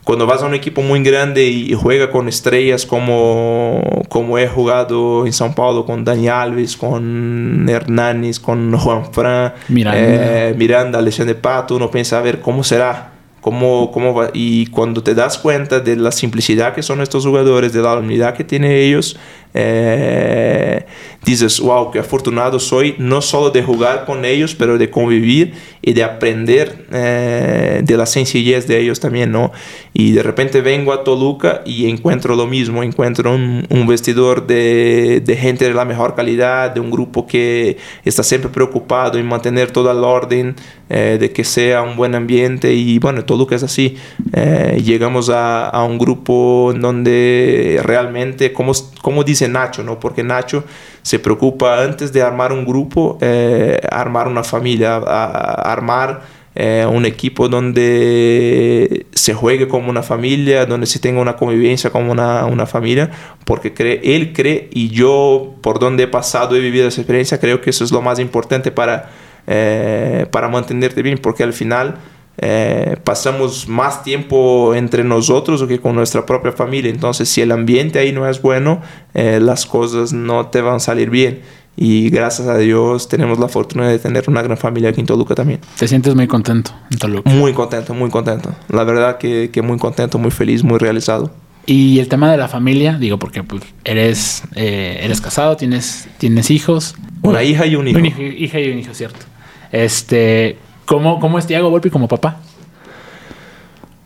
cuando 0.05 0.27
vas 0.27 0.43
a 0.43 0.47
un 0.47 0.55
equipo 0.55 0.83
muy 0.83 1.03
grande 1.03 1.45
y 1.45 1.73
juega 1.75 2.11
con 2.11 2.29
estrellas 2.29 2.85
como, 2.87 4.03
como 4.09 4.37
he 4.37 4.49
jugado 4.49 5.27
en 5.27 5.33
São 5.33 5.55
Paulo 5.55 5.87
con 5.87 6.05
Dani 6.05 6.29
Alves, 6.29 6.77
con 6.77 7.69
Hernández, 7.69 8.41
con 8.41 8.77
Juan 8.77 9.13
Fran, 9.13 9.55
Miranda, 9.69 10.01
eh, 10.01 10.55
Miranda 10.57 10.99
Alexandre 10.99 11.37
Pato, 11.37 11.77
uno 11.77 11.91
piensa, 11.91 12.19
a 12.19 12.23
ver, 12.23 12.41
¿cómo 12.41 12.65
será? 12.65 13.13
Cómo, 13.41 13.91
cómo 13.93 14.15
va. 14.15 14.31
Y 14.33 14.67
cuando 14.67 15.03
te 15.03 15.15
das 15.15 15.39
cuenta 15.39 15.81
de 15.81 15.97
la 15.97 16.13
simplicidad 16.13 16.75
que 16.75 16.83
son 16.83 17.01
estos 17.01 17.25
jugadores, 17.25 17.73
de 17.73 17.83
la 17.83 17.95
unidad 17.95 18.35
que 18.35 18.45
tienen 18.45 18.73
ellos, 18.73 19.17
eh, 19.55 20.87
dices, 21.25 21.61
wow, 21.61 21.91
qué 21.91 22.01
afortunado 22.01 22.59
soy, 22.59 22.95
no 22.99 23.23
solo 23.23 23.51
de 23.51 23.63
jugar 23.63 24.05
con 24.05 24.25
ellos, 24.25 24.55
pero 24.55 24.79
de 24.79 24.91
convivir 24.91 25.55
y 25.81 25.93
de 25.93 26.03
aprender 26.03 26.87
eh, 26.93 27.81
de 27.85 27.97
la 27.97 28.07
sencillez 28.07 28.67
de 28.67 28.81
ellos 28.81 28.99
también, 28.99 29.31
¿no? 29.31 29.53
Y 29.93 30.13
de 30.13 30.23
repente 30.23 30.61
vengo 30.61 30.93
a 30.93 31.05
Toluca 31.05 31.63
y 31.65 31.89
encuentro 31.89 32.35
lo 32.35 32.47
mismo, 32.47 32.83
encuentro 32.83 33.35
un, 33.35 33.67
un 33.69 33.87
vestidor 33.87 34.47
de, 34.47 35.23
de, 35.25 35.37
gente 35.37 35.67
de 35.67 35.75
la 35.75 35.85
mejor 35.85 36.15
calidad, 36.15 36.71
de 36.71 36.81
un 36.81 36.91
grupo 36.91 37.27
que 37.27 37.77
está 38.05 38.23
siempre 38.23 38.51
preocupado 38.51 39.19
en 39.19 39.27
mantener 39.27 39.71
todo 39.71 39.91
el 39.91 39.99
orden, 39.99 40.57
eh, 40.89 41.19
de 41.19 41.33
que 41.33 41.45
sea 41.45 41.83
un 41.83 41.97
buen 41.97 42.15
ambiente 42.15 42.75
y 42.75 42.99
bueno, 42.99 43.25
Toluca 43.25 43.55
es 43.55 43.63
así. 43.63 43.97
Eh, 44.33 44.83
llegamos 44.85 45.31
a, 45.31 45.69
a, 45.69 45.85
un 45.85 45.99
grupo 45.99 46.75
donde 46.79 47.81
realmente, 47.83 48.53
como, 48.53 48.73
como 49.01 49.25
dice 49.25 49.42
Nacho, 49.49 49.83
¿no? 49.83 49.99
Porque 50.01 50.23
Nacho 50.23 50.65
se 51.03 51.19
preocupa 51.19 51.83
antes 51.83 52.13
de 52.13 52.23
armar 52.23 52.53
un 52.53 52.65
grupo, 52.65 53.19
eh, 53.21 53.81
armar 53.91 54.29
una 54.29 54.45
familia, 54.45 54.97
armar 54.97 56.23
eh, 56.55 56.87
un 56.87 57.07
equipo 57.07 57.49
donde 57.49 59.07
se 59.15 59.33
juegue 59.33 59.69
como 59.69 59.89
una 59.89 60.03
familia, 60.03 60.67
donde 60.67 60.87
se 60.87 60.99
tenga 60.99 61.21
una 61.21 61.37
convivencia 61.37 61.89
como 61.89 62.13
una, 62.13 62.45
una 62.45 62.67
familia, 62.67 63.11
porque 63.47 63.73
cree, 63.73 64.01
él 64.05 64.35
cree 64.35 64.69
y 64.71 64.91
yo 64.91 65.55
por 65.63 65.79
donde 65.79 66.03
he 66.03 66.09
pasado, 66.09 66.55
he 66.55 66.61
vivido 66.61 66.87
esa 66.87 67.01
experiencia, 67.01 67.41
creo 67.41 67.63
que 67.63 67.71
eso 67.71 67.85
es 67.85 67.91
lo 67.91 68.03
más 68.03 68.19
importante 68.19 68.71
para, 68.71 69.09
eh, 69.47 70.27
para 70.31 70.49
mantenerte 70.49 71.01
bien, 71.01 71.17
porque 71.17 71.43
al 71.43 71.55
final 71.55 71.97
eh, 72.39 72.97
pasamos 73.05 73.69
más 73.69 74.03
tiempo 74.03 74.75
entre 74.75 75.05
nosotros 75.05 75.63
que 75.65 75.81
con 75.81 75.95
nuestra 75.95 76.25
propia 76.27 76.53
familia. 76.53 76.91
Entonces, 76.91 77.29
si 77.29 77.41
el 77.41 77.53
ambiente 77.53 77.99
ahí 77.99 78.13
no 78.13 78.29
es 78.29 78.41
bueno, 78.41 78.81
eh, 79.15 79.39
las 79.41 79.67
cosas 79.67 80.13
no 80.13 80.47
te 80.47 80.61
van 80.61 80.77
a 80.77 80.81
salir 80.81 81.11
bien. 81.11 81.41
Y 81.77 82.11
gracias 82.11 82.49
a 82.49 82.59
Dios 82.59 83.09
tenemos 83.09 83.39
la 83.39 83.49
fortuna 83.49 83.89
de 83.89 83.99
tener 83.99 84.25
una 84.29 84.43
gran 84.43 84.59
familia 84.59 84.91
aquí 84.91 85.01
en 85.01 85.07
Toluca 85.07 85.35
también. 85.35 85.61
¿Te 85.79 85.89
sientes 85.89 86.15
muy 86.15 86.27
contento 86.27 86.73
en 86.91 86.99
Toluca? 86.99 87.31
Muy 87.31 87.53
contento, 87.55 87.95
muy 87.95 88.11
contento. 88.11 88.55
La 88.69 88.85
verdad 88.85 89.17
que, 89.17 89.51
que 89.51 89.63
muy 89.63 89.79
contento, 89.79 90.19
muy 90.19 90.31
feliz, 90.31 90.63
muy 90.63 90.79
realizado. 90.79 91.31
Y 91.65 92.01
el 92.01 92.09
tema 92.09 92.31
de 92.31 92.37
la 92.37 92.49
familia, 92.49 92.99
digo, 92.99 93.19
porque 93.19 93.43
pues, 93.45 93.63
eres, 93.85 94.43
eh, 94.57 95.01
eres 95.03 95.21
casado, 95.21 95.57
tienes, 95.57 96.09
tienes 96.19 96.51
hijos. 96.51 96.97
Una 97.23 97.43
hija 97.45 97.67
y 97.67 97.77
un 97.77 97.87
hijo. 97.87 97.99
Una 97.99 98.09
hija 98.09 98.61
y 98.61 98.71
un 98.71 98.79
hijo, 98.79 98.93
cierto. 98.95 99.25
Este, 99.71 100.59
¿Cómo, 100.93 101.19
cómo 101.19 101.39
es 101.39 101.47
Tiago 101.47 101.71
Volpi 101.71 101.89
como 101.89 102.07
papá? 102.07 102.37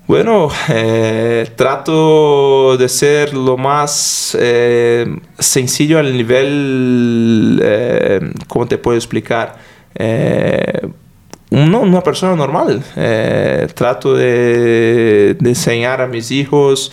Bueno, 0.06 0.50
eh, 0.68 1.50
trato 1.56 2.76
de 2.76 2.88
ser 2.88 3.34
lo 3.34 3.56
más 3.56 4.38
eh, 4.38 5.04
sencillo 5.36 5.98
al 5.98 6.16
nivel, 6.16 7.60
eh, 7.60 8.32
¿cómo 8.46 8.68
te 8.68 8.78
puedo 8.78 8.96
explicar? 8.96 9.56
Eh, 9.96 10.86
una, 11.50 11.78
una, 11.78 12.02
persona 12.02 12.36
normal. 12.36 12.84
Trato 13.74 14.14
de, 14.14 15.36
enseñar 15.40 16.00
a 16.00 16.06
mis 16.06 16.30
hijos 16.30 16.92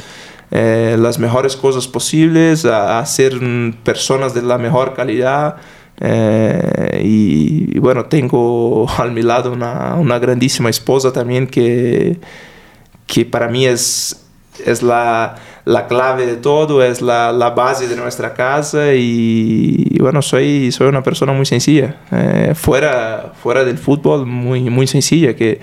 las 0.50 1.20
mejores 1.20 1.56
cosas 1.56 1.88
posibles, 1.88 2.66
a 2.66 3.06
ser 3.06 3.40
personas 3.84 4.34
de 4.34 4.42
la 4.42 4.58
mejor 4.58 4.96
calidad. 4.96 5.58
Eh, 6.00 7.02
y, 7.04 7.76
y, 7.78 7.80
bueno, 7.80 8.06
tengo 8.06 8.88
al 8.98 9.12
mi 9.12 9.22
lado 9.22 9.52
una, 9.52 9.96
una 9.96 10.20
grandísima 10.20 10.70
esposa 10.70 11.14
también 11.14 11.48
que, 11.48 12.20
que 13.08 13.26
para 13.26 13.48
mí 13.48 13.66
es, 13.66 14.26
es 14.66 14.84
la, 14.84 15.36
la 15.66 15.88
clave 15.88 16.26
de 16.26 16.36
todo, 16.36 16.84
es 16.84 17.02
la, 17.02 17.32
la 17.32 17.52
base 17.52 17.88
de 17.88 17.96
nuestra 17.96 18.34
casa 18.34 18.94
y, 18.94 19.88
y, 19.90 20.00
bueno, 20.00 20.22
soy, 20.22 20.72
soy 20.72 20.88
una 20.88 21.04
persona 21.04 21.34
muy 21.34 21.46
sencilla, 21.46 21.98
eh, 22.12 22.54
fuera, 22.56 23.34
fuera 23.42 23.64
del 23.64 23.78
fútbol, 23.78 24.26
muy, 24.26 24.70
muy 24.70 24.88
sencilla, 24.88 25.36
que, 25.36 25.62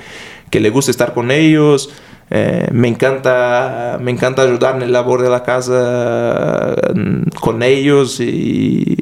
que 0.50 0.60
le 0.60 0.70
gusta 0.70 0.90
estar 0.90 1.12
con 1.12 1.30
ellos. 1.30 1.90
Eh, 2.32 2.68
me, 2.70 2.86
encanta, 2.86 3.98
me 4.00 4.12
encanta 4.12 4.42
ayudar 4.42 4.76
en 4.76 4.82
el 4.82 4.92
labor 4.92 5.20
de 5.20 5.28
la 5.28 5.42
casa 5.42 6.76
mm, 6.94 7.30
con 7.40 7.64
ellos 7.64 8.20
y 8.20 8.96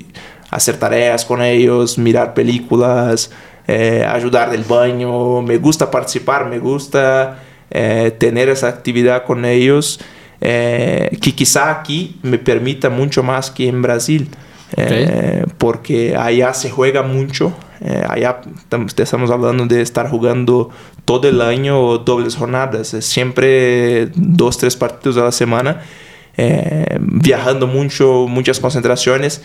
hacer 0.50 0.78
tareas 0.78 1.24
con 1.24 1.42
ellos, 1.42 1.98
mirar 1.98 2.34
películas, 2.34 3.30
eh, 3.66 4.06
ayudar 4.08 4.50
del 4.50 4.64
baño. 4.64 5.42
Me 5.42 5.58
gusta 5.58 5.90
participar, 5.90 6.46
me 6.46 6.58
gusta 6.58 7.42
eh, 7.70 8.14
tener 8.18 8.48
esa 8.48 8.68
actividad 8.68 9.24
con 9.24 9.44
ellos 9.44 10.00
que 10.40 11.34
quizá 11.34 11.72
aquí 11.72 12.20
me 12.22 12.38
permita 12.38 12.90
mucho 12.90 13.24
más 13.24 13.50
que 13.50 13.68
en 13.68 13.82
Brasil. 13.82 14.28
porque 15.58 16.14
allá 16.16 16.54
se 16.54 16.70
juega 16.70 17.02
mucho, 17.02 17.52
allá 18.08 18.42
estamos 18.96 19.32
hablando 19.32 19.66
de 19.66 19.82
estar 19.82 20.08
jugando 20.08 20.70
todo 21.04 21.26
el 21.26 21.40
año 21.40 21.96
dobles 21.98 22.36
jornadas, 22.36 22.88
siempre 23.00 24.10
dos, 24.14 24.58
tres 24.58 24.76
partidos 24.76 25.16
a 25.16 25.24
la 25.24 25.32
semana, 25.32 25.80
eh, 26.38 26.98
viajando 27.00 27.66
mucho, 27.66 28.26
muchas 28.28 28.60
concentraciones. 28.60 29.42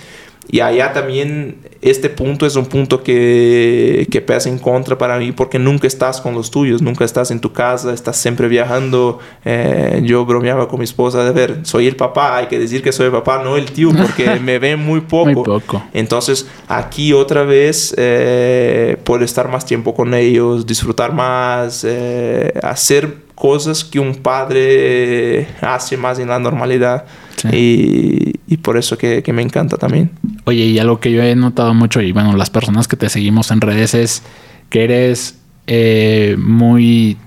Y 0.50 0.60
allá 0.60 0.91
también 0.91 1.56
este 1.82 2.10
punto 2.10 2.46
es 2.46 2.56
un 2.56 2.66
punto 2.66 3.02
que, 3.02 4.08
que 4.12 4.22
pesa 4.22 4.50
en 4.50 4.60
contra 4.60 4.98
para 4.98 5.18
mí 5.18 5.32
porque 5.32 5.58
nunca 5.58 5.88
estás 5.88 6.20
con 6.20 6.34
los 6.34 6.52
tuyos, 6.52 6.82
nunca 6.82 7.06
estás 7.06 7.32
en 7.32 7.39
tu 7.39 7.54
casa, 7.54 7.94
estás 7.94 8.18
siempre 8.18 8.48
viajando. 8.50 9.20
Eh, 9.46 10.02
yo 10.04 10.26
bromeaba 10.26 10.68
con 10.68 10.80
mi 10.80 10.84
esposa 10.84 11.24
de 11.24 11.32
ver, 11.32 11.60
soy 11.64 11.88
el 11.88 11.96
papá, 11.96 12.38
hay 12.38 12.48
que 12.48 12.60
decir 12.60 12.82
que 12.82 12.91
soy 12.91 13.06
el 13.06 13.12
papá, 13.14 13.41
no 13.44 13.56
el 13.56 13.72
tío, 13.72 13.91
porque 13.98 14.39
me 14.39 14.60
ven 14.60 14.80
muy 14.80 15.02
poco. 15.02 15.32
muy 15.32 15.44
poco. 15.44 15.82
Entonces 15.94 16.48
aquí 16.68 17.14
otra 17.14 17.44
vez 17.44 17.94
eh, 17.98 18.98
puedo 19.06 19.24
estar 19.24 19.50
más 19.50 19.66
tiempo 19.66 19.94
con 19.94 20.14
ellos, 20.14 20.66
disfrutar 20.66 21.14
más, 21.14 21.86
eh, 21.88 22.54
hacer 22.62 23.22
cosas 23.36 23.84
que 23.84 24.00
un 24.00 24.16
padre 24.16 25.48
hace 25.62 25.98
más 25.98 26.20
en 26.20 26.30
la 26.30 26.40
normalidad. 26.40 27.06
Y, 27.52 28.40
y, 28.48 28.58
por 28.58 28.78
eso 28.78 28.98
que, 28.98 29.22
que, 29.22 29.34
me 29.34 29.42
encanta 29.42 29.76
también. 29.76 30.12
Oye, 30.46 30.64
y 30.64 30.80
algo 30.80 31.02
que 31.02 31.12
yo 31.12 31.22
he 31.22 31.36
notado 31.36 31.74
mucho, 31.74 32.02
y 32.02 32.14
bueno, 32.14 32.38
las 32.38 32.50
personas 32.50 32.88
que 32.88 32.96
te 32.96 33.10
seguimos 33.10 33.52
en 33.52 33.60
redes, 33.60 33.94
es 33.96 34.24
que 34.70 34.86
eres 34.86 35.40
eh, 35.68 36.36
muy, 36.40 37.18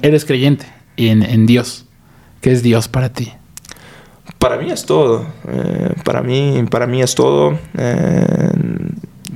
Eres 0.00 0.24
creyente 0.24 0.66
en, 0.96 1.22
en, 1.22 1.46
Dios. 1.46 1.84
¿Qué 2.40 2.50
es 2.50 2.62
Dios 2.62 2.88
para 2.88 3.10
ti? 3.10 3.32
Para 4.38 4.56
mí 4.56 4.70
es 4.70 4.86
todo. 4.86 5.26
Eh, 5.48 5.92
para, 6.02 6.22
mí, 6.22 6.64
para 6.70 6.86
mí 6.86 7.02
es 7.02 7.14
todo. 7.14 7.58
Eh, 7.76 8.50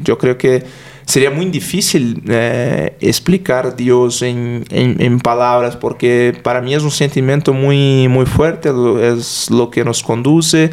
yo 0.02 0.16
creo 0.16 0.38
que 0.38 0.64
sería 1.10 1.30
muy 1.30 1.46
difícil 1.46 2.22
eh, 2.28 2.96
explicar 3.00 3.74
Dios 3.74 4.22
en, 4.22 4.64
en, 4.70 5.18
palabras 5.18 5.76
porque 5.76 6.38
para 6.42 6.60
mí 6.60 6.72
es 6.72 6.84
un 6.84 6.90
sentimiento 6.92 7.52
muy, 7.52 8.06
muy 8.08 8.26
fuerte, 8.26 8.70
es 9.02 9.50
lo 9.50 9.70
que 9.70 9.84
nos 9.84 10.02
conduce, 10.02 10.70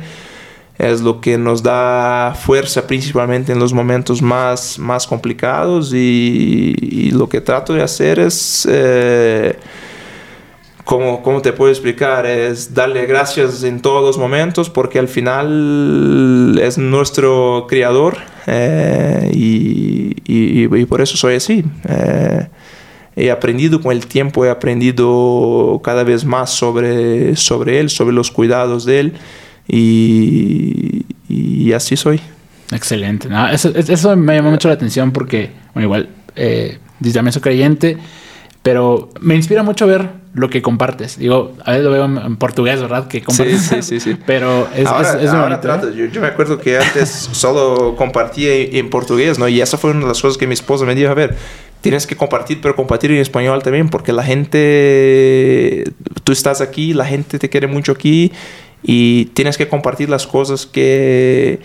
es 0.78 1.02
lo 1.02 1.20
que 1.22 1.40
nos 1.40 1.64
da 1.64 2.36
fuerza 2.40 2.86
principalmente 2.86 3.52
en 3.52 3.60
los 3.60 3.74
momentos 3.74 4.22
más, 4.22 4.78
más 4.78 5.08
complicados 5.08 5.92
y, 5.94 7.10
lo 7.12 7.28
que 7.28 7.42
trato 7.42 7.74
de 7.74 7.82
hacer 7.82 8.20
es... 8.20 8.68
Eh, 8.70 9.58
¿Cómo, 10.88 11.22
¿cómo, 11.22 11.42
te 11.42 11.52
puedo 11.52 11.70
explicar? 11.70 12.26
Es 12.26 12.74
darle 12.74 13.06
gracias 13.08 13.62
en 13.64 13.82
todos 13.82 14.02
los 14.02 14.18
momentos 14.18 14.70
porque 14.70 15.00
al 15.00 15.10
final 15.10 16.58
es 16.64 16.78
nuestro 16.78 17.66
creador 17.68 18.16
eh, 18.46 19.30
y, 19.34 20.16
y, 20.26 20.86
por 20.86 21.02
eso 21.02 21.18
soy 21.18 21.36
así. 21.36 21.66
Eh, 21.90 22.48
he 23.18 23.30
aprendido 23.30 23.82
con 23.82 23.92
el 23.92 24.08
tiempo, 24.08 24.46
he 24.46 24.50
aprendido 24.50 25.82
cada 25.84 26.06
vez 26.06 26.24
más 26.24 26.52
sobre, 26.52 27.36
sobre 27.36 27.82
él, 27.82 27.90
sobre 27.90 28.16
los 28.16 28.32
cuidados 28.32 28.86
de 28.86 29.00
él 29.02 29.14
y, 29.68 31.06
y 31.28 31.74
así 31.74 31.98
soy. 31.98 32.22
Excelente. 32.72 33.28
eso, 33.52 33.74
eso, 33.76 34.16
me 34.16 34.38
llama 34.38 34.52
mucho 34.52 34.70
la 34.70 34.76
atención 34.76 35.12
porque, 35.12 35.52
bueno, 35.74 35.86
igual, 35.86 36.10
eh, 36.38 36.78
también 37.14 37.34
soy 37.34 37.42
creyente, 37.42 37.98
pero 38.64 39.10
me 39.22 39.36
inspira 39.36 39.64
mucho 39.64 39.88
ver 39.88 40.10
lo 40.34 40.50
que 40.50 40.62
compartes. 40.62 41.18
Digo, 41.18 41.54
a 41.66 41.72
veces 41.72 41.86
lo 41.86 41.92
veo 41.92 42.06
en 42.06 42.36
portugués, 42.38 42.82
¿verdad? 42.82 43.08
Que 43.08 43.24
compartes. 43.24 43.62
Sí, 43.62 43.82
sí, 43.82 44.00
sí. 44.00 44.18
Pero 44.26 44.68
es, 44.76 44.86
ahora, 44.86 45.22
es, 45.22 45.30
ahora 45.30 45.62
trato. 45.62 45.90
¿eh? 45.90 46.10
Yo, 46.12 46.22
me 46.22 46.28
acuerdo 46.28 46.60
que 46.60 46.78
antes 46.78 47.10
solo 47.32 47.96
compartía 47.96 48.54
en 48.54 48.90
portugués, 48.90 49.40
¿no? 49.40 49.48
Y 49.48 49.62
esa 49.62 49.78
fue 49.78 49.92
una 49.92 50.02
de 50.02 50.08
las 50.08 50.22
cosas 50.22 50.38
que 50.38 50.46
mi 50.46 50.54
esposa 50.54 50.86
me 50.86 50.94
dijo, 50.94 51.10
a 51.10 51.16
ver, 51.16 51.36
tienes 51.82 52.06
que 52.06 52.16
compartir, 52.16 52.60
pero 52.62 52.76
compartir 52.76 53.12
en 53.12 53.18
español 53.18 53.64
también, 53.64 53.90
porque 53.90 54.14
la 54.14 54.24
gente, 54.24 55.84
tú 56.24 56.32
estás 56.32 56.62
aquí, 56.62 56.94
la 56.94 57.06
gente 57.06 57.40
te 57.40 57.50
quiere 57.50 57.68
mucho 57.68 57.92
aquí 57.92 58.32
y 58.84 59.26
tienes 59.34 59.58
que 59.58 59.68
compartir 59.68 60.10
las 60.10 60.28
cosas 60.28 60.66
que 60.66 61.60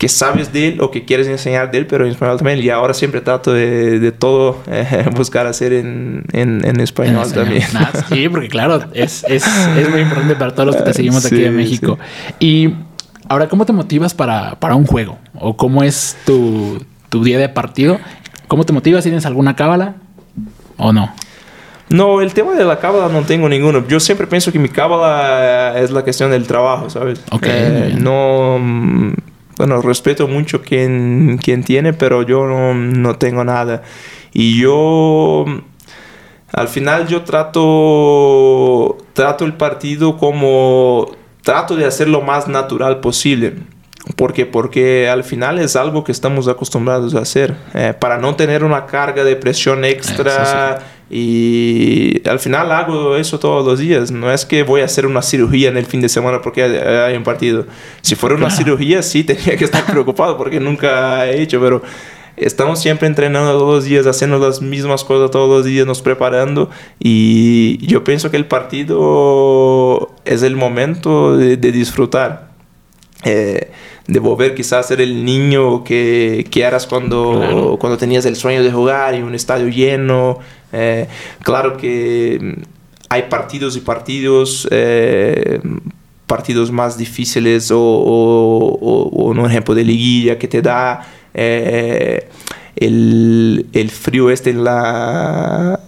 que 0.00 0.08
sabes 0.08 0.50
de 0.50 0.68
él 0.68 0.80
o 0.80 0.90
que 0.90 1.04
quieres 1.04 1.28
enseñar 1.28 1.70
de 1.70 1.76
él, 1.76 1.86
pero 1.86 2.06
en 2.06 2.12
español 2.12 2.38
también. 2.38 2.58
Y 2.60 2.70
ahora 2.70 2.94
siempre 2.94 3.20
trato 3.20 3.52
de, 3.52 4.00
de 4.00 4.12
todo 4.12 4.56
eh, 4.66 5.04
buscar 5.14 5.46
hacer 5.46 5.74
en, 5.74 6.24
en, 6.32 6.66
en 6.66 6.80
español, 6.80 7.30
también. 7.30 7.64
sí, 8.08 8.26
porque 8.30 8.48
claro, 8.48 8.82
es, 8.94 9.26
es, 9.28 9.44
es, 9.76 9.90
muy 9.90 10.00
importante 10.00 10.36
para 10.36 10.54
todos 10.54 10.68
los 10.68 10.76
que 10.76 10.82
te 10.84 10.94
seguimos 10.94 11.26
aquí 11.26 11.44
en 11.44 11.54
México. 11.54 11.98
Y 12.38 12.72
ahora, 13.28 13.50
¿cómo 13.50 13.66
te 13.66 13.74
motivas 13.74 14.14
para, 14.14 14.58
para 14.58 14.74
un 14.74 14.86
juego? 14.86 15.18
¿O 15.34 15.58
cómo 15.58 15.82
es 15.82 16.16
tu, 16.24 16.82
tu 17.10 17.22
día 17.22 17.38
de 17.38 17.50
partido? 17.50 18.00
¿Cómo 18.48 18.64
te 18.64 18.72
motivas? 18.72 19.04
¿Tienes 19.04 19.26
alguna 19.26 19.54
cábala 19.54 19.96
o 20.78 20.94
no? 20.94 21.12
No, 21.90 22.22
el 22.22 22.32
tema 22.32 22.54
de 22.54 22.64
la 22.64 22.78
cábala 22.78 23.12
no 23.12 23.20
tengo 23.26 23.50
ninguno. 23.50 23.86
Yo 23.86 24.00
siempre 24.00 24.26
pienso 24.26 24.50
que 24.50 24.58
mi 24.58 24.70
cábala 24.70 25.78
es 25.78 25.90
la 25.90 26.00
cuestión 26.00 26.30
del 26.30 26.46
trabajo, 26.46 26.88
¿sabes? 26.88 27.20
Ok. 27.32 27.46
Eh, 27.46 27.96
no 28.00 28.58
bueno, 29.60 29.82
respeto 29.82 30.26
mucho 30.26 30.62
quien, 30.62 31.36
quien 31.36 31.62
tiene, 31.62 31.92
pero 31.92 32.22
yo 32.22 32.46
no, 32.46 32.72
no 32.72 33.16
tengo 33.16 33.44
nada. 33.44 33.82
Y 34.32 34.58
yo, 34.58 35.44
al 36.50 36.66
final 36.68 37.06
yo 37.08 37.24
trato, 37.24 38.96
trato 39.12 39.44
el 39.44 39.52
partido 39.52 40.16
como, 40.16 41.14
trato 41.42 41.76
de 41.76 41.84
hacer 41.84 42.08
lo 42.08 42.22
más 42.22 42.48
natural 42.48 43.00
posible. 43.00 43.56
Porque, 44.16 44.46
porque 44.46 45.10
al 45.10 45.24
final 45.24 45.58
es 45.58 45.76
algo 45.76 46.04
que 46.04 46.12
estamos 46.12 46.48
acostumbrados 46.48 47.14
a 47.14 47.18
hacer. 47.18 47.54
Eh, 47.74 47.92
para 48.00 48.16
no 48.16 48.36
tener 48.36 48.64
una 48.64 48.86
carga 48.86 49.24
de 49.24 49.36
presión 49.36 49.84
extra. 49.84 50.78
Y 51.12 52.22
al 52.28 52.38
final 52.38 52.70
hago 52.70 53.16
eso 53.16 53.40
todos 53.40 53.66
los 53.66 53.80
días. 53.80 54.12
No 54.12 54.32
es 54.32 54.46
que 54.46 54.62
voy 54.62 54.82
a 54.82 54.84
hacer 54.84 55.06
una 55.06 55.22
cirugía 55.22 55.68
en 55.68 55.76
el 55.76 55.84
fin 55.84 56.00
de 56.00 56.08
semana 56.08 56.40
porque 56.40 56.62
hay 56.62 57.16
un 57.16 57.24
partido. 57.24 57.66
Si 58.00 58.14
fuera 58.14 58.36
una 58.36 58.48
cirugía, 58.48 59.02
sí 59.02 59.24
tenía 59.24 59.56
que 59.56 59.64
estar 59.64 59.84
preocupado 59.84 60.38
porque 60.38 60.60
nunca 60.60 61.26
he 61.26 61.42
hecho, 61.42 61.60
pero 61.60 61.82
estamos 62.36 62.80
siempre 62.80 63.08
entrenando 63.08 63.52
todos 63.58 63.74
los 63.74 63.84
días, 63.84 64.06
haciendo 64.06 64.38
las 64.38 64.62
mismas 64.62 65.02
cosas 65.02 65.32
todos 65.32 65.48
los 65.48 65.64
días, 65.64 65.84
nos 65.84 66.00
preparando. 66.00 66.70
Y 67.00 67.84
yo 67.84 68.04
pienso 68.04 68.30
que 68.30 68.36
el 68.36 68.46
partido 68.46 70.12
es 70.24 70.44
el 70.44 70.54
momento 70.54 71.36
de, 71.36 71.56
disfrutar. 71.56 72.50
Eh, 73.24 73.72
de 74.06 74.18
volver 74.18 74.54
quizás 74.54 74.86
a 74.86 74.88
ser 74.88 75.00
el 75.00 75.24
niño 75.24 75.84
que, 75.84 76.46
que 76.50 76.62
eras 76.62 76.86
cuando, 76.86 77.76
cuando 77.78 77.98
tenías 77.98 78.24
el 78.24 78.34
sueño 78.34 78.62
de 78.62 78.72
jugar 78.72 79.14
en 79.14 79.24
un 79.24 79.34
estadio 79.34 79.68
lleno. 79.68 80.38
Eh, 80.72 81.08
claro 81.42 81.76
que 81.76 82.58
hay 83.08 83.22
partidos 83.22 83.76
y 83.76 83.80
partidos, 83.80 84.68
eh, 84.70 85.60
partidos 86.26 86.70
más 86.70 86.96
difíciles 86.96 87.70
o, 87.70 87.80
o, 87.80 89.24
un 89.24 89.44
ejemplo 89.44 89.74
de 89.74 89.84
liguilla 89.84 90.38
que 90.38 90.46
te 90.46 90.62
da 90.62 91.06
eh, 91.34 92.28
el, 92.76 93.66
el, 93.72 93.90
frío 93.90 94.30
este 94.30 94.50
en 94.50 94.64
la... 94.64 95.80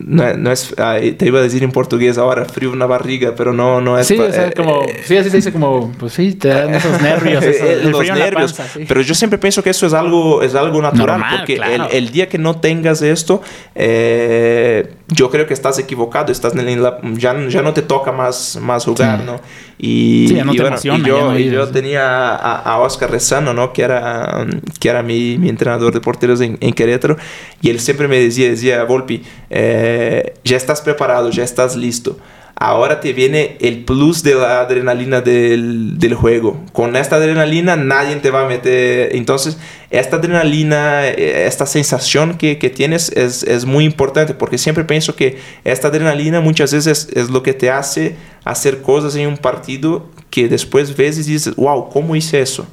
no, 0.00 0.52
es, 0.52 0.74
te 1.18 1.26
iba 1.26 1.38
a 1.38 1.42
decir 1.42 1.62
en 1.62 1.72
portugués 1.72 2.18
ahora, 2.18 2.44
frío 2.44 2.72
en 2.72 2.78
la 2.78 2.86
barriga, 2.86 3.34
pero 3.36 3.52
no, 3.52 3.80
no 3.80 3.98
es... 3.98 4.06
Sí, 4.06 4.18
o 4.18 4.32
sea, 4.32 4.50
como, 4.52 4.82
sí, 5.04 5.16
así 5.16 5.30
se 5.30 5.36
dice 5.36 5.52
como, 5.52 5.92
pues 5.98 6.12
sí, 6.12 6.34
te 6.34 6.48
dan 6.48 6.74
esos 6.74 7.00
nervios. 7.00 7.44
el 7.44 7.90
los 7.90 8.00
frío 8.00 8.14
nervios. 8.14 8.52
En 8.52 8.58
la 8.58 8.64
panza, 8.64 8.80
Pero 8.86 9.00
yo 9.00 9.14
siempre 9.14 9.38
pienso 9.38 9.62
que 9.62 9.70
eso 9.70 9.86
es 9.86 9.92
algo, 9.92 10.42
es 10.42 10.54
algo 10.54 10.80
natural, 10.82 11.22
porque 11.38 11.54
el, 11.54 11.82
el, 11.90 12.10
día 12.10 12.28
que 12.28 12.38
no 12.38 12.60
tengas 12.60 13.02
esto, 13.02 13.42
eh, 13.74 14.94
yo 15.08 15.30
creo 15.30 15.46
que 15.46 15.54
estás 15.54 15.78
equivocado, 15.78 16.30
estás 16.30 16.54
en 16.54 16.82
la, 16.82 16.98
ya, 17.14 17.36
ya 17.48 17.62
no 17.62 17.72
te 17.72 17.82
toca 17.82 18.12
más, 18.12 18.58
más 18.60 18.84
jugar, 18.84 19.24
¿no? 19.24 19.40
Y, 19.78 20.26
sí, 20.28 20.34
no 20.34 20.54
y, 20.54 20.58
bueno, 20.58 20.76
y 20.82 21.02
yo, 21.02 21.38
y 21.38 21.50
yo 21.50 21.68
tenía 21.68 22.34
a, 22.34 22.58
a, 22.60 22.78
Oscar 22.78 23.10
Rezano, 23.10 23.52
¿no? 23.52 23.72
Que 23.72 23.82
era, 23.82 24.46
que 24.78 24.88
era 24.88 25.02
mi, 25.02 25.36
mi 25.38 25.48
entrenador 25.48 25.92
de 25.92 26.00
porteros 26.00 26.40
en, 26.40 26.56
en, 26.60 26.72
Querétaro, 26.72 27.16
y 27.60 27.70
él 27.70 27.80
siempre 27.80 28.06
me 28.06 28.18
decía, 28.18 28.48
decía, 28.48 28.84
Volpi, 28.84 29.22
eh, 29.50 30.34
ya 30.44 30.56
estás 30.56 30.80
preparado, 30.80 31.30
ya 31.30 31.42
estás 31.42 31.76
listo 31.76 32.18
ahora 32.66 33.00
te 33.00 33.12
viene 33.12 33.56
el 33.60 33.84
plus 33.84 34.22
de 34.22 34.34
la 34.34 34.60
adrenalina 34.60 35.20
del, 35.20 35.98
del, 35.98 36.14
juego. 36.14 36.64
Con 36.72 36.96
esta 36.96 37.16
adrenalina 37.16 37.76
nadie 37.76 38.16
te 38.16 38.30
va 38.30 38.44
a 38.44 38.48
meter. 38.48 39.14
Entonces, 39.14 39.58
esta 39.90 40.16
adrenalina, 40.16 41.06
eh, 41.06 41.46
esta 41.46 41.66
sensación 41.66 42.38
que, 42.38 42.58
que 42.58 42.70
tienes 42.70 43.10
es, 43.10 43.42
es, 43.42 43.66
muy 43.66 43.84
importante 43.84 44.32
porque 44.32 44.56
siempre 44.56 44.84
pienso 44.84 45.14
que 45.14 45.38
esta 45.64 45.88
adrenalina 45.88 46.40
muchas 46.40 46.72
veces 46.72 47.08
es, 47.12 47.30
lo 47.30 47.42
que 47.42 47.52
te 47.52 47.70
hace 47.70 48.16
hacer 48.44 48.80
cosas 48.80 49.14
en 49.16 49.28
un 49.28 49.36
partido 49.36 50.08
que 50.30 50.48
después 50.48 50.96
ves 50.96 51.18
y 51.18 51.32
dices, 51.32 51.54
wow, 51.56 51.90
¿cómo 51.90 52.16
hice 52.16 52.40
eso? 52.40 52.66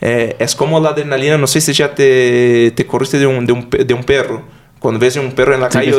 Eh, 0.00 0.34
es 0.38 0.54
como 0.54 0.80
la 0.80 0.90
adrenalina, 0.90 1.36
no 1.36 1.46
sé 1.46 1.60
si 1.60 1.72
ya 1.72 1.94
te, 1.94 2.72
te 2.74 2.86
corriste 2.86 3.18
de 3.18 3.26
un, 3.26 3.44
de 3.46 3.52
un, 3.52 3.68
de 3.70 3.94
un 3.94 4.04
perro 4.04 4.55
cuando 4.86 5.00
ves 5.00 5.16
un 5.16 5.32
perro 5.32 5.52
en 5.52 5.60
la 5.60 5.68
calle 5.68 5.92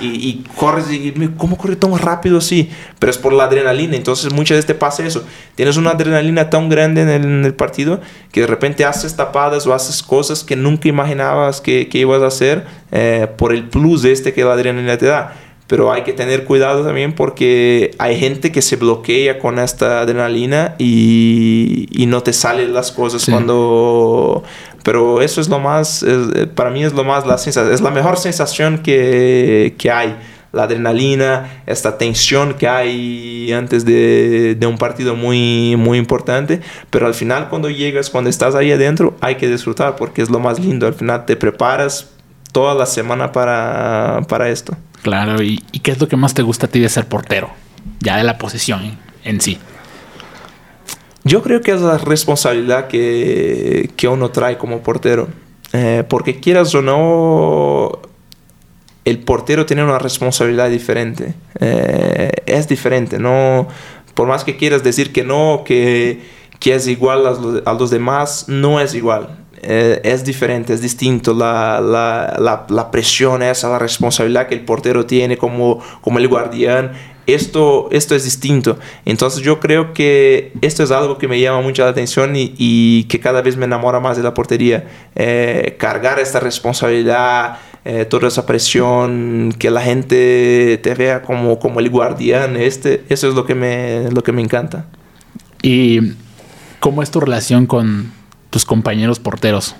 y, 0.00 0.06
y, 0.06 0.44
corres 0.54 0.92
y 0.92 1.12
¿cómo 1.36 1.58
corre 1.58 1.74
tan 1.74 1.98
rápido 1.98 2.38
así? 2.38 2.70
Pero 3.00 3.10
es 3.10 3.18
por 3.18 3.32
la 3.32 3.42
adrenalina, 3.42 3.96
entonces 3.96 4.32
muchas 4.32 4.58
veces 4.58 4.66
te 4.66 4.76
pasa 4.76 5.04
eso. 5.04 5.24
Tienes 5.56 5.76
una 5.76 5.90
adrenalina 5.90 6.48
tan 6.48 6.68
grande 6.68 7.02
en 7.02 7.44
el, 7.44 7.54
partido 7.54 8.00
que 8.30 8.42
de 8.42 8.46
repente 8.46 8.84
haces 8.84 9.16
tapadas 9.16 9.66
o 9.66 9.74
haces 9.74 10.04
cosas 10.04 10.44
que 10.44 10.54
nunca 10.54 10.86
imaginabas 10.86 11.60
que, 11.60 11.88
que 11.88 11.98
ibas 11.98 12.22
a 12.22 12.28
hacer 12.28 12.64
eh, 12.92 13.26
por 13.36 13.52
el 13.52 13.64
plus 13.64 14.04
este 14.04 14.32
que 14.32 14.44
la 14.44 14.52
adrenalina 14.52 14.96
te 14.96 15.06
da. 15.06 15.34
Pero 15.66 15.92
hay 15.92 16.02
que 16.02 16.12
tener 16.12 16.44
cuidado 16.44 16.84
también 16.84 17.12
porque 17.12 17.90
hay 17.98 18.20
gente 18.20 18.52
que 18.52 18.62
se 18.62 18.76
bloquea 18.76 19.40
con 19.40 19.58
esta 19.58 20.00
adrenalina 20.00 20.76
y, 20.78 21.88
y 21.90 22.06
no 22.06 22.22
te 22.22 22.32
salen 22.32 22.72
las 22.72 22.92
cosas 22.92 23.26
cuando 23.28 24.44
pero 24.88 25.20
eso 25.20 25.42
es 25.42 25.50
lo 25.50 25.58
más, 25.58 26.02
eh, 26.02 26.46
para 26.46 26.70
mí 26.70 26.82
es 26.82 26.94
lo 26.94 27.04
más, 27.04 27.26
la 27.26 27.36
sensación, 27.36 27.74
es 27.74 27.82
la 27.82 27.90
mejor 27.90 28.16
sensación 28.16 28.78
que, 28.78 29.74
que 29.76 29.90
hay. 29.90 30.16
La 30.50 30.62
adrenalina, 30.62 31.62
esta 31.66 31.98
tensión 31.98 32.54
que 32.54 32.66
hay 32.66 33.52
antes 33.52 33.84
de, 33.84 34.54
de, 34.54 34.66
un 34.66 34.78
partido 34.78 35.14
muy, 35.14 35.76
muy 35.76 35.98
importante. 35.98 36.62
Pero 36.88 37.06
al 37.06 37.12
final 37.12 37.50
cuando 37.50 37.68
llegas, 37.68 38.08
cuando 38.08 38.30
estás 38.30 38.54
ahí 38.54 38.72
adentro, 38.72 39.14
hay 39.20 39.34
que 39.34 39.46
disfrutar 39.46 39.94
porque 39.96 40.22
es 40.22 40.30
lo 40.30 40.38
más 40.38 40.58
lindo. 40.58 40.86
Al 40.86 40.94
final 40.94 41.26
te 41.26 41.36
preparas 41.36 42.08
toda 42.52 42.74
la 42.74 42.86
semana 42.86 43.30
para, 43.30 44.22
para 44.26 44.48
esto. 44.48 44.74
Claro, 45.02 45.42
¿Y, 45.42 45.62
¿y 45.70 45.80
qué 45.80 45.90
es 45.90 46.00
lo 46.00 46.08
que 46.08 46.16
más 46.16 46.32
te 46.32 46.40
gusta 46.40 46.64
a 46.64 46.70
ti 46.70 46.80
de 46.80 46.88
ser 46.88 47.04
portero? 47.04 47.50
Ya 48.00 48.16
de 48.16 48.24
la 48.24 48.38
posición 48.38 48.96
en 49.22 49.42
sí. 49.42 49.58
Yo 51.28 51.42
creo 51.42 51.60
que 51.60 51.72
es 51.72 51.82
la 51.82 51.98
responsabilidad 51.98 52.88
que, 52.88 53.90
que 53.96 54.08
uno 54.08 54.30
trae 54.30 54.56
como 54.56 54.82
portero. 54.82 55.28
Eh, 55.74 56.02
porque 56.08 56.40
quieras 56.40 56.74
o 56.74 56.80
no, 56.80 58.00
el 59.04 59.18
portero 59.18 59.66
tiene 59.66 59.84
una 59.84 59.98
responsabilidad 59.98 60.70
diferente. 60.70 61.34
Eh, 61.60 62.30
es 62.46 62.66
diferente, 62.66 63.18
¿no? 63.18 63.68
Por 64.14 64.26
más 64.26 64.42
que 64.42 64.56
quieras 64.56 64.82
decir 64.82 65.12
que 65.12 65.22
no, 65.22 65.64
que, 65.66 66.22
que 66.60 66.74
es 66.74 66.86
igual 66.86 67.26
a 67.26 67.74
los, 67.74 67.90
demás, 67.90 68.46
no 68.48 68.80
es 68.80 68.94
igual. 68.94 69.44
Eh, 69.60 70.00
es 70.04 70.24
diferente, 70.24 70.72
es 70.72 70.80
distinto. 70.80 71.34
La, 71.34 71.78
la, 71.82 72.38
la, 72.38 72.66
la, 72.70 72.90
presión 72.90 73.42
esa, 73.42 73.68
la 73.68 73.78
responsabilidad 73.78 74.46
que 74.46 74.54
el 74.54 74.64
portero 74.64 75.04
tiene 75.04 75.36
como, 75.36 75.78
como 76.00 76.18
el 76.18 76.26
guardián 76.26 76.92
esto, 77.28 77.88
esto 77.92 78.14
es 78.14 78.24
distinto. 78.24 78.78
Entonces 79.04 79.42
yo 79.42 79.60
creo 79.60 79.92
que 79.92 80.52
esto 80.62 80.82
es 80.82 80.90
algo 80.90 81.18
que 81.18 81.28
me 81.28 81.38
llama 81.40 81.60
mucho 81.60 81.84
la 81.84 81.90
atención 81.90 82.32
y, 82.34 83.04
que 83.04 83.20
cada 83.20 83.42
vez 83.42 83.56
me 83.56 83.66
enamora 83.66 84.00
más 84.00 84.16
de 84.16 84.22
la 84.22 84.34
portería. 84.34 84.88
Eh, 85.14 85.76
cargar 85.78 86.18
esta 86.18 86.40
responsabilidad, 86.40 87.58
eh, 87.84 88.04
toda 88.04 88.28
esa 88.28 88.46
presión, 88.46 89.54
que 89.58 89.70
la 89.70 89.82
gente 89.82 90.80
te 90.82 90.94
vea 90.94 91.22
como, 91.22 91.58
como 91.58 91.80
el 91.80 91.90
guardián, 91.90 92.56
este, 92.56 93.04
eso 93.08 93.28
es 93.28 93.34
lo 93.34 93.44
que, 93.44 93.54
me, 93.54 94.10
lo 94.10 94.22
que 94.22 94.32
me 94.32 94.42
encanta. 94.42 94.86
¿Y 95.62 96.14
cómo 96.80 97.02
es 97.02 97.10
tu 97.10 97.20
relación 97.20 97.66
con 97.66 98.12
tus 98.50 98.64
compañeros 98.64 99.18
porteros? 99.18 99.76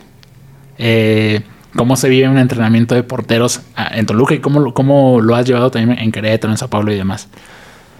Eh, 0.78 1.42
cómo 1.78 1.96
se 1.96 2.08
vive 2.08 2.28
un 2.28 2.38
entrenamiento 2.38 2.96
de 2.96 3.04
porteros 3.04 3.60
ah, 3.76 3.88
en 3.94 4.04
Toluca 4.04 4.34
y 4.34 4.40
cómo, 4.40 4.74
cómo 4.74 5.20
lo 5.20 5.36
has 5.36 5.46
llevado 5.46 5.70
también 5.70 5.96
en 6.00 6.10
Querétaro, 6.10 6.52
en 6.52 6.58
Sao 6.58 6.68
Paulo 6.68 6.92
y 6.92 6.96
demás. 6.96 7.28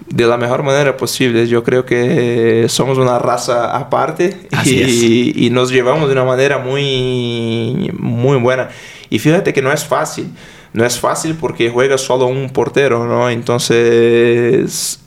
De 0.05 0.25
la 0.25 0.37
mejor 0.37 0.63
manera 0.63 0.97
posible. 0.97 1.47
Yo 1.47 1.63
creo 1.63 1.85
que 1.85 2.65
somos 2.67 2.97
una 2.97 3.19
raza 3.19 3.77
aparte 3.77 4.49
y, 4.65 5.45
y, 5.45 5.49
nos 5.49 5.71
llevamos 5.71 6.07
de 6.07 6.13
una 6.13 6.25
manera 6.25 6.57
muy, 6.57 7.91
muy 7.97 8.37
buena. 8.37 8.69
Y 9.09 9.19
fíjate 9.19 9.53
que 9.53 9.61
no 9.61 9.71
es 9.71 9.85
fácil. 9.85 10.27
No 10.73 10.85
es 10.85 10.99
fácil 10.99 11.35
porque 11.35 11.69
juega 11.69 11.97
solo 11.97 12.27
un 12.27 12.49
portero, 12.49 13.07
¿no? 13.07 13.29
Entonces, 13.29 14.99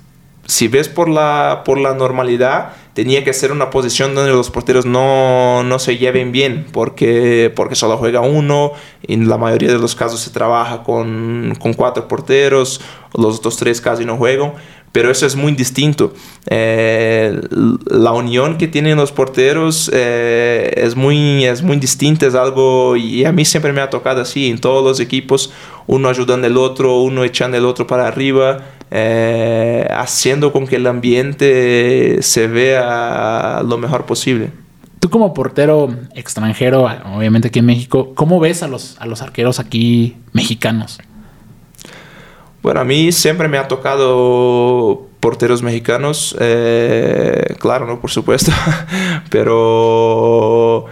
si 0.46 0.68
ves 0.68 0.88
por 0.88 1.08
la, 1.08 1.62
por 1.64 1.78
la 1.78 1.94
normalidad, 1.94 2.72
tenía 2.94 3.24
que 3.24 3.32
ser 3.32 3.52
una 3.52 3.70
posición 3.70 4.14
donde 4.14 4.32
los 4.32 4.50
porteros 4.50 4.84
no, 4.84 5.62
no, 5.62 5.78
se 5.78 5.96
lleven 5.96 6.32
bien, 6.32 6.66
porque, 6.72 7.52
porque 7.54 7.74
solo 7.74 7.96
juega 7.96 8.20
uno, 8.20 8.72
en 9.04 9.28
la 9.28 9.38
mayoría 9.38 9.72
de 9.72 9.78
los 9.78 9.94
casos 9.94 10.20
se 10.20 10.30
trabaja 10.30 10.82
con, 10.82 11.54
con 11.58 11.74
cuatro 11.74 12.08
porteros, 12.08 12.80
los 13.14 13.38
otros 13.38 13.56
tres 13.56 13.80
casi 13.80 14.04
no 14.04 14.16
juegan, 14.16 14.52
pero 14.90 15.10
eso 15.10 15.24
es 15.24 15.36
muy 15.36 15.52
distinto. 15.52 16.12
Eh, 16.48 17.40
la 17.86 18.12
unión 18.12 18.58
que 18.58 18.68
tienen 18.68 18.96
los 18.96 19.10
porteros 19.10 19.90
eh, 19.94 20.70
es, 20.76 20.96
muy, 20.96 21.46
es 21.46 21.62
muy 21.62 21.78
distinta, 21.78 22.26
es 22.26 22.34
algo, 22.34 22.96
y 22.96 23.24
a 23.24 23.32
mí 23.32 23.44
siempre 23.44 23.72
me 23.72 23.80
ha 23.80 23.88
tocado 23.88 24.20
así, 24.20 24.50
en 24.50 24.58
todos 24.58 24.84
los 24.84 25.00
equipos, 25.00 25.52
uno 25.86 26.08
ayudando 26.08 26.46
al 26.46 26.56
otro, 26.58 26.98
uno 26.98 27.24
echando 27.24 27.56
el 27.56 27.64
otro 27.64 27.86
para 27.86 28.06
arriba, 28.06 28.66
eh, 28.94 29.88
haciendo 29.90 30.52
con 30.52 30.66
que 30.66 30.76
el 30.76 30.86
ambiente 30.86 32.18
se 32.20 32.46
vea 32.46 33.62
lo 33.66 33.78
mejor 33.78 34.04
posible. 34.04 34.50
Tú 35.00 35.08
como 35.08 35.32
portero 35.32 35.88
extranjero, 36.14 36.84
obviamente 37.16 37.48
aquí 37.48 37.60
en 37.60 37.64
México, 37.66 38.12
¿cómo 38.14 38.38
ves 38.38 38.62
a 38.62 38.68
los, 38.68 38.96
a 39.00 39.06
los 39.06 39.22
arqueros 39.22 39.58
aquí 39.60 40.16
mexicanos? 40.32 40.98
Bueno, 42.62 42.80
a 42.80 42.84
mí 42.84 43.12
siempre 43.12 43.48
me 43.48 43.56
ha 43.56 43.66
tocado 43.66 45.08
porteros 45.20 45.62
mexicanos, 45.62 46.36
eh, 46.38 47.56
claro, 47.58 47.86
¿no? 47.86 47.98
Por 47.98 48.10
supuesto, 48.10 48.52
pero 49.30 50.84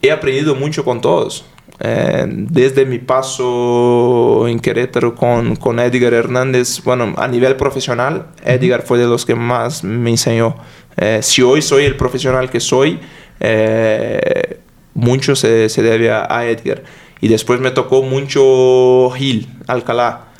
he 0.00 0.10
aprendido 0.10 0.54
mucho 0.54 0.82
con 0.82 1.02
todos. 1.02 1.44
Eh, 1.80 2.24
desde 2.28 2.86
mi 2.86 2.98
paso 2.98 4.46
en 4.46 4.60
Querétaro 4.60 5.14
con, 5.14 5.56
con, 5.56 5.80
Edgar 5.80 6.14
Hernández, 6.14 6.82
bueno, 6.84 7.14
a 7.16 7.26
nivel 7.26 7.56
profesional, 7.56 8.28
Edgar 8.44 8.82
fue 8.82 8.98
de 8.98 9.06
los 9.06 9.24
que 9.26 9.34
más 9.34 9.82
me 9.82 10.10
enseñó. 10.10 10.56
Eh, 10.96 11.20
si 11.22 11.42
hoy 11.42 11.62
soy 11.62 11.84
el 11.84 11.96
profesional 11.96 12.48
que 12.48 12.60
soy, 12.60 13.00
eh, 13.40 14.60
mucho 14.94 15.34
se, 15.34 15.68
se 15.68 15.82
debe 15.82 16.12
a, 16.12 16.26
a, 16.30 16.46
Edgar. 16.46 16.82
Y 17.20 17.28
después 17.28 17.58
me 17.60 17.70
tocó 17.70 18.02
mucho 18.02 19.10
Gil, 19.16 19.48
Alcalá 19.66 20.33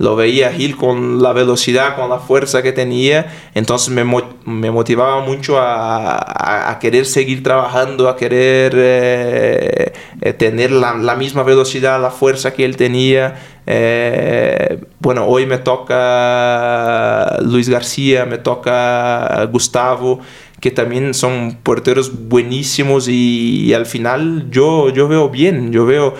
lo 0.00 0.16
veía 0.16 0.50
Gil 0.50 0.78
con 0.78 1.22
la 1.22 1.34
velocidad, 1.34 1.94
con 1.94 2.08
la 2.08 2.18
fuerza 2.18 2.62
que 2.62 2.72
tenía, 2.72 3.26
entonces 3.54 3.90
me, 3.90 4.02
me 4.46 4.70
motivaba 4.70 5.20
mucho 5.20 5.58
a, 5.58 6.70
a, 6.70 6.78
querer 6.78 7.04
seguir 7.04 7.42
trabajando, 7.42 8.08
a 8.08 8.16
querer 8.16 8.72
eh, 8.76 9.92
eh, 10.22 10.32
tener 10.32 10.70
la, 10.70 10.94
la, 10.94 11.16
misma 11.16 11.42
velocidad, 11.42 12.00
la 12.00 12.10
fuerza 12.10 12.54
que 12.54 12.64
él 12.64 12.78
tenía. 12.78 13.34
Eh, 13.66 14.82
bueno, 15.00 15.26
hoy 15.26 15.44
me 15.44 15.58
toca 15.58 17.36
Luis 17.42 17.68
García, 17.68 18.24
me 18.24 18.38
toca 18.38 19.44
Gustavo 19.52 20.20
que 20.60 20.70
también 20.70 21.12
son 21.12 21.58
porteros 21.62 22.28
buenísimos 22.28 23.06
y, 23.06 23.74
al 23.74 23.84
final 23.84 24.48
yo, 24.50 24.88
yo 24.88 25.08
veo 25.08 25.28
bien, 25.28 25.72
yo 25.72 25.84
veo 25.84 26.14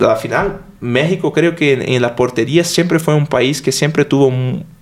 al 0.00 0.16
final, 0.16 0.60
México 0.80 1.32
creo 1.32 1.56
que 1.56 1.94
en, 1.94 2.02
la 2.02 2.14
portería 2.16 2.64
siempre 2.64 2.98
fue 2.98 3.14
un 3.14 3.26
país 3.26 3.60
que 3.62 3.72
siempre 3.72 4.04
tuvo 4.04 4.32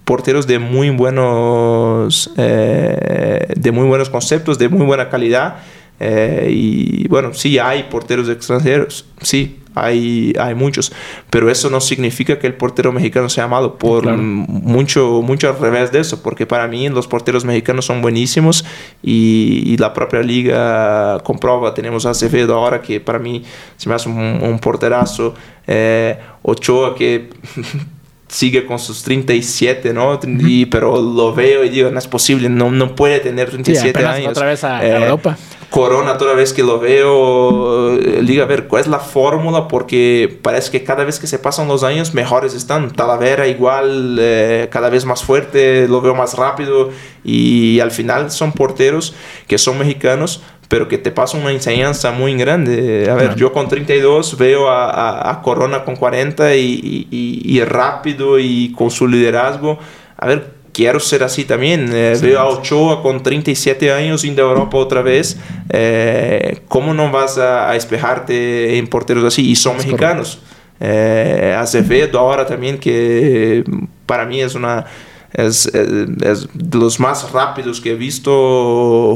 porteros 0.05 0.47
de 0.47 0.59
muy 0.59 0.91
buenos, 0.91 2.31
eh, 2.37 3.53
de 3.57 3.73
muy 3.73 3.87
buenos 3.87 4.11
conceptos, 4.11 4.59
de 4.59 4.69
muy 4.69 4.87
buena 4.87 5.09
calidad. 5.09 5.57
Eh, 5.99 6.49
y 6.51 7.09
bueno, 7.09 7.33
sí 7.33 7.59
hay 7.59 7.85
porteros 7.85 8.29
extranjeros, 8.29 9.07
sí, 9.23 9.61
hay, 9.77 10.33
hay 10.41 10.55
muchos, 10.55 10.93
pero 11.29 11.51
eso 11.51 11.69
no 11.69 11.81
significa 11.81 12.39
que 12.39 12.47
el 12.47 12.55
portero 12.55 12.93
mexicano 12.93 13.29
sea 13.29 13.47
malo, 13.47 13.79
por 13.79 14.07
mucho, 14.17 15.21
mucho 15.23 15.51
al 15.51 15.59
revés 15.59 15.93
de 15.93 16.01
eso, 16.01 16.23
porque 16.23 16.47
para 16.47 16.67
mí 16.67 16.89
los 16.89 17.07
porteros 17.07 17.45
mexicanos 17.45 17.85
son 17.85 18.01
buenísimos 18.03 18.65
y, 19.03 19.77
la 19.77 19.93
propia 19.93 20.23
liga 20.23 21.21
comprueba, 21.23 21.75
tenemos 21.75 22.07
a 22.07 22.11
Acevedo 22.11 22.55
ahora 22.55 22.81
que 22.81 22.99
para 22.99 23.19
mí 23.19 23.45
se 23.77 23.91
me 23.91 23.95
hace 23.95 24.09
un, 24.09 24.59
porterazo, 24.59 25.35
eh, 25.67 26.19
Ochoa 26.43 26.95
que 26.95 27.29
sigue 28.29 28.67
con 28.67 28.79
sus 28.79 29.03
37, 29.03 29.93
¿no? 29.93 30.19
Y, 30.25 30.67
pero 30.67 31.01
lo 31.01 31.35
veo 31.35 31.65
y 31.65 31.69
digo, 31.69 31.91
no 31.91 31.99
es 31.99 32.09
posible, 32.09 32.49
no, 32.49 32.71
no 32.71 32.95
puede 32.95 33.21
tener 33.21 33.51
37 33.51 34.05
años. 34.05 34.31
Otra 34.31 34.47
vez 34.47 34.65
a 34.65 34.85
eh, 34.85 35.05
Europa. 35.05 35.37
Corona, 35.71 36.17
toda 36.17 36.35
vez 36.35 36.53
que 36.53 36.63
lo 36.63 36.79
veo, 36.79 37.97
digo, 37.97 38.43
a 38.43 38.47
ver, 38.47 38.67
¿cuál 38.67 38.83
es 38.83 38.89
la 38.89 39.01
fórmula? 39.01 39.69
Porque 39.69 40.39
parece 40.41 40.71
que 40.71 40.85
cada 40.85 41.05
vez 41.05 41.19
que 41.19 41.27
se 41.27 41.39
pasan 41.39 41.67
los 41.69 41.83
años, 41.83 42.15
mejores 42.15 42.55
están. 42.55 42.93
Talavera 42.93 43.49
igual, 43.49 44.17
eh, 44.21 44.69
cada 44.71 44.91
vez 44.91 45.05
más 45.05 45.25
fuerte, 45.25 45.89
lo 45.89 46.01
veo 46.01 46.15
más 46.15 46.35
rápido. 46.35 46.91
Y 47.25 47.81
al 47.81 47.91
final 47.91 48.31
son 48.31 48.53
porteros 48.53 49.15
que 49.49 49.59
son 49.59 49.79
mexicanos, 49.79 50.43
pero 50.69 50.89
que 50.89 50.99
te 50.99 51.11
pasan 51.11 51.43
una 51.43 51.53
enseñanza 51.53 52.11
muy 52.11 52.35
grande. 52.37 53.09
A 53.11 53.15
ver, 53.15 53.37
yo 53.37 53.53
con 53.53 53.69
32 53.69 54.37
veo 54.37 54.69
a, 54.69 55.41
Corona 55.43 55.85
con 55.85 55.97
40 55.97 56.57
y, 56.57 57.09
y, 57.11 57.61
rápido 57.65 58.39
y 58.39 58.73
con 58.73 58.91
su 58.91 59.07
liderazgo. 59.07 59.79
A 60.17 60.27
ver, 60.27 60.57
quiero 60.73 60.99
ser 60.99 61.23
así 61.23 61.45
también. 61.45 61.89
Eh, 61.93 62.19
veo 62.21 62.41
a 62.41 62.47
Ochoa 62.47 63.03
con 63.03 63.23
37 63.23 63.93
años 63.93 64.25
a 64.25 64.27
Europa 64.27 64.77
otra 64.77 65.03
vez. 65.03 65.39
Eh, 65.71 66.63
¿Cómo 66.69 66.93
no 66.93 67.11
vas 67.11 67.39
a, 67.39 67.75
espejarte 67.77 68.77
en 68.77 68.89
porteros 68.89 69.25
así? 69.25 69.49
Y 69.49 69.57
son 69.57 69.77
mexicanos. 69.77 70.41
Eh, 70.81 71.57
Acevedo 71.59 72.19
ahora 72.19 72.45
también, 72.45 72.79
que 72.79 73.65
para 74.05 74.27
mí 74.27 74.41
es 74.41 74.55
una... 74.55 74.85
Es, 75.33 75.67
es 75.67 76.49
de 76.55 76.79
los 76.79 76.99
más 76.99 77.31
rápidos 77.31 77.81
que 77.81 77.91
he 77.91 77.95
visto 77.95 78.31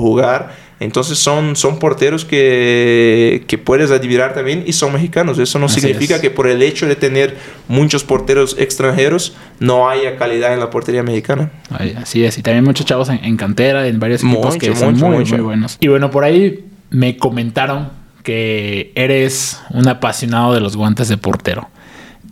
jugar 0.01 0.69
entonces 0.80 1.18
son, 1.18 1.56
son 1.56 1.78
porteros 1.78 2.24
que, 2.24 3.44
que 3.46 3.58
puedes 3.58 3.90
adivinar 3.90 4.32
también 4.32 4.64
y 4.66 4.72
son 4.72 4.94
mexicanos. 4.94 5.38
Eso 5.38 5.58
no 5.58 5.68
significa 5.68 6.22
que 6.22 6.30
por 6.30 6.46
el 6.46 6.62
hecho 6.62 6.86
de 6.86 6.96
tener 6.96 7.36
muchos 7.68 8.02
porteros 8.02 8.56
extranjeros 8.58 9.36
no 9.58 9.90
haya 9.90 10.16
calidad 10.16 10.54
en 10.54 10.58
la 10.58 10.70
portería 10.70 11.02
mexicana. 11.02 11.50
Así 11.98 12.24
es, 12.24 12.38
y 12.38 12.42
también 12.42 12.64
muchos 12.64 12.86
chavos 12.86 13.10
en, 13.10 13.36
cantera, 13.36 13.86
en 13.86 14.00
varios 14.00 14.24
equipos 14.24 14.56
que 14.56 14.74
son 14.74 14.96
muy, 14.96 15.26
muy 15.26 15.40
buenos. 15.40 15.76
Y 15.80 15.88
bueno, 15.88 16.10
por 16.10 16.24
ahí 16.24 16.64
me 16.88 17.18
comentaron 17.18 17.90
que 18.22 18.92
eres 18.94 19.60
un 19.68 19.86
apasionado 19.86 20.54
de 20.54 20.60
los 20.60 20.78
guantes 20.78 21.08
de 21.08 21.18
portero. 21.18 21.68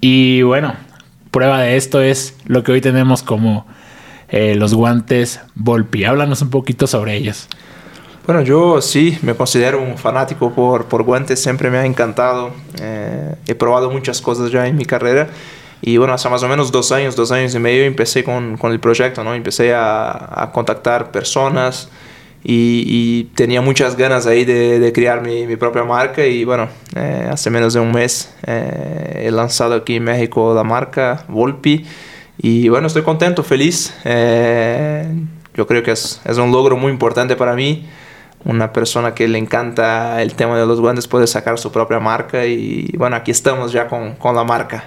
Y 0.01 0.41
bueno, 0.41 0.75
prueba 1.31 1.61
de 1.61 1.77
esto 1.77 2.01
es 2.01 2.35
lo 2.47 2.63
que 2.63 2.73
hoy 2.73 2.81
tenemos 2.81 3.23
como 3.23 3.67
eh, 4.31 4.55
los 4.55 4.73
guantes 4.73 5.41
Volpi. 5.55 6.05
Háblanos 6.05 6.41
un 6.41 6.49
poquito 6.49 6.87
sobre 6.87 7.15
ellos. 7.15 7.47
Bueno, 8.29 8.43
yo 8.43 8.83
sí 8.83 9.17
me 9.23 9.35
considero 9.35 9.81
un 9.81 9.97
fanático 9.97 10.53
por, 10.53 10.85
por 10.85 11.03
guantes, 11.03 11.41
siempre 11.41 11.71
me 11.71 11.79
ha 11.79 11.87
encantado. 11.87 12.51
Eh, 12.79 13.35
he 13.47 13.55
probado 13.55 13.91
muchas 13.91 14.21
cosas 14.21 14.51
ya 14.51 14.67
en 14.67 14.77
mi 14.77 14.85
carrera. 14.85 15.29
Y 15.81 15.97
bueno, 15.97 16.13
hace 16.13 16.29
más 16.29 16.43
o 16.43 16.49
menos 16.49 16.71
dos 16.71 16.93
años, 16.93 17.17
dos 17.17 17.33
años 17.33 17.55
y 17.55 17.59
medio 17.59 17.85
empecé 17.85 18.25
con, 18.25 18.59
con 18.59 18.73
el 18.73 18.81
proyecto, 18.81 19.25
¿no? 19.25 19.33
Empecé 19.33 19.73
a, 19.73 20.43
a 20.43 20.53
contactar 20.53 21.11
personas 21.11 21.89
y, 22.45 23.31
tenía 23.35 23.63
muchas 23.63 23.97
ganas 23.97 24.27
ahí 24.27 24.45
de, 24.45 24.79
de 24.79 24.93
crear 24.93 25.23
mi, 25.23 25.47
mi, 25.47 25.57
propia 25.57 25.85
marca 25.85 26.27
y 26.27 26.45
bueno, 26.45 26.69
eh, 26.97 27.31
hace 27.33 27.49
menos 27.49 27.73
de 27.73 27.81
un 27.81 27.93
mes 27.93 28.35
eh, 28.47 29.23
he 29.25 29.31
lanzado 29.31 29.75
aquí 29.75 29.97
en 29.97 30.05
México 30.05 30.53
la 30.55 30.65
marca 30.65 31.25
Volpi 31.29 31.87
y 32.37 32.69
bueno, 32.69 32.89
estoy 32.89 33.05
contento, 33.05 33.43
feliz. 33.43 33.95
yo 34.05 35.67
creo 35.67 35.83
que 35.83 35.93
es, 35.93 36.21
es 36.27 36.37
un 36.37 36.53
logro 36.53 36.77
muy 36.77 36.93
importante 36.93 37.35
para 37.35 37.55
mí 37.55 37.87
una 38.45 38.73
persona 38.73 39.15
que 39.15 39.29
le 39.29 39.39
encanta 39.39 40.23
el 40.23 40.35
tema 40.35 40.59
de 40.59 40.67
los 40.67 40.81
guantes 40.81 41.09
puede 41.09 41.27
sacar 41.27 41.59
su 41.59 41.73
propia 41.73 41.99
marca 42.01 42.47
y 42.47 42.93
bueno, 42.97 43.17
aquí 43.17 43.31
estamos 43.31 43.73
ya 43.73 43.89
con, 43.89 44.15
con 44.15 44.35
la 44.37 44.45
marca. 44.45 44.85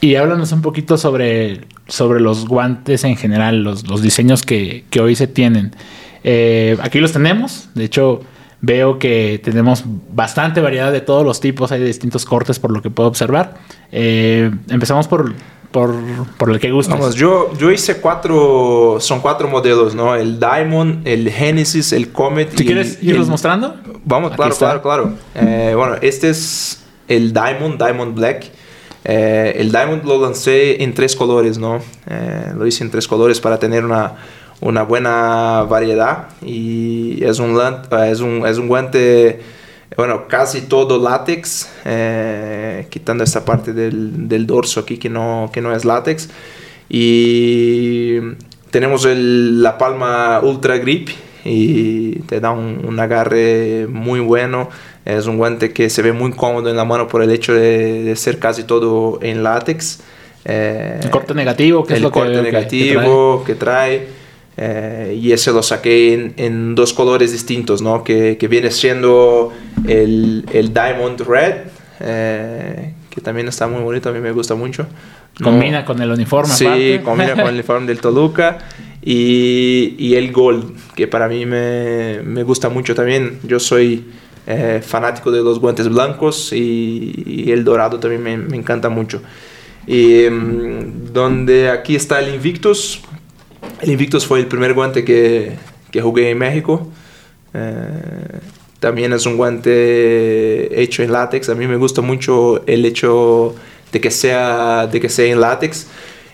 Y 0.00 0.14
háblanos 0.14 0.52
un 0.52 0.62
poquito 0.62 0.96
sobre, 0.96 1.62
sobre 1.88 2.20
los 2.20 2.46
guantes 2.46 3.02
en 3.04 3.16
general, 3.16 3.62
los, 3.62 3.88
los 3.88 4.00
diseños 4.00 4.42
que, 4.42 4.84
que, 4.90 5.00
hoy 5.00 5.16
se 5.16 5.26
tienen. 5.26 5.74
Eh, 6.22 6.76
aquí 6.82 7.00
los 7.00 7.12
tenemos, 7.12 7.68
de 7.74 7.84
hecho 7.84 8.20
veo 8.60 8.98
que 8.98 9.40
tenemos 9.42 9.84
bastante 10.12 10.60
variedad 10.60 10.92
de 10.92 11.00
todos 11.00 11.24
los 11.24 11.40
tipos, 11.40 11.72
hay 11.72 11.82
distintos 11.82 12.24
cortes 12.24 12.58
por 12.58 12.70
lo 12.70 12.82
que 12.82 12.90
puedo 12.90 13.08
observar. 13.08 13.54
Eh, 13.90 14.50
empezamos 14.68 15.08
por, 15.08 15.34
por, 15.70 15.94
por 16.38 16.50
el 16.50 16.58
que 16.58 16.70
gusta. 16.70 16.94
Vamos, 16.94 17.14
yo, 17.14 17.52
yo 17.58 17.70
hice 17.70 18.00
cuatro, 18.00 18.98
son 19.00 19.20
cuatro 19.20 19.48
modelos, 19.48 19.94
¿no? 19.94 20.14
El 20.14 20.38
Diamond, 20.38 21.06
el 21.06 21.30
Genesis, 21.30 21.92
el 21.92 22.10
Comet. 22.10 22.56
¿Si 22.56 22.64
quieres 22.64 22.98
irlos 23.02 23.28
mostrando? 23.28 23.76
Vamos, 24.04 24.32
claro, 24.34 24.54
claro, 24.56 24.82
claro, 24.82 25.12
eh, 25.34 25.74
bueno, 25.76 25.96
este 26.00 26.30
es 26.30 26.82
el 27.06 27.32
Diamond, 27.32 27.82
Diamond 27.82 28.14
Black. 28.14 28.50
Eh, 29.04 29.54
el 29.56 29.70
Diamond 29.70 30.04
lo 30.04 30.20
lancé 30.20 30.82
en 30.82 30.92
tres 30.92 31.14
colores, 31.14 31.58
¿no? 31.58 31.80
Eh, 32.08 32.52
lo 32.56 32.66
hice 32.66 32.84
en 32.84 32.90
tres 32.90 33.06
colores 33.06 33.40
para 33.40 33.58
tener 33.58 33.84
una, 33.84 34.14
una 34.60 34.82
buena 34.82 35.62
variedad 35.68 36.28
y 36.42 37.22
es 37.24 37.38
un, 37.38 37.58
es 38.06 38.20
un, 38.20 38.46
es 38.46 38.58
un 38.58 38.68
guante 38.68 39.40
bueno, 39.96 40.28
casi 40.28 40.62
todo 40.62 40.98
látex, 40.98 41.70
eh, 41.84 42.86
quitando 42.90 43.24
esta 43.24 43.44
parte 43.44 43.72
del, 43.72 44.28
del, 44.28 44.46
dorso 44.46 44.80
aquí 44.80 44.98
que 44.98 45.08
no, 45.08 45.50
que 45.52 45.60
no 45.60 45.74
es 45.74 45.84
látex. 45.84 46.28
Y 46.88 48.18
tenemos 48.70 49.04
el, 49.04 49.62
la 49.62 49.78
palma 49.78 50.40
Ultra 50.42 50.78
Grip 50.78 51.08
y 51.44 52.20
te 52.20 52.40
da 52.40 52.50
un, 52.50 52.84
un, 52.84 53.00
agarre 53.00 53.86
muy 53.88 54.20
bueno. 54.20 54.68
Es 55.04 55.26
un 55.26 55.38
guante 55.38 55.72
que 55.72 55.88
se 55.88 56.02
ve 56.02 56.12
muy 56.12 56.32
cómodo 56.32 56.68
en 56.68 56.76
la 56.76 56.84
mano 56.84 57.08
por 57.08 57.22
el 57.22 57.30
hecho 57.30 57.54
de, 57.54 58.02
de 58.02 58.16
ser 58.16 58.38
casi 58.38 58.64
todo 58.64 59.18
en 59.22 59.42
látex. 59.42 60.00
Eh, 60.44 61.00
el 61.02 61.10
corte 61.10 61.34
negativo, 61.34 61.84
que 61.84 61.94
es 61.94 62.00
lo 62.00 62.10
corte 62.10 62.42
negativo 62.42 63.42
que 63.44 63.54
trae. 63.54 64.17
Eh, 64.60 65.16
y 65.22 65.30
ese 65.30 65.52
lo 65.52 65.62
saqué 65.62 66.32
en, 66.36 66.74
dos 66.74 66.92
colores 66.92 67.30
distintos, 67.30 67.80
¿no? 67.80 68.02
Que, 68.02 68.36
que 68.36 68.48
viene 68.48 68.72
siendo 68.72 69.52
el, 69.86 70.44
el 70.52 70.74
Diamond 70.74 71.20
Red, 71.20 71.54
eh, 72.00 72.94
que 73.08 73.20
también 73.20 73.46
está 73.46 73.68
muy 73.68 73.82
bonito, 73.82 74.08
a 74.08 74.12
mí 74.12 74.18
me 74.18 74.32
gusta 74.32 74.56
mucho. 74.56 74.88
Combina 75.40 75.84
con 75.84 76.02
el 76.02 76.10
uniforme. 76.10 76.52
Sí, 76.52 76.98
combina 77.04 77.36
con 77.36 77.46
el 77.46 77.54
uniforme 77.54 77.86
del 77.86 78.00
Toluca. 78.00 78.58
Y, 79.00 79.94
y, 79.96 80.16
el 80.16 80.32
Gold, 80.32 80.76
que 80.96 81.06
para 81.06 81.28
mí 81.28 81.46
me, 81.46 82.20
me 82.24 82.42
gusta 82.42 82.68
mucho 82.68 82.96
también. 82.96 83.38
Yo 83.44 83.60
soy 83.60 84.06
eh, 84.48 84.82
fanático 84.84 85.30
de 85.30 85.40
los 85.40 85.60
guantes 85.60 85.88
blancos 85.88 86.52
y, 86.52 87.12
y 87.24 87.52
el 87.52 87.62
dorado 87.62 88.00
también 88.00 88.24
me, 88.24 88.36
me 88.36 88.56
encanta 88.56 88.88
mucho. 88.88 89.22
Y 89.86 90.28
mm, 90.28 91.12
donde 91.12 91.70
aquí 91.70 91.94
está 91.94 92.18
el 92.18 92.34
Invictus, 92.34 93.00
el 93.80 93.90
Invictus 93.90 94.26
fue 94.26 94.40
el 94.40 94.46
primer 94.46 94.74
guante 94.74 95.04
que, 95.04 95.52
que 95.90 96.00
jugué 96.00 96.30
en 96.30 96.38
México. 96.38 96.88
Eh, 97.54 98.40
también 98.80 99.12
es 99.12 99.26
un 99.26 99.36
guante 99.36 100.80
hecho 100.80 101.02
en 101.02 101.12
látex. 101.12 101.48
A 101.48 101.54
mí 101.54 101.66
me 101.66 101.76
gusta 101.76 102.00
mucho 102.00 102.64
el 102.66 102.84
hecho 102.84 103.54
de 103.92 104.00
que 104.00 104.10
sea, 104.10 104.86
de 104.86 105.00
que 105.00 105.08
sea 105.08 105.26
en 105.26 105.40
látex. 105.40 105.88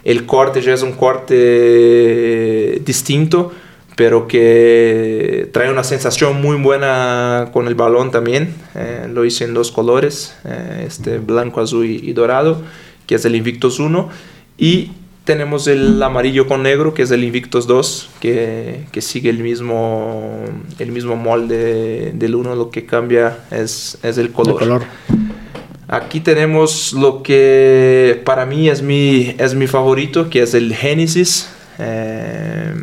El 0.05 0.27
corte 0.27 0.61
ya 0.61 0.75
es 0.75 0.83
un 0.83 0.93
corte 0.93 2.83
distinto, 2.85 3.53
pero 3.97 4.29
que 4.29 5.49
trae 5.53 5.71
una 5.71 5.85
sensación 5.85 6.43
muy 6.43 6.59
buena 6.59 7.49
con 7.53 7.67
el 7.69 7.75
balón 7.75 8.11
también. 8.11 8.55
Eh, 8.75 9.09
lo 9.11 9.25
hice 9.25 9.45
en 9.45 9.55
dos 9.55 9.73
colores, 9.73 10.37
eh, 10.45 10.85
este 10.87 11.19
blanco, 11.19 11.63
azul 11.63 11.87
y, 11.87 12.13
dorado, 12.13 12.61
que 13.07 13.15
es 13.15 13.25
el 13.25 13.35
Invictus 13.35 13.79
1. 13.79 14.11
Y 14.59 14.91
tenemos 15.25 15.67
el 15.67 16.03
amarillo 16.03 16.47
con 16.47 16.63
negro, 16.63 16.93
que 16.93 17.03
es 17.03 17.11
el 17.11 17.25
Invictus 17.25 17.67
2, 17.67 18.11
que, 18.21 18.85
que 18.93 19.01
sigue 19.01 19.31
el 19.31 19.39
mismo, 19.39 20.45
el 20.79 20.93
mismo 20.93 21.17
molde 21.17 22.13
del 22.15 22.35
1, 22.35 22.55
lo 22.55 22.71
que 22.71 22.85
cambia 22.85 23.39
es, 23.51 23.99
es 24.03 24.19
el 24.19 24.33
color. 24.33 24.59
color. 24.59 24.85
Aquí 25.89 26.21
tenemos 26.21 26.93
lo 26.93 27.23
que 27.23 28.21
para 28.25 28.45
mí 28.47 28.69
es 28.69 28.83
mi, 28.83 29.35
es 29.39 29.55
mi 29.55 29.67
favorito, 29.67 30.29
que 30.29 30.43
es 30.43 30.53
el 30.55 30.75
Genesis. 30.75 31.49
Eh, 31.79 32.75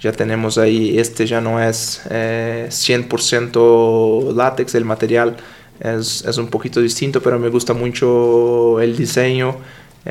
ya 0.00 0.12
tenemos 0.12 0.58
ahí, 0.58 0.98
este 0.98 1.26
ya 1.26 1.40
no 1.40 1.60
es 1.60 2.02
eh, 2.10 2.66
100% 2.70 4.34
látex, 4.34 4.76
el 4.76 4.84
material 4.84 5.36
es, 5.80 6.24
es 6.24 6.38
un 6.38 6.48
poquito 6.48 6.80
distinto, 6.80 7.20
pero 7.20 7.38
me 7.38 7.48
gusta 7.48 7.72
mucho 7.72 8.80
el 8.80 8.96
diseño. 8.96 9.56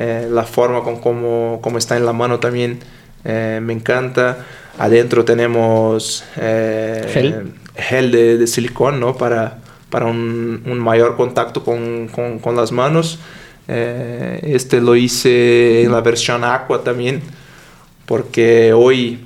Eh, 0.00 0.28
la 0.30 0.44
forma 0.44 0.84
con 0.84 1.00
cómo, 1.00 1.58
cómo, 1.60 1.76
está 1.76 1.96
en 1.96 2.06
la 2.06 2.12
mano 2.12 2.38
también 2.38 2.78
eh, 3.24 3.58
me 3.60 3.72
encanta. 3.72 4.46
Adentro 4.78 5.24
tenemos 5.24 6.22
eh, 6.36 7.04
gel, 7.12 7.54
gel 7.74 8.12
de, 8.12 8.38
de, 8.38 8.46
silicón 8.46 9.00
¿no? 9.00 9.16
para, 9.16 9.58
para 9.90 10.06
un, 10.06 10.62
un 10.66 10.78
mayor 10.78 11.16
contacto 11.16 11.64
con, 11.64 12.06
con, 12.14 12.38
con 12.38 12.54
las 12.54 12.70
manos. 12.70 13.18
este 13.66 14.80
lo 14.80 14.94
hice 14.94 15.82
en 15.82 15.90
la 15.90 16.00
versión 16.00 16.44
aqua 16.44 16.84
también, 16.84 17.20
porque 18.06 18.72
hoy 18.72 19.18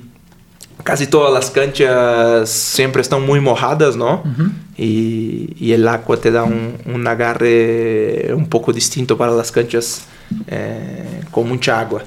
casi 0.83 1.05
todas 1.05 1.31
las 1.31 1.51
canchas 1.51 2.49
siempre 2.49 3.03
están 3.03 3.23
muy 3.23 3.39
mojadas, 3.39 3.95
¿no? 3.95 4.23
Uh 4.25 4.27
-huh. 4.27 4.51
y, 4.75 5.55
y, 5.59 5.71
el 5.73 5.87
agua 5.87 6.17
te 6.17 6.31
da 6.31 6.43
un, 6.43 6.77
un, 6.85 7.07
agarre 7.07 8.33
un 8.33 8.47
poco 8.49 8.73
distinto 8.73 9.15
para 9.17 9.31
las 9.33 9.51
canchas 9.51 10.07
eh, 10.47 11.21
con 11.31 11.47
mucha 11.47 11.79
agua. 11.79 12.03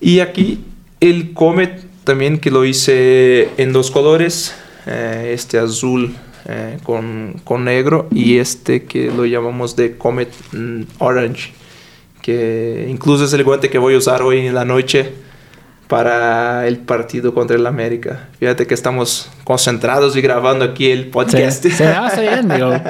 Y 0.00 0.20
aquí 0.20 0.64
el 1.00 1.32
Comet 1.32 1.84
también 2.04 2.38
que 2.38 2.50
lo 2.50 2.64
hice 2.64 3.50
en 3.56 3.72
dos 3.72 3.90
colores, 3.90 4.54
eh, 4.86 5.30
este 5.34 5.58
azul 5.58 6.16
eh, 6.46 6.78
con, 6.82 7.40
con, 7.44 7.64
negro 7.64 8.08
y 8.10 8.38
este 8.38 8.84
que 8.84 9.12
lo 9.12 9.24
llamamos 9.24 9.76
de 9.76 9.96
Comet 9.96 10.32
mm, 10.52 10.82
Orange, 10.98 11.52
que 12.20 12.86
incluso 12.90 13.24
es 13.24 13.32
el 13.32 13.44
guante 13.44 13.70
que 13.70 13.78
voy 13.78 13.94
a 13.94 13.98
usar 13.98 14.22
hoy 14.22 14.46
en 14.46 14.54
la 14.54 14.64
noche 14.64 15.12
para 15.92 16.66
el 16.66 16.78
partido 16.78 17.34
contra 17.34 17.54
el 17.54 17.66
América. 17.66 18.30
Fíjate 18.38 18.66
que 18.66 18.72
estamos 18.72 19.30
concentrados 19.44 20.16
y 20.16 20.22
grabando 20.22 20.64
aquí 20.64 20.90
el 20.90 21.10
podcast. 21.10 21.62
Sí, 21.62 21.70
sí 21.70 21.82
está 21.82 22.18
bien, 22.18 22.48
digo. 22.48 22.70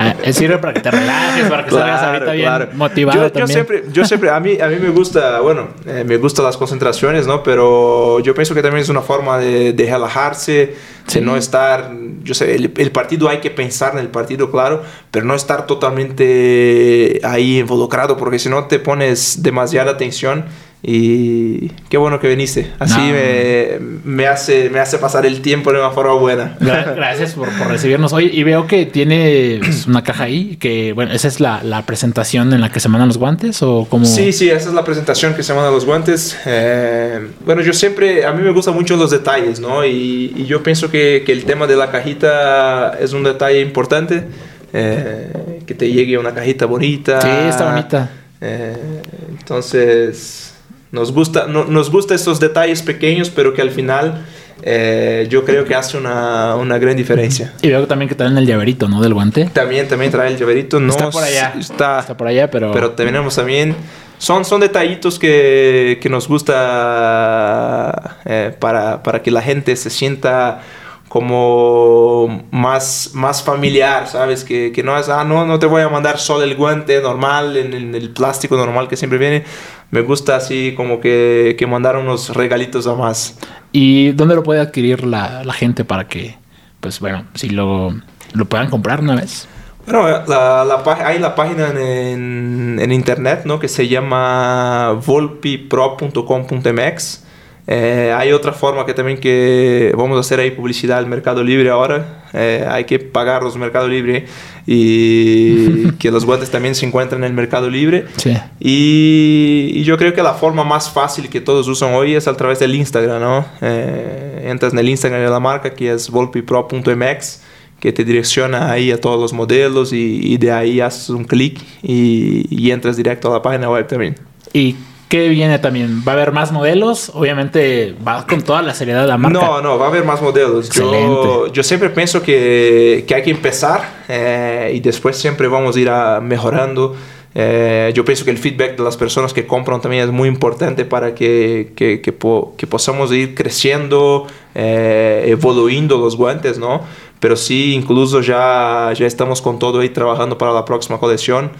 Ah, 0.00 0.14
sirve 0.32 0.58
para 0.58 0.74
que 0.74 0.80
te 0.80 0.92
relajes, 0.92 1.48
para 1.48 1.64
que 1.64 1.70
salgas 1.72 2.02
ahorita 2.02 2.32
bien 2.32 2.68
motivado 2.74 3.24
yo, 3.24 3.32
también. 3.32 3.46
Yo 3.46 3.52
siempre, 3.52 3.84
yo 3.92 4.04
siempre, 4.04 4.30
a 4.30 4.38
mí, 4.38 4.60
a 4.60 4.68
mí 4.68 4.76
me 4.76 4.90
gusta, 4.90 5.40
bueno, 5.40 5.68
eh, 5.86 6.04
me 6.06 6.16
gustan 6.18 6.44
las 6.44 6.56
concentraciones, 6.56 7.26
¿no? 7.26 7.42
Pero 7.42 8.20
yo 8.20 8.32
pienso 8.32 8.54
que 8.54 8.62
también 8.62 8.82
es 8.82 8.88
una 8.88 9.00
forma 9.00 9.38
de, 9.38 9.72
de 9.72 9.84
relajarse, 9.90 10.76
de 11.12 11.20
no 11.20 11.36
estar, 11.36 11.90
yo 12.22 12.32
sé, 12.32 12.54
el, 12.54 12.72
el, 12.76 12.92
partido 12.92 13.28
hay 13.28 13.38
que 13.38 13.50
pensar 13.50 13.94
en 13.94 13.98
el 13.98 14.08
partido, 14.08 14.52
claro, 14.52 14.82
pero 15.10 15.26
no 15.26 15.34
estar 15.34 15.66
totalmente 15.66 17.20
ahí 17.24 17.58
involucrado, 17.58 18.16
porque 18.16 18.38
si 18.38 18.48
no 18.48 18.66
te 18.66 18.78
pones 18.78 19.42
demasiada 19.42 19.90
atención 19.90 20.44
y 20.80 21.68
qué 21.88 21.96
bueno 21.96 22.20
que 22.20 22.28
viniste. 22.28 22.72
Así 22.78 23.00
me, 23.00 23.78
me, 24.04 24.28
hace, 24.28 24.70
me 24.70 24.78
hace 24.78 24.98
pasar 24.98 25.26
el 25.26 25.40
tiempo 25.40 25.72
de 25.72 25.80
una 25.80 25.90
forma 25.90 26.14
buena. 26.14 26.56
Gracias 26.60 27.32
por, 27.32 27.48
por 27.58 27.66
recibirnos 27.66 28.12
hoy. 28.12 28.30
Y 28.32 28.44
veo 28.44 28.68
que 28.68 28.86
tiene 28.86 29.60
una 29.88 30.04
caja 30.04 30.24
ahí, 30.24 30.56
que 30.56 30.92
bueno, 30.92 31.12
esa 31.12 31.26
es 31.26 31.40
la, 31.40 31.64
la, 31.64 31.82
presentación 31.82 32.52
en 32.52 32.60
la 32.60 32.70
que 32.70 32.78
se 32.78 32.88
mandan 32.88 33.08
los 33.08 33.18
guantes 33.18 33.60
o 33.62 33.86
como... 33.90 34.06
Sí, 34.06 34.32
sí, 34.32 34.50
esa 34.50 34.68
es 34.68 34.74
la 34.74 34.84
presentación 34.84 35.34
que 35.34 35.42
se 35.42 35.52
mandan 35.52 35.72
los 35.72 35.84
guantes. 35.84 36.38
Eh, 36.46 37.26
bueno, 37.44 37.60
yo 37.62 37.72
siempre, 37.72 38.24
a 38.24 38.32
mí 38.32 38.42
me 38.42 38.52
gustan 38.52 38.74
mucho 38.74 38.96
los 38.96 39.10
detalles, 39.10 39.58
¿no? 39.58 39.84
Y, 39.84 40.32
y 40.36 40.46
yo 40.46 40.62
pienso 40.62 40.90
que, 40.90 41.24
que, 41.26 41.32
el 41.32 41.44
tema 41.44 41.66
de 41.66 41.74
la 41.76 41.90
cajita 41.90 42.96
es 43.00 43.12
un 43.12 43.24
detalle 43.24 43.60
importante. 43.60 44.24
Eh, 44.72 45.62
que 45.66 45.74
te 45.74 45.90
llegue 45.90 46.18
una 46.18 46.34
cajita 46.34 46.66
bonita. 46.66 47.20
Sí, 47.20 47.28
está 47.48 47.70
bonita. 47.70 48.10
Eh, 48.40 49.02
entonces 49.30 50.57
nos 50.92 51.12
gusta, 51.12 51.46
no, 51.46 51.64
nos 51.64 51.90
gusta 51.90 52.14
estos 52.14 52.40
detalles 52.40 52.82
pequeños, 52.82 53.30
pero 53.30 53.54
que 53.54 53.62
al 53.62 53.70
final 53.70 54.24
eh, 54.62 55.26
yo 55.30 55.44
creo 55.44 55.64
que 55.64 55.74
hace 55.74 55.96
una, 55.96 56.56
una, 56.56 56.78
gran 56.78 56.96
diferencia. 56.96 57.52
Y 57.62 57.68
veo 57.68 57.86
también 57.86 58.08
que 58.08 58.14
traen 58.14 58.36
el 58.36 58.46
llaverito, 58.46 58.88
¿no? 58.88 59.00
Del 59.00 59.14
guante. 59.14 59.50
También, 59.52 59.86
también 59.86 60.10
trae 60.10 60.28
el 60.30 60.36
llaverito. 60.36 60.80
No 60.80 60.90
está 60.90 61.10
por 61.10 61.22
allá. 61.22 61.54
Está, 61.58 62.00
está 62.00 62.16
por 62.16 62.26
allá, 62.26 62.50
pero... 62.50 62.72
Pero 62.72 62.92
tenemos 62.92 63.36
también... 63.36 63.76
Son, 64.18 64.44
son 64.44 64.60
detallitos 64.60 65.16
que, 65.16 66.00
que 66.02 66.08
nos 66.08 66.26
gusta 66.26 68.18
eh, 68.24 68.52
para, 68.58 69.00
para 69.04 69.22
que 69.22 69.30
la 69.30 69.40
gente 69.40 69.76
se 69.76 69.90
sienta 69.90 70.60
como 71.08 72.44
más, 72.50 73.12
más 73.14 73.42
familiar, 73.42 74.08
¿sabes? 74.08 74.44
Que, 74.44 74.72
que, 74.72 74.82
no 74.82 74.98
es, 74.98 75.08
ah, 75.08 75.24
no, 75.24 75.46
no 75.46 75.58
te 75.58 75.66
voy 75.66 75.82
a 75.82 75.88
mandar 75.88 76.18
solo 76.18 76.42
el 76.42 76.54
guante 76.54 77.00
normal, 77.00 77.56
en, 77.56 77.72
en, 77.72 77.94
el 77.94 78.10
plástico 78.10 78.56
normal 78.56 78.88
que 78.88 78.96
siempre 78.96 79.18
viene. 79.18 79.44
Me 79.90 80.02
gusta 80.02 80.36
así 80.36 80.74
como 80.76 81.00
que, 81.00 81.56
que 81.58 81.66
mandar 81.66 81.96
unos 81.96 82.34
regalitos 82.34 82.86
a 82.86 82.94
más. 82.94 83.38
¿Y 83.72 84.12
dónde 84.12 84.34
lo 84.34 84.42
puede 84.42 84.60
adquirir 84.60 85.04
la, 85.04 85.44
la 85.44 85.52
gente 85.52 85.84
para 85.84 86.08
que, 86.08 86.36
pues 86.80 87.00
bueno, 87.00 87.24
si 87.34 87.50
lo, 87.50 87.94
lo 88.34 88.44
puedan 88.44 88.68
comprar 88.68 89.00
una 89.00 89.16
vez? 89.16 89.48
Bueno, 89.86 90.06
la, 90.06 90.66
la, 90.66 90.82
hay 91.06 91.18
la 91.18 91.34
página 91.34 91.70
en, 91.70 92.78
en, 92.78 92.92
internet, 92.92 93.42
¿no? 93.46 93.58
Que 93.58 93.68
se 93.68 93.88
llama 93.88 95.00
volpipro.com.mx 95.06 97.24
eh, 97.70 98.14
hay 98.16 98.32
otra 98.32 98.54
forma 98.54 98.86
que 98.86 98.94
también 98.94 99.18
que 99.18 99.92
vamos 99.94 100.16
a 100.16 100.20
hacer 100.20 100.40
ahí 100.40 100.52
publicidad 100.52 100.96
al 100.96 101.06
Mercado 101.06 101.44
Libre 101.44 101.68
ahora. 101.68 102.24
Eh, 102.32 102.66
hay 102.66 102.84
que 102.84 102.98
pagar 102.98 103.42
los 103.42 103.58
Mercado 103.58 103.88
Libre 103.88 104.24
y 104.70 105.92
que 105.98 106.10
los 106.10 106.26
guantes 106.26 106.50
también 106.50 106.74
se 106.74 106.84
encuentran 106.84 107.24
en 107.24 107.28
el 107.28 107.32
Mercado 107.32 107.70
Libre. 107.70 108.04
Sí. 108.18 108.36
Y, 108.60 109.70
y, 109.72 109.84
yo 109.84 109.96
creo 109.96 110.12
que 110.12 110.22
la 110.22 110.34
forma 110.34 110.62
más 110.62 110.90
fácil 110.90 111.30
que 111.30 111.40
todos 111.40 111.66
usan 111.68 111.94
hoy 111.94 112.14
es 112.14 112.28
a 112.28 112.36
través 112.36 112.58
del 112.58 112.74
Instagram, 112.74 113.18
¿no? 113.18 113.46
Eh, 113.62 114.44
entras 114.46 114.74
en 114.74 114.78
el 114.78 114.90
Instagram 114.90 115.22
de 115.22 115.30
la 115.30 115.40
marca 115.40 115.72
que 115.72 115.90
es 115.90 116.10
volpipro.mx 116.10 117.40
que 117.80 117.92
te 117.92 118.04
direcciona 118.04 118.70
ahí 118.70 118.90
a 118.90 119.00
todos 119.00 119.18
los 119.18 119.32
modelos 119.32 119.94
y, 119.94 120.20
y 120.22 120.36
de 120.36 120.52
ahí 120.52 120.80
haces 120.80 121.08
un 121.08 121.24
clic 121.24 121.58
y, 121.82 122.44
y 122.50 122.70
entras 122.70 122.96
directo 122.98 123.30
a 123.30 123.34
la 123.34 123.42
página 123.42 123.70
web 123.70 123.86
también. 123.86 124.16
¿Y 124.52 124.76
¿Qué 125.08 125.28
viene 125.28 125.58
también? 125.58 126.02
¿Va 126.06 126.12
a 126.12 126.14
haber 126.16 126.32
más 126.32 126.52
modelos? 126.52 127.10
Obviamente 127.14 127.94
va 128.06 128.26
con 128.26 128.42
toda 128.42 128.60
la 128.60 128.74
seriedad 128.74 129.02
de 129.02 129.08
la 129.08 129.16
marca. 129.16 129.40
No, 129.40 129.62
no, 129.62 129.78
va 129.78 129.86
a 129.86 129.88
haber 129.88 130.04
más 130.04 130.20
modelos. 130.20 130.68
Yo, 130.68 131.46
yo, 131.46 131.62
siempre 131.62 131.88
pienso 131.88 132.22
que, 132.22 133.04
que 133.08 133.14
hay 133.14 133.22
que 133.22 133.30
empezar 133.30 134.04
eh, 134.08 134.72
y 134.74 134.80
después 134.80 135.16
siempre 135.16 135.48
vamos 135.48 135.76
a 135.76 135.80
ir 135.80 135.88
a 135.88 136.20
mejorando. 136.20 136.94
Eh, 137.34 137.92
yo 137.94 138.04
pienso 138.04 138.24
que 138.24 138.30
el 138.30 138.38
feedback 138.38 138.76
de 138.76 138.82
las 138.82 138.96
personas 138.96 139.32
que 139.32 139.46
compran 139.46 139.80
también 139.80 140.02
es 140.02 140.10
muy 140.10 140.28
importante 140.28 140.84
para 140.84 141.14
que, 141.14 141.72
que, 141.76 142.00
que, 142.00 142.12
po, 142.12 142.54
que 142.58 142.66
podamos 142.66 143.12
ir 143.12 143.34
creciendo, 143.34 144.26
eh, 144.54 145.24
evoluyendo 145.28 145.98
los 145.98 146.16
guantes, 146.16 146.58
¿no? 146.58 146.82
Pero 147.20 147.36
sí, 147.36 147.74
incluso 147.74 148.20
ya, 148.20 148.92
ya 148.94 149.06
estamos 149.06 149.42
con 149.42 149.58
todo 149.58 149.80
ahí 149.80 149.88
trabajando 149.88 150.38
para 150.38 150.52
la 150.52 150.64
próxima 150.64 150.98
colección. 150.98 151.50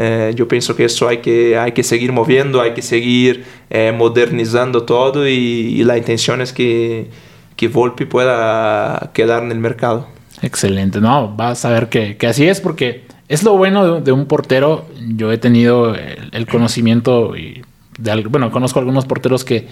Eh, 0.00 0.32
yo 0.36 0.46
pienso 0.46 0.76
que 0.76 0.84
eso 0.84 1.08
hay 1.08 1.18
que, 1.18 1.58
hay 1.58 1.72
que 1.72 1.82
seguir 1.82 2.12
moviendo, 2.12 2.60
hay 2.60 2.72
que 2.72 2.82
seguir 2.82 3.44
eh, 3.68 3.92
modernizando 3.92 4.84
todo 4.84 5.26
y, 5.26 5.32
y, 5.32 5.82
la 5.82 5.98
intención 5.98 6.40
es 6.40 6.52
que, 6.52 7.10
que 7.56 7.66
Volpi 7.66 8.04
pueda 8.04 9.10
quedar 9.12 9.42
en 9.42 9.50
el 9.50 9.58
mercado. 9.58 10.06
Excelente, 10.40 11.00
no, 11.00 11.34
vas 11.34 11.64
a 11.64 11.70
ver 11.70 11.88
que, 11.88 12.16
que 12.16 12.28
así 12.28 12.46
es 12.46 12.60
porque 12.60 13.06
es 13.26 13.42
lo 13.42 13.56
bueno 13.56 13.94
de, 13.94 14.00
de 14.02 14.12
un 14.12 14.26
portero. 14.26 14.86
Yo 15.16 15.32
he 15.32 15.38
tenido 15.38 15.96
el, 15.96 16.30
el 16.30 16.46
conocimiento 16.46 17.36
y 17.36 17.64
de, 17.98 18.22
bueno, 18.28 18.52
conozco 18.52 18.78
algunos 18.78 19.04
porteros 19.04 19.44
que 19.44 19.66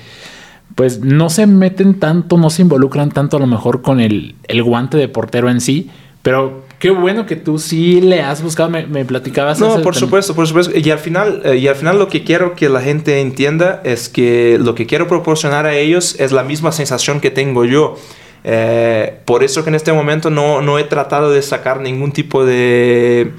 pues 0.75 1.01
no 1.01 1.31
se 1.31 1.47
meten 1.47 2.01
tanto, 2.01 2.37
no 2.37 2.51
se 2.51 2.63
involucran 2.63 3.11
tanto 3.11 3.37
a 3.37 3.41
lo 3.41 3.47
mejor 3.47 3.81
con 3.81 4.01
el, 4.01 4.35
el 4.49 4.63
guante 4.65 4.97
de 4.97 5.07
portero 5.07 5.49
en 5.49 5.61
sí, 5.61 5.89
pero 6.23 6.66
qué 6.79 6.91
bueno 6.91 7.27
que 7.27 7.37
tú 7.37 7.59
sí 7.59 8.01
le 8.01 8.21
has 8.21 8.43
buscado, 8.43 8.69
me, 8.69 8.87
me 8.87 9.05
platicabas. 9.05 9.59
No, 9.61 9.83
por 9.83 9.95
supuesto, 9.95 10.35
por 10.35 10.47
supuesto. 10.47 10.73
Y 10.77 10.91
al, 10.91 10.99
final, 10.99 11.43
eh, 11.45 11.57
y 11.57 11.69
al 11.69 11.77
final 11.77 11.99
lo 11.99 12.09
que 12.09 12.25
quiero 12.25 12.55
que 12.55 12.69
la 12.69 12.81
gente 12.81 13.21
entienda 13.21 13.81
es 13.85 14.09
que 14.09 14.59
lo 14.61 14.75
que 14.75 14.87
quiero 14.87 15.09
proporcionar 15.09 15.67
a 15.67 15.75
ellos 15.75 16.17
es 16.19 16.33
la 16.33 16.43
misma 16.43 16.73
sensación 16.73 17.21
que 17.21 17.31
tengo 17.31 17.65
yo. 17.65 17.97
Eh, 18.45 19.21
por 19.25 19.43
eso 19.43 19.65
que 19.65 19.71
en 19.71 19.75
este 19.75 19.93
momento 19.93 20.31
no, 20.31 20.63
no 20.63 20.79
he 20.79 20.85
tratado 20.85 21.33
de 21.33 21.43
sacar 21.43 21.81
ningún 21.81 22.13
tipo 22.13 22.45
de, 22.45 23.33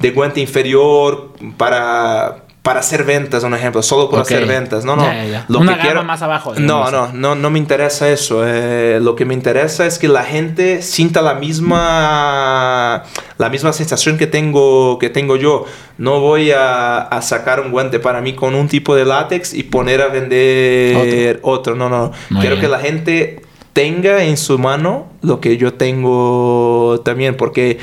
de 0.00 0.10
guante 0.10 0.40
inferior 0.40 1.32
para 1.56 2.47
para 2.62 2.80
hacer 2.80 3.04
ventas, 3.04 3.44
un 3.44 3.54
ejemplo, 3.54 3.82
solo 3.82 4.10
por 4.10 4.20
okay. 4.20 4.36
hacer 4.36 4.48
ventas. 4.48 4.84
No, 4.84 4.94
no. 4.96 5.06
Lo 5.48 5.60
Una 5.60 5.76
que 5.76 5.82
quiero... 5.82 6.04
más 6.04 6.20
abajo. 6.22 6.54
No, 6.58 6.90
no, 6.90 7.12
no, 7.12 7.34
no 7.34 7.50
me 7.50 7.58
interesa 7.58 8.10
eso. 8.10 8.42
Eh, 8.46 8.98
lo 9.00 9.16
que 9.16 9.24
me 9.24 9.32
interesa 9.34 9.86
es 9.86 9.98
que 9.98 10.08
la 10.08 10.24
gente 10.24 10.82
sienta 10.82 11.22
la 11.22 11.34
misma, 11.34 13.04
la 13.38 13.48
misma 13.48 13.72
sensación 13.72 14.18
que 14.18 14.26
tengo, 14.26 14.98
que 14.98 15.08
tengo 15.08 15.36
yo. 15.36 15.64
No 15.96 16.20
voy 16.20 16.50
a, 16.50 16.98
a 16.98 17.22
sacar 17.22 17.60
un 17.60 17.70
guante 17.70 18.00
para 18.00 18.20
mí 18.20 18.34
con 18.34 18.54
un 18.54 18.68
tipo 18.68 18.94
de 18.94 19.04
látex 19.04 19.54
y 19.54 19.62
poner 19.62 20.02
a 20.02 20.08
vender 20.08 21.40
otro. 21.42 21.74
otro. 21.74 21.74
No, 21.74 21.88
no. 21.88 22.12
Muy 22.28 22.40
quiero 22.40 22.56
bien. 22.56 22.60
que 22.60 22.68
la 22.68 22.80
gente 22.80 23.42
tenga 23.72 24.24
en 24.24 24.36
su 24.36 24.58
mano 24.58 25.06
lo 25.22 25.40
que 25.40 25.56
yo 25.56 25.74
tengo 25.74 27.00
también, 27.04 27.36
porque 27.36 27.78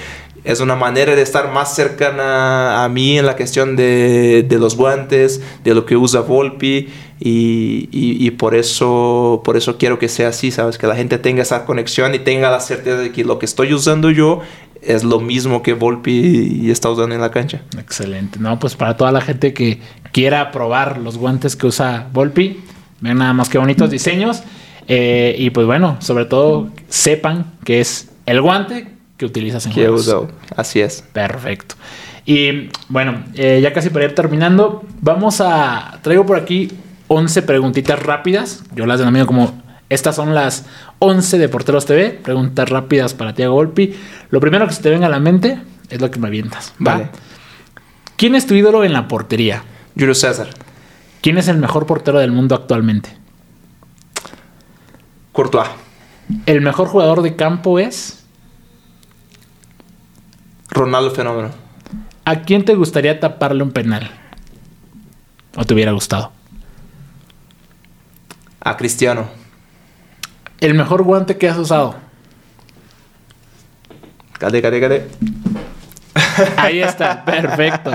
es 0.45 0.59
una 0.59 0.75
manera 0.75 1.15
de 1.15 1.21
estar 1.21 1.51
más 1.51 1.75
cercana 1.75 2.83
a 2.83 2.89
mí 2.89 3.17
en 3.17 3.25
la 3.25 3.35
cuestión 3.35 3.75
de, 3.75 4.45
de 4.47 4.59
los 4.59 4.77
guantes, 4.77 5.41
de 5.63 5.73
lo 5.73 5.85
que 5.85 5.97
usa 5.97 6.21
Volpi 6.21 6.87
y, 7.19 8.31
por, 8.31 8.55
eso, 8.55 9.41
por 9.43 9.57
eso 9.57 9.77
quiero 9.77 9.97
que 9.97 10.07
sea 10.07 10.29
así, 10.29 10.51
¿sabes? 10.51 10.77
Que 10.77 10.85
la 10.85 10.95
gente 10.95 11.17
tenga 11.17 11.41
esa 11.41 11.65
conexión 11.65 12.13
y 12.13 12.19
tenga 12.19 12.51
la 12.51 12.59
certeza 12.59 12.97
de 12.97 13.11
que 13.11 13.23
lo 13.23 13.39
que 13.39 13.45
estoy 13.45 13.73
usando 13.73 14.11
yo 14.11 14.41
es 14.81 15.03
lo 15.03 15.19
mismo 15.19 15.63
que 15.63 15.73
Volpi 15.73 16.69
está 16.69 16.89
usando 16.89 17.15
en 17.15 17.21
la 17.21 17.31
cancha. 17.31 17.61
Excelente. 17.79 18.39
No, 18.39 18.59
pues 18.59 18.75
para 18.75 18.97
toda 18.97 19.11
la 19.11 19.21
gente 19.21 19.53
que 19.53 19.79
quiera 20.11 20.51
probar 20.51 20.99
los 20.99 21.17
guantes 21.17 21.55
que 21.55 21.65
usa 21.65 22.07
Volpi, 22.13 22.61
vean 23.01 23.17
nada 23.17 23.33
más 23.33 23.49
que 23.49 23.57
bonitos 23.57 23.89
diseños. 23.89 24.43
Eh, 24.87 25.35
y 25.39 25.49
pues 25.49 25.65
bueno, 25.65 25.97
sobre 26.01 26.25
todo 26.25 26.69
sepan 26.89 27.53
que 27.63 27.79
es 27.79 28.11
el 28.27 28.41
guante 28.41 28.94
que 29.17 29.25
utilizas 29.25 29.65
en 29.65 29.73
que 29.73 29.81
juegos. 29.81 30.01
uso. 30.01 30.27
Así 30.55 30.81
es. 30.81 31.03
Perfecto. 31.13 31.75
Y 32.25 32.69
bueno, 32.89 33.23
eh, 33.35 33.59
ya 33.61 33.71
casi 33.71 33.89
para 33.89 34.05
ir 34.05 34.15
terminando, 34.15 34.83
vamos 35.01 35.41
a. 35.41 35.99
Traigo 36.01 36.25
por 36.25 36.37
aquí 36.37 36.71
11 37.07 37.43
preguntitas 37.43 38.01
rápidas. 38.01 38.63
Yo 38.75 38.85
las 38.85 38.99
denomino 38.99 39.25
como. 39.25 39.63
Estas 39.87 40.15
son 40.15 40.33
las 40.33 40.65
11 40.99 41.37
de 41.37 41.47
Porteros 41.47 41.85
TV. 41.85 42.09
Preguntas 42.09 42.67
rápidas 42.67 43.13
para 43.13 43.35
Tiago 43.35 43.53
Volpi. 43.53 43.95
Lo 44.31 44.39
primero 44.39 44.67
que 44.67 44.73
se 44.73 44.81
te 44.81 44.89
venga 44.89 45.05
a 45.05 45.09
la 45.09 45.19
mente 45.19 45.59
es 45.89 46.01
lo 46.01 46.09
que 46.09 46.19
me 46.19 46.27
avientas. 46.27 46.73
¿va? 46.79 46.93
Vale. 46.93 47.09
¿Quién 48.15 48.33
es 48.33 48.47
tu 48.47 48.55
ídolo 48.55 48.83
en 48.83 48.93
la 48.93 49.07
portería? 49.07 49.63
Julio 49.93 50.15
César. 50.15 50.49
¿Quién 51.21 51.37
es 51.37 51.47
el 51.47 51.57
mejor 51.57 51.85
portero 51.85 52.19
del 52.19 52.31
mundo 52.31 52.55
actualmente? 52.55 53.09
Courtois. 55.31 55.67
¿El 56.45 56.61
mejor 56.61 56.87
jugador 56.87 57.21
de 57.21 57.35
campo 57.35 57.77
es? 57.77 58.24
Ronaldo 60.75 61.11
Fenómeno. 61.11 61.51
¿A 62.25 62.41
quién 62.41 62.65
te 62.65 62.75
gustaría 62.75 63.19
taparle 63.19 63.63
un 63.63 63.71
penal? 63.71 64.11
¿O 65.55 65.63
te 65.63 65.73
hubiera 65.73 65.93
gustado? 65.93 66.31
A 68.59 68.75
Cristiano. 68.75 69.29
¿El 70.59 70.73
mejor 70.73 71.03
guante 71.03 71.37
que 71.37 71.47
has 71.47 71.57
usado? 71.57 71.95
Cade, 74.37 74.61
cade, 74.61 74.81
cade. 74.81 75.07
Ahí 76.57 76.81
está, 76.81 77.23
perfecto. 77.25 77.91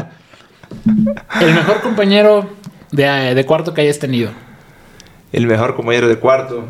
¿El 1.41 1.55
mejor 1.55 1.83
compañero 1.83 2.49
de, 2.93 3.45
cuarto 3.47 3.75
que 3.75 3.83
hayas 3.83 3.99
tenido? 3.99 4.31
El 5.33 5.47
mejor 5.47 5.77
compañero 5.77 6.09
de 6.09 6.17
cuarto. 6.17 6.65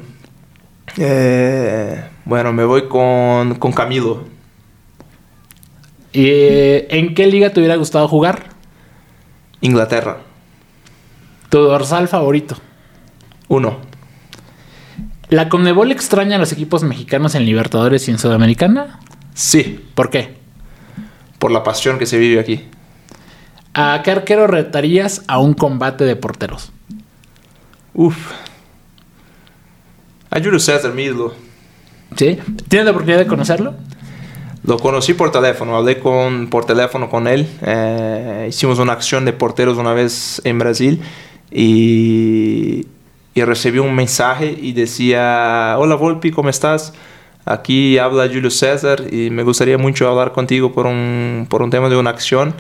Eh, 0.97 2.03
bueno, 2.25 2.53
me 2.53 2.65
voy 2.65 2.89
con, 2.89 3.55
con 3.57 3.73
Camilo. 3.73 4.40
¿Y 6.13 6.27
eh, 6.27 6.89
en 6.91 7.15
qué 7.15 7.27
liga 7.27 7.51
te 7.51 7.61
hubiera 7.61 7.77
gustado 7.77 8.09
jugar? 8.09 8.45
Inglaterra. 9.61 10.19
¿Tu 11.49 11.59
dorsal 11.59 12.09
favorito? 12.09 12.57
Uno. 13.49 13.79
¿La 15.29 15.49
Conmebol 15.49 15.93
extraña 15.93 16.37
a 16.37 16.39
los 16.39 16.53
equipos 16.53 16.83
mexicanos 16.83 17.35
en 17.35 17.45
Libertadores 17.45 18.09
y 18.09 18.11
en 18.11 18.19
Sudamericana? 18.19 18.99
Sí. 19.35 19.85
¿Por 19.95 20.11
qué? 20.11 20.37
Por 21.39 21.53
la 21.53 21.63
pasión 21.63 21.99
que 21.99 22.07
se 22.07 22.19
vive 22.19 22.41
aquí. 22.41 22.65
¿A 23.75 24.01
qué 24.03 24.11
arquero 24.11 24.49
retarías 24.49 25.23
a 25.29 25.39
un 25.39 25.55
combate 25.55 26.05
de 26.05 26.17
porteros? 26.17 26.73
Uf. 27.95 28.33
A 30.31 30.41
Julio 30.41 30.59
César 30.59 30.93
mismo. 30.93 31.33
¿Sí? 32.17 32.39
¿Tienes 32.69 32.85
la 32.85 32.91
oportunidad 32.91 33.19
de 33.19 33.27
conocerlo? 33.27 33.75
Lo 34.71 34.79
conocí 34.79 35.15
por 35.15 35.33
teléfono, 35.33 35.77
hablé 35.77 35.99
con, 35.99 36.47
por 36.47 36.65
teléfono 36.65 37.11
con 37.11 37.27
él. 37.27 37.45
Eh, 37.67 38.47
hicimos 38.51 38.79
una 38.79 38.93
acción 38.93 39.25
de 39.25 39.33
porteros 39.33 39.79
una 39.79 39.95
vez 39.95 40.41
en 40.45 40.61
Brasil 40.61 41.03
y, 41.51 42.87
y 43.35 43.43
recibí 43.43 43.81
un 43.81 43.93
mensaje 43.97 44.57
y 44.63 44.71
decía, 44.73 45.75
hola 45.77 45.97
Volpi, 45.97 46.31
¿cómo 46.31 46.51
estás? 46.51 46.93
Aquí 47.45 47.99
habla 47.99 48.29
Julio 48.33 48.49
César 48.49 49.13
y 49.13 49.31
me 49.31 49.43
gustaría 49.43 49.77
mucho 49.77 50.09
hablar 50.09 50.31
contigo 50.31 50.71
por 50.71 50.87
un, 50.87 51.49
por 51.51 51.63
un 51.63 51.71
tema 51.71 51.89
de 51.89 51.97
una 51.97 52.11
acción. 52.11 52.55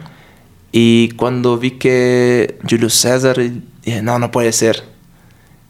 Y 0.72 1.11
cuando 1.11 1.58
vi 1.58 1.70
que 1.78 2.58
Julio 2.68 2.90
César, 2.90 3.36
dije, 3.84 4.02
no, 4.02 4.18
no 4.18 4.32
puede 4.32 4.50
ser. 4.50 4.82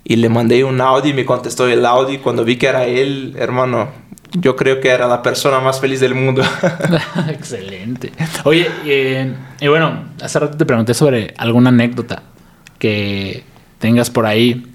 Y 0.05 0.17
le 0.17 0.31
mandé 0.31 0.65
un 0.65 0.81
audio 0.81 1.11
y 1.11 1.15
me 1.15 1.27
contestó 1.27 1.69
el 1.69 1.85
audio. 1.85 2.19
Cuando 2.23 2.47
vi 2.47 2.57
que 2.57 2.67
era 2.67 2.87
él, 2.87 3.35
hermano, 3.39 3.91
yo 4.33 4.57
creo 4.57 4.81
que 4.81 4.89
era 4.89 5.07
la 5.07 5.23
persona 5.23 5.61
más 5.61 5.81
feliz 5.81 6.01
del 6.01 6.15
mundo. 6.15 6.43
Excelente. 7.29 8.13
Oye, 8.45 8.71
eh, 8.85 9.35
y 9.61 9.69
bueno, 9.69 10.05
hace 10.23 10.39
rato 10.39 10.57
te 10.57 10.65
pregunté 10.65 10.95
sobre 10.95 11.35
alguna 11.37 11.71
anécdota 11.71 12.23
que 12.79 13.45
tengas 13.79 14.11
por 14.11 14.27
ahí, 14.27 14.67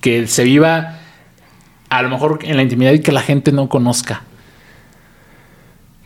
que 0.00 0.26
se 0.26 0.44
viva 0.44 0.98
a 1.88 2.02
lo 2.02 2.08
mejor 2.08 2.40
en 2.42 2.56
la 2.56 2.62
intimidad 2.62 2.92
y 2.92 3.00
que 3.00 3.12
la 3.12 3.22
gente 3.22 3.52
no 3.52 3.68
conozca. 3.68 4.22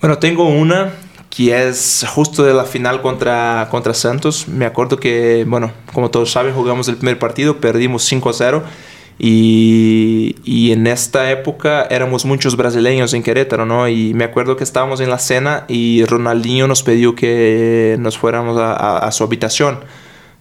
Bueno, 0.00 0.18
tengo 0.18 0.48
una 0.48 0.90
que 1.30 1.68
es 1.68 2.04
justo 2.08 2.44
de 2.44 2.54
la 2.54 2.64
final 2.64 3.02
contra, 3.02 3.68
contra 3.70 3.94
Santos. 3.94 4.48
Me 4.48 4.66
acuerdo 4.66 4.98
que, 4.98 5.44
bueno, 5.46 5.72
como 5.92 6.10
todos 6.10 6.30
saben, 6.30 6.54
jugamos 6.54 6.88
el 6.88 6.96
primer 6.96 7.18
partido, 7.18 7.58
perdimos 7.58 8.04
5 8.04 8.30
a 8.30 8.32
0 8.32 8.64
y, 9.18 10.70
en 10.70 10.86
esta 10.86 11.30
época 11.30 11.86
éramos 11.90 12.24
muchos 12.24 12.56
brasileños 12.56 13.14
en 13.14 13.22
Querétaro, 13.22 13.66
¿no? 13.66 13.88
Y 13.88 14.14
me 14.14 14.24
acuerdo 14.24 14.56
que 14.56 14.64
estábamos 14.64 15.00
en 15.00 15.10
la 15.10 15.18
cena 15.18 15.64
y 15.66 16.04
Ronaldinho 16.04 16.68
nos 16.68 16.82
pidió 16.82 17.14
que 17.14 17.96
nos 17.98 18.16
fuéramos 18.16 18.56
a, 18.58 19.10
su 19.10 19.24
habitación. 19.24 19.80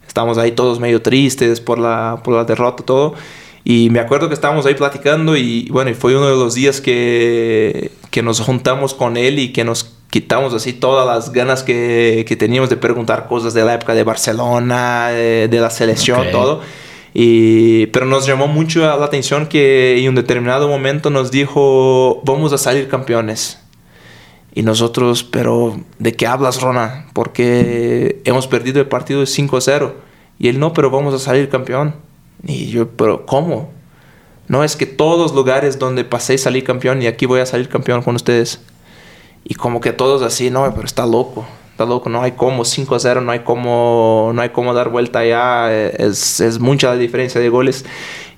Estábamos 0.05 0.37
ahí 0.37 0.51
todos 0.51 0.79
medio 0.79 1.01
tristes 1.01 1.59
por 1.59 1.79
la, 1.79 2.21
por 2.23 2.35
la 2.35 2.43
derrota, 2.43 2.83
todo. 2.83 3.15
Y 3.63 3.89
me 3.89 3.99
acuerdo 3.99 4.27
que 4.27 4.33
estábamos 4.33 4.65
ahí 4.65 4.75
platicando 4.75 5.35
y 5.35 5.67
bueno, 5.71 5.93
fue 5.93 6.15
uno 6.15 6.29
de 6.29 6.35
los 6.35 6.53
días 6.53 6.79
que, 6.79 7.91
que 8.11 8.21
nos 8.21 8.39
juntamos 8.39 8.93
con 8.93 9.17
él 9.17 9.39
y 9.39 9.51
que 9.51 9.63
nos 9.63 9.97
quitamos 10.09 10.53
así 10.53 10.73
todas 10.73 11.05
las 11.05 11.33
ganas 11.33 11.63
que, 11.63 12.25
que 12.27 12.35
teníamos 12.35 12.69
de 12.69 12.77
preguntar 12.77 13.27
cosas 13.27 13.53
de 13.53 13.65
la 13.65 13.73
época 13.73 13.93
de 13.93 14.03
Barcelona, 14.03 15.09
de, 15.09 15.49
la 15.51 15.69
selección, 15.69 16.27
todo. 16.31 16.61
Pero 17.19 18.05
nos 18.05 18.27
llamó 18.27 18.47
mucho 18.47 18.81
la 18.81 19.03
atención 19.03 19.47
que 19.47 19.99
en 19.99 20.09
un 20.09 20.13
determinado 20.13 20.67
momento 20.67 21.09
nos 21.09 21.31
dijo, 21.31 22.21
vamos 22.23 22.53
a 22.53 22.59
salir 22.59 22.87
campeones. 22.89 23.59
Y 24.53 24.61
nosotros, 24.61 25.23
pero 25.23 25.79
¿de 25.97 26.13
qué 26.13 26.27
hablas, 26.27 26.61
Rona? 26.61 27.07
Porque 27.13 28.21
hemos 28.23 28.45
perdido 28.45 28.79
el 28.81 28.87
partido 28.87 29.19
de 29.21 29.25
5-0. 29.25 29.93
Y 30.37 30.47
él, 30.49 30.59
no, 30.59 30.73
pero 30.73 30.91
vamos 30.91 31.15
a 31.15 31.19
salir 31.19 31.49
campeón. 31.49 31.95
Y 32.45 32.67
yo, 32.67 32.89
pero 32.89 33.25
¿cómo? 33.25 33.71
No, 34.47 34.63
es 34.63 34.75
que 34.75 34.85
todos 34.85 35.33
lugares 35.33 35.79
donde 35.79 36.03
pasé 36.03 36.37
salí 36.37 36.61
campeón 36.61 37.01
y 37.01 37.07
aquí 37.07 37.25
voy 37.25 37.39
a 37.39 37.47
salir 37.47 37.67
campeón 37.67 38.03
con 38.03 38.15
ustedes. 38.15 38.61
Y 39.43 39.55
como 39.55 39.81
que 39.81 39.91
todos 39.91 40.21
así, 40.21 40.51
no, 40.51 40.71
pero 40.75 40.85
está 40.85 41.07
loco 41.07 41.47
está 41.77 41.85
loco, 41.85 42.09
no 42.09 42.23
hay 42.23 42.31
como 42.31 42.63
5-0, 42.63 43.23
no 43.23 43.31
hay 43.31 43.41
como 43.41 44.31
no 44.33 44.41
hay 44.41 44.49
como 44.49 44.73
dar 44.73 44.89
vuelta 44.89 45.23
ya, 45.23 45.71
es, 45.71 46.39
es 46.39 46.59
mucha 46.59 46.87
la 46.89 46.95
diferencia 46.95 47.39
de 47.39 47.49
goles. 47.49 47.85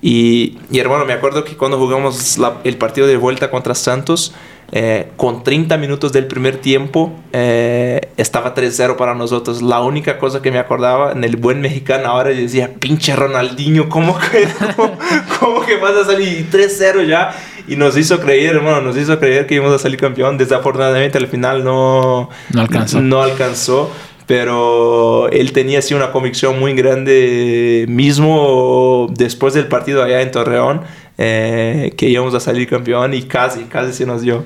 Y, 0.02 0.58
y, 0.70 0.78
hermano, 0.78 1.06
me 1.06 1.14
acuerdo 1.14 1.42
que 1.42 1.56
cuando 1.56 1.78
jugamos 1.78 2.38
el 2.64 2.76
partido 2.76 3.06
de 3.06 3.16
vuelta 3.16 3.50
contra 3.50 3.74
Santos, 3.74 4.34
eh, 4.72 5.08
con 5.16 5.42
30 5.42 5.78
minutos 5.78 6.12
del 6.12 6.26
primer 6.26 6.58
tiempo, 6.58 7.12
eh, 7.32 8.12
estaba 8.16 8.54
3-0 8.54 8.96
para 8.96 9.14
nosotros. 9.14 9.62
La 9.62 9.80
única 9.80 10.18
cosa 10.18 10.42
que 10.42 10.52
me 10.52 10.58
acordaba 10.58 11.12
en 11.12 11.24
el 11.24 11.36
buen 11.36 11.60
mexicano 11.60 12.08
ahora, 12.08 12.30
decía, 12.30 12.74
pinche 12.78 13.16
Ronaldinho, 13.16 13.88
¿cómo 13.88 14.16
que, 14.18 14.46
cómo, 15.40 15.62
que 15.62 15.76
vas 15.76 15.96
a 15.96 16.04
salir 16.04 16.48
3-0 16.50 17.06
ya? 17.08 17.34
Y 17.68 17.76
nos 17.76 17.96
hizo 17.96 18.20
creer, 18.20 18.56
hermano, 18.56 18.80
nos 18.80 18.96
hizo 18.96 19.18
creer 19.18 19.46
que 19.46 19.54
íbamos 19.54 19.74
a 19.74 19.78
salir 19.78 19.98
campeón. 19.98 20.38
Desafortunadamente 20.38 21.18
al 21.18 21.26
final 21.28 21.64
no, 21.64 22.28
no 22.52 22.60
alcanzó. 22.60 23.00
No 23.00 23.22
alcanzó 23.22 23.90
pero 24.30 25.28
él 25.30 25.50
tenía 25.50 25.80
así 25.80 25.92
una 25.92 26.12
convicción 26.12 26.60
muy 26.60 26.72
grande 26.74 27.84
mismo 27.88 29.08
después 29.10 29.54
del 29.54 29.66
partido 29.66 30.04
allá 30.04 30.22
en 30.22 30.30
Torreón 30.30 30.82
eh, 31.18 31.92
que 31.98 32.08
íbamos 32.08 32.32
a 32.34 32.38
salir 32.38 32.68
campeón 32.68 33.12
y 33.12 33.22
casi, 33.22 33.64
casi 33.64 33.92
se 33.92 34.06
nos 34.06 34.22
dio. 34.22 34.44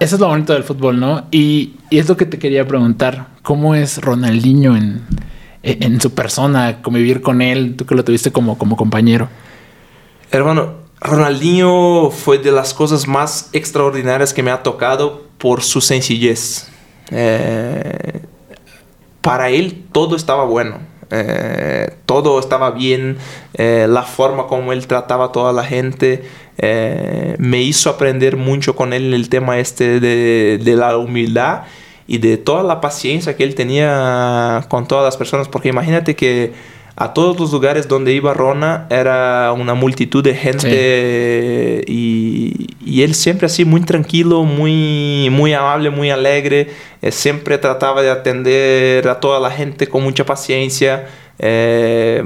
Eso 0.00 0.16
es 0.16 0.20
lo 0.20 0.26
bonito 0.28 0.54
del 0.54 0.64
fútbol, 0.64 0.98
¿no? 0.98 1.26
Y, 1.30 1.74
es 1.90 2.08
lo 2.08 2.16
que 2.16 2.24
te 2.24 2.38
quería 2.38 2.66
preguntar. 2.66 3.26
¿Cómo 3.42 3.74
es 3.74 3.98
Ronaldinho 3.98 4.74
en, 4.74 5.02
en 5.62 6.00
su 6.00 6.14
persona, 6.14 6.80
convivir 6.80 7.20
con 7.20 7.42
él, 7.42 7.76
tú 7.76 7.84
que 7.84 7.94
lo 7.94 8.02
tuviste 8.02 8.32
como, 8.32 8.56
como 8.56 8.74
compañero? 8.74 9.28
Hermano, 10.30 10.79
Ronaldinho 11.00 12.10
fue 12.10 12.38
de 12.38 12.52
las 12.52 12.74
cosas 12.74 13.08
más 13.08 13.48
extraordinarias 13.52 14.34
que 14.34 14.42
me 14.42 14.50
ha 14.50 14.62
tocado 14.62 15.22
por 15.38 15.62
su 15.62 15.80
sencillez. 15.80 16.68
Eh, 17.10 18.20
para 19.22 19.48
él 19.48 19.84
todo 19.92 20.14
estaba 20.14 20.44
bueno. 20.44 20.78
Eh, 21.10 21.94
todo 22.06 22.38
estaba 22.38 22.70
bien, 22.70 23.18
eh, 23.54 23.86
la 23.88 24.02
forma 24.02 24.46
como 24.46 24.72
él 24.72 24.86
trataba 24.86 25.26
a 25.26 25.32
toda 25.32 25.52
la 25.52 25.64
gente, 25.64 26.22
me 27.38 27.62
hizo 27.62 27.90
aprender 27.90 28.36
mucho 28.36 28.76
con 28.76 28.92
él 28.92 29.14
el 29.14 29.28
tema 29.28 29.58
este 29.58 29.98
de, 29.98 30.60
de, 30.62 30.76
la 30.76 30.96
humildad 30.98 31.62
y 32.06 32.18
de 32.18 32.36
toda 32.36 32.62
la 32.62 32.80
paciencia 32.80 33.34
que 33.34 33.44
él 33.44 33.54
tenía 33.54 34.66
con 34.68 34.86
todas 34.86 35.04
las 35.04 35.16
personas, 35.16 35.48
porque 35.48 35.70
imagínate 35.70 36.14
que 36.14 36.52
a 36.96 37.14
todos 37.14 37.38
los 37.38 37.52
lugares 37.52 37.88
donde 37.88 38.12
iba 38.12 38.34
Rona 38.34 38.86
era 38.90 39.52
una 39.52 39.74
multitud 39.74 40.22
de 40.22 40.34
gente 40.34 41.84
y, 41.86 42.66
y, 42.84 43.02
él 43.02 43.14
siempre 43.14 43.46
así 43.46 43.64
muy 43.64 43.80
tranquilo, 43.82 44.44
muy, 44.44 45.28
muy 45.30 45.52
amable, 45.52 45.90
muy 45.90 46.10
alegre, 46.10 46.68
eh, 47.00 47.12
siempre 47.12 47.58
trataba 47.58 48.02
de 48.02 48.10
atender 48.10 49.08
a 49.08 49.20
toda 49.20 49.40
la 49.40 49.50
gente 49.50 49.86
con 49.86 50.02
mucha 50.02 50.26
paciencia, 50.26 51.08
eh, 51.38 52.22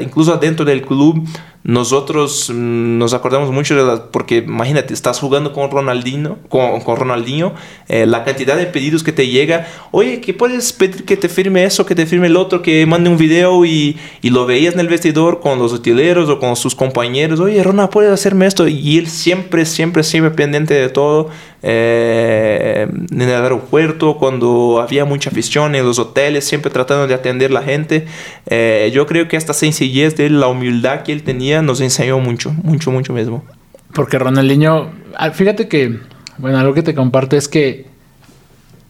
incluso 0.00 0.36
dentro 0.36 0.64
del 0.64 0.82
club 0.82 1.26
nosotros 1.62 2.50
mm, 2.50 2.98
nos 2.98 3.12
acordamos 3.12 3.50
mucho 3.50 3.76
de 3.76 3.84
las, 3.84 4.00
porque 4.00 4.38
imagínate, 4.38 4.94
estás 4.94 5.18
jugando 5.18 5.52
con 5.52 5.70
Ronaldinho, 5.70 6.38
con, 6.48 6.80
con 6.80 6.96
Ronaldinho, 6.96 7.52
eh, 7.88 8.06
la 8.06 8.24
cantidad 8.24 8.56
de 8.56 8.66
pedidos 8.66 9.02
que 9.02 9.12
te 9.12 9.26
llega, 9.28 9.66
oye, 9.90 10.20
que 10.20 10.32
puedes 10.32 10.72
pedir 10.72 11.04
que 11.04 11.16
te 11.16 11.28
firme 11.28 11.64
eso, 11.64 11.84
que 11.84 11.94
te 11.94 12.06
firme 12.06 12.28
el 12.28 12.36
otro, 12.36 12.62
que 12.62 12.86
mande 12.86 13.10
un 13.10 13.18
video 13.18 13.64
y, 13.64 13.98
y 14.22 14.30
lo 14.30 14.46
veías 14.46 14.74
en 14.74 14.80
el 14.80 14.88
vestidor 14.88 15.40
con 15.40 15.58
los 15.58 15.72
utileros 15.72 16.28
o 16.30 16.38
con 16.38 16.56
sus 16.56 16.74
compañeros, 16.74 17.40
oye, 17.40 17.62
Ronald, 17.62 17.90
puedes 17.90 18.10
hacerme 18.10 18.46
esto, 18.46 18.66
y 18.66 18.98
él 18.98 19.06
siempre, 19.08 19.66
siempre, 19.66 20.02
siempre 20.02 20.30
pendiente 20.30 20.74
de 20.74 20.88
todo, 20.88 21.28
eh, 21.62 22.86
en 22.88 23.20
el 23.20 23.30
aeropuerto, 23.30 24.16
cuando 24.16 24.80
había 24.80 25.04
mucha 25.04 25.30
afición 25.30 25.74
en 25.74 25.84
los 25.84 25.98
hoteles, 25.98 26.44
siempre 26.44 26.70
tratando 26.70 27.06
de 27.06 27.14
atender 27.14 27.50
la 27.50 27.62
gente. 27.62 28.06
Eh, 28.46 28.90
yo 28.94 29.06
creo 29.06 29.28
que 29.28 29.36
esta 29.36 29.52
sencillez 29.52 30.16
de 30.16 30.30
la 30.30 30.46
humildad 30.46 31.02
que 31.02 31.12
él 31.12 31.22
tenía 31.22 31.49
nos 31.62 31.80
enseñó 31.80 32.18
mucho, 32.18 32.52
mucho, 32.62 32.90
mucho 32.90 33.12
mismo. 33.12 33.44
Porque 33.92 34.18
Ronaldinho, 34.18 34.90
ah, 35.16 35.30
fíjate 35.30 35.68
que, 35.68 35.98
bueno, 36.38 36.58
algo 36.58 36.74
que 36.74 36.82
te 36.82 36.94
comparto 36.94 37.36
es 37.36 37.48
que 37.48 37.86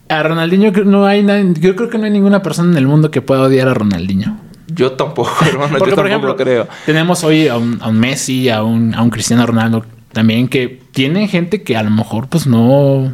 a 0.08 0.22
Ronaldinho 0.22 0.72
no 0.84 1.06
hay 1.06 1.24
yo 1.60 1.76
creo 1.76 1.88
que 1.88 1.98
no 1.98 2.04
hay 2.04 2.10
ninguna 2.10 2.42
persona 2.42 2.72
en 2.72 2.78
el 2.78 2.86
mundo 2.86 3.10
que 3.10 3.22
pueda 3.22 3.42
odiar 3.42 3.68
a 3.68 3.74
Ronaldinho. 3.74 4.38
Yo 4.66 4.92
tampoco, 4.92 5.32
hermano, 5.46 5.78
yo 5.78 5.84
tampoco 5.84 6.06
ejemplo, 6.06 6.36
creo. 6.36 6.68
Tenemos 6.86 7.24
hoy 7.24 7.48
a 7.48 7.56
un, 7.56 7.78
Messi, 7.98 8.48
a 8.48 8.62
un, 8.62 8.94
a 8.94 9.02
un 9.02 9.10
Cristiano 9.10 9.46
Ronaldo 9.46 9.84
también 10.12 10.48
que 10.48 10.80
tienen 10.90 11.28
gente 11.28 11.62
que 11.62 11.76
a 11.76 11.82
lo 11.82 11.90
mejor 11.90 12.28
pues 12.28 12.46
no 12.46 13.12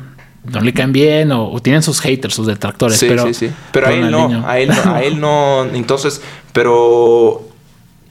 no 0.50 0.60
le 0.60 0.72
caen 0.72 0.92
bien 0.92 1.32
o, 1.32 1.60
tienen 1.60 1.82
sus 1.82 2.00
haters, 2.00 2.34
sus 2.34 2.46
detractores. 2.46 2.98
Sí, 2.98 3.06
pero, 3.08 3.26
sí, 3.26 3.34
sí. 3.34 3.50
Pero 3.72 3.88
a 3.88 3.92
él 3.92 4.10
no, 4.10 4.46
a 4.46 4.58
él 4.58 4.68
no, 4.68 4.94
a 4.94 5.02
él 5.02 5.20
no. 5.20 5.64
Entonces, 5.74 6.22
pero 6.52 7.48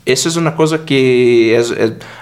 eso 0.06 0.30
es 0.30 0.36
una 0.36 0.56
cosa 0.56 0.86
que, 0.86 1.58
es, 1.58 1.74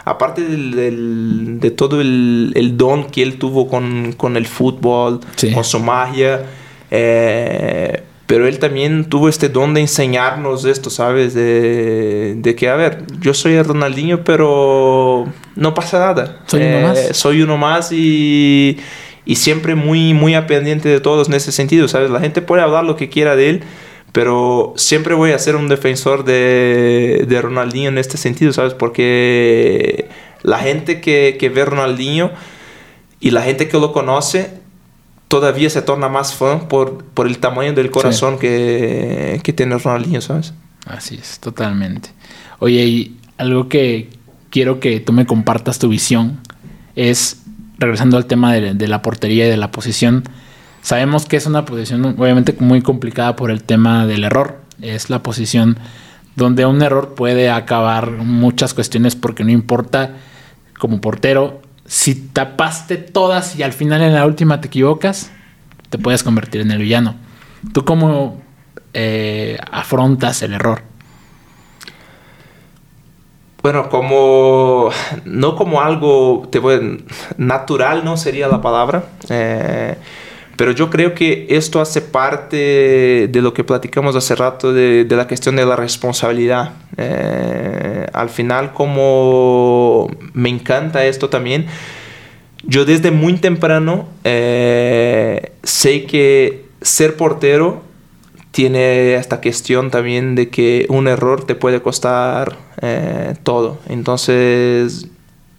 aparte 0.05 0.41
de 0.41 1.71
todo 1.71 1.99
el, 1.99 2.73
don 2.77 3.09
que 3.09 3.21
él 3.23 3.37
tuvo 3.37 3.67
con, 3.67 4.37
el 4.37 4.45
fútbol, 4.45 5.19
con 5.53 5.63
su 5.63 5.79
magia, 5.79 6.45
eh, 6.89 8.03
pero 8.25 8.47
él 8.47 8.57
también 8.57 9.05
tuvo 9.05 9.27
este 9.27 9.49
don 9.49 9.73
de 9.73 9.81
enseñarnos 9.81 10.63
esto, 10.63 10.89
¿sabes? 10.89 11.33
De, 11.33 12.55
que, 12.57 12.69
a 12.69 12.75
ver, 12.75 13.03
yo 13.19 13.33
soy 13.33 13.53
el 13.53 13.65
Ronaldinho, 13.65 14.23
pero 14.23 15.27
no 15.55 15.73
pasa 15.73 15.99
nada. 15.99 16.39
Soy 16.47 16.63
uno 16.63 16.87
más. 16.87 16.97
Eh, 16.97 17.13
soy 17.13 17.41
uno 17.41 17.57
más 17.57 17.91
y, 17.91 18.77
y 19.25 19.35
siempre 19.35 19.75
muy, 19.75 20.13
muy 20.13 20.39
pendiente 20.47 20.87
de 20.87 21.01
todos 21.01 21.27
en 21.27 21.33
ese 21.33 21.51
sentido, 21.51 21.89
¿sabes? 21.89 22.09
La 22.09 22.21
gente 22.21 22.41
puede 22.41 22.61
hablar 22.61 22.85
lo 22.85 22.95
que 22.95 23.09
quiera 23.09 23.35
de 23.35 23.49
él, 23.49 23.63
pero 24.13 24.73
siempre 24.77 25.15
voy 25.15 25.31
a 25.31 25.39
ser 25.39 25.55
un 25.55 25.67
defensor 25.67 26.23
de, 26.23 27.25
de 27.27 27.41
Ronaldinho 27.41 27.89
en 27.89 27.97
este 27.97 28.17
sentido, 28.17 28.53
¿sabes? 28.53 28.75
Porque 28.75 30.07
la 30.43 30.59
gente 30.59 31.01
que, 31.01 31.35
que 31.39 31.49
ve 31.49 31.65
Ronaldinho 31.65 32.31
y 33.19 33.31
la 33.31 33.41
gente 33.41 33.67
que 33.67 33.79
lo 33.79 33.91
conoce 33.91 34.61
todavía 35.29 35.67
se 35.71 35.81
torna 35.81 36.09
más 36.09 36.35
fan 36.35 36.67
por, 36.67 37.03
por 37.03 37.25
el 37.25 37.39
tamaño 37.39 37.73
del 37.73 37.89
corazón 37.89 38.37
que, 38.37 39.41
que, 39.43 39.51
tiene 39.51 39.79
Ronaldinho, 39.79 40.21
¿sabes? 40.21 40.53
Así 40.85 41.15
es, 41.19 41.39
totalmente. 41.39 42.09
Oye, 42.59 42.85
y 42.85 43.17
algo 43.39 43.67
que 43.67 44.11
quiero 44.51 44.79
que 44.79 44.99
tú 44.99 45.11
me 45.11 45.25
compartas 45.25 45.79
tu 45.79 45.89
visión 45.89 46.39
es, 46.95 47.41
regresando 47.79 48.17
al 48.17 48.27
tema 48.27 48.53
de, 48.53 48.75
de 48.75 48.87
la 48.87 49.01
portería 49.01 49.47
y 49.47 49.49
de 49.49 49.57
la 49.57 49.71
posición, 49.71 50.23
Sabemos 50.83 51.25
que 51.25 51.37
es 51.37 51.45
una 51.45 51.63
posición 51.63 52.05
obviamente 52.19 52.53
muy 52.59 52.81
complicada 52.81 53.37
por 53.37 53.49
el 53.51 53.63
tema 53.63 54.05
del 54.05 54.25
error. 54.25 54.59
Es 54.81 55.09
la 55.09 55.23
posición 55.23 55.77
donde 56.35 56.65
un 56.65 56.81
error 56.81 57.15
puede 57.15 57.49
acabar 57.49 58.11
muchas 58.11 58.73
cuestiones 58.73 59.15
porque 59.15 59.45
no 59.45 59.51
importa 59.51 60.17
como 60.77 60.99
portero, 60.99 61.61
si 61.85 62.15
tapaste 62.15 62.97
todas 62.97 63.55
y 63.55 63.63
al 63.63 63.71
final 63.71 64.01
en 64.01 64.13
la 64.13 64.25
última 64.25 64.59
te 64.59 64.67
equivocas, 64.67 65.31
te 65.89 65.97
puedes 65.97 66.21
convertir 66.21 66.59
en 66.59 66.71
el 66.71 66.79
villano. 66.79 67.15
¿Tú 67.71 67.85
cómo 67.85 68.41
eh, 68.93 69.57
afrontas 69.71 70.41
el 70.41 70.51
error? 70.51 70.81
Bueno, 73.61 73.87
como 73.87 74.89
no 75.23 75.55
como 75.55 75.79
algo 75.79 76.49
te 76.51 76.59
natural, 77.37 78.03
no 78.03 78.17
sería 78.17 78.49
la 78.49 78.61
palabra. 78.61 79.05
Eh, 79.29 79.95
pero 80.63 80.71
yo 80.71 80.89
creo 80.89 81.13
que 81.13 81.45
esto 81.49 81.81
hace 81.81 81.99
parte 81.99 83.27
de 83.29 83.41
lo 83.41 83.53
que 83.53 83.65
platicamos 83.65 84.15
hace 84.15 84.33
rato 84.33 84.71
de, 84.71 85.05
la 85.09 85.27
cuestión 85.27 85.57
de 85.57 85.65
la 85.65 85.75
responsabilidad. 85.75 86.71
Eh, 86.95 88.07
al 88.13 88.29
final, 88.29 88.71
como 88.71 90.09
me 90.31 90.47
encanta 90.47 91.03
esto 91.03 91.27
también, 91.27 91.65
yo 92.63 92.85
desde 92.85 93.11
muy 93.11 93.33
temprano 93.33 94.07
eh, 94.23 95.51
sé 95.63 96.05
que 96.05 96.63
ser 96.81 97.17
portero 97.17 97.83
tiene 98.51 99.15
esta 99.15 99.41
cuestión 99.41 99.91
también 99.91 100.33
de 100.33 100.47
que 100.47 100.85
un 100.87 101.09
error 101.09 101.45
te 101.45 101.55
puede 101.55 101.81
costar 101.81 102.55
eh, 102.81 103.35
todo. 103.43 103.79
Entonces, 103.89 105.09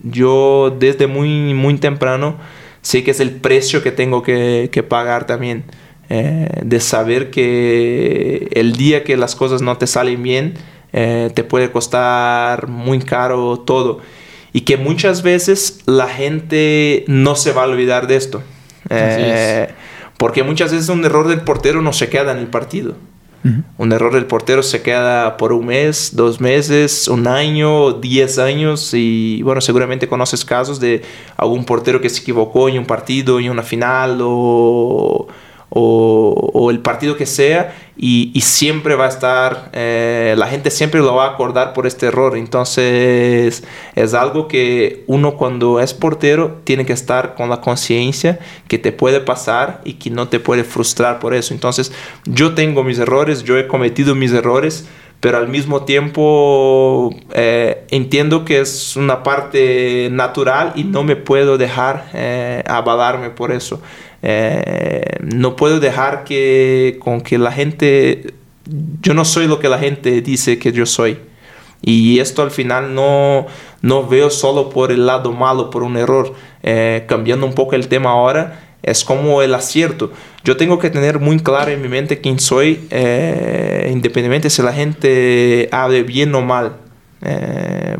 yo 0.02 0.74
desde 0.78 1.08
muy, 1.08 1.52
muy 1.52 1.76
temprano 1.76 2.36
sé 2.84 3.02
que 3.02 3.10
es 3.12 3.20
el 3.20 3.30
precio 3.30 3.82
que 3.82 3.90
tengo 3.90 4.22
que, 4.22 4.86
pagar 4.88 5.26
también. 5.26 5.64
Eh, 6.10 6.60
de 6.62 6.80
saber 6.80 7.30
que 7.30 8.48
el 8.52 8.76
día 8.76 9.04
que 9.04 9.16
las 9.16 9.34
cosas 9.34 9.62
no 9.62 9.78
te 9.78 9.86
salen 9.86 10.22
bien, 10.22 10.54
eh, 10.92 11.30
te 11.34 11.44
puede 11.44 11.72
costar 11.72 12.68
muy 12.68 13.00
caro 13.00 13.58
todo. 13.60 14.00
Y 14.52 14.60
que 14.60 14.76
muchas 14.76 15.22
veces 15.22 15.80
la 15.86 16.08
gente 16.08 17.04
no 17.08 17.36
se 17.36 17.52
va 17.52 17.64
a 17.64 17.66
olvidar 17.66 18.06
de 18.06 18.16
esto. 18.16 18.42
Eh, 18.90 19.68
porque 20.18 20.42
muchas 20.42 20.70
veces 20.70 20.90
un 20.90 21.04
error 21.04 21.26
del 21.26 21.40
portero 21.40 21.80
no 21.80 21.94
se 21.94 22.10
queda 22.10 22.32
en 22.32 22.38
el 22.38 22.48
partido. 22.48 22.96
Un 23.76 23.92
error 23.92 24.14
del 24.14 24.24
portero 24.24 24.62
se 24.62 24.80
queda 24.80 25.36
por 25.36 25.52
un 25.52 25.66
mes, 25.66 26.16
dos 26.16 26.40
meses, 26.40 27.08
un 27.08 27.26
año, 27.26 27.92
diez 27.92 28.38
años 28.38 28.94
y 28.94 29.42
bueno, 29.42 29.60
seguramente 29.60 30.08
conoces 30.08 30.44
casos 30.46 30.80
de 30.80 31.02
algún 31.36 31.66
portero 31.66 32.00
que 32.00 32.08
se 32.08 32.22
equivocó 32.22 32.70
en 32.70 32.78
un 32.78 32.86
partido, 32.86 33.38
en 33.38 33.50
una 33.50 33.62
final 33.62 34.18
o 34.22 35.28
o, 35.76 36.70
el 36.70 36.80
partido 36.80 37.16
que 37.16 37.26
sea 37.26 37.74
y, 37.96 38.40
siempre 38.40 38.96
va 38.96 39.06
a 39.06 39.08
estar, 39.08 39.70
eh, 39.72 40.34
la 40.36 40.48
gente 40.48 40.70
siempre 40.70 41.00
lo 41.00 41.14
va 41.14 41.26
a 41.26 41.30
acordar 41.30 41.72
por 41.72 41.86
este 41.86 42.06
error. 42.06 42.36
Entonces 42.36 43.62
es 43.94 44.14
algo 44.14 44.48
que 44.48 45.04
uno 45.06 45.36
cuando 45.36 45.80
es 45.80 45.94
portero 45.94 46.60
tiene 46.64 46.84
que 46.84 46.92
estar 46.92 47.34
con 47.34 47.48
la 47.48 47.60
conciencia 47.60 48.40
que 48.68 48.78
te 48.78 48.92
puede 48.92 49.20
pasar 49.20 49.80
y 49.84 49.94
que 49.94 50.10
no 50.10 50.28
te 50.28 50.40
puede 50.40 50.64
frustrar 50.64 51.20
por 51.20 51.34
eso. 51.34 51.54
Entonces 51.54 51.92
yo 52.24 52.54
tengo 52.54 52.82
mis 52.82 52.98
errores, 52.98 53.44
yo 53.44 53.58
he 53.58 53.66
cometido 53.68 54.14
mis 54.14 54.32
errores 54.32 54.88
pero 55.24 55.38
al 55.38 55.48
mismo 55.48 55.84
tiempo 55.86 57.08
eh, 57.32 57.86
entiendo 57.88 58.44
que 58.44 58.60
es 58.60 58.94
una 58.94 59.22
parte 59.22 60.10
natural 60.12 60.72
y 60.74 60.84
no 60.84 61.02
me 61.02 61.16
puedo 61.16 61.56
dejar 61.56 62.10
eh, 62.12 62.62
avalarme 62.66 63.30
por 63.30 63.50
eso. 63.50 63.80
Eh, 64.26 65.18
no 65.20 65.54
puedo 65.54 65.80
dejar 65.80 66.24
que 66.24 66.96
con 66.98 67.20
que 67.20 67.36
la 67.36 67.52
gente, 67.52 68.32
yo 69.02 69.12
no 69.12 69.26
soy 69.26 69.46
lo 69.46 69.60
que 69.60 69.68
la 69.68 69.78
gente 69.78 70.22
dice 70.22 70.58
que 70.58 70.72
yo 70.72 70.86
soy. 70.86 71.18
Y 71.82 72.20
esto 72.20 72.40
al 72.40 72.50
final 72.50 72.94
no, 72.94 73.46
no 73.82 74.08
veo 74.08 74.30
solo 74.30 74.70
por 74.70 74.90
el 74.90 75.04
lado 75.04 75.32
malo, 75.32 75.68
por 75.68 75.82
un 75.82 75.98
error. 75.98 76.32
Eh, 76.62 77.04
cambiando 77.06 77.44
un 77.44 77.52
poco 77.52 77.74
el 77.74 77.88
tema 77.88 78.12
ahora, 78.12 78.78
es 78.82 79.04
como 79.04 79.42
el 79.42 79.54
acierto. 79.54 80.10
Yo 80.42 80.56
tengo 80.56 80.78
que 80.78 80.88
tener 80.88 81.18
muy 81.18 81.38
claro 81.40 81.70
en 81.70 81.82
mi 81.82 81.88
mente 81.88 82.22
quién 82.22 82.40
soy, 82.40 82.86
eh, 82.88 83.90
independientemente 83.92 84.48
si 84.48 84.62
la 84.62 84.72
gente 84.72 85.68
hable 85.70 86.02
bien 86.02 86.34
o 86.34 86.40
mal. 86.40 86.78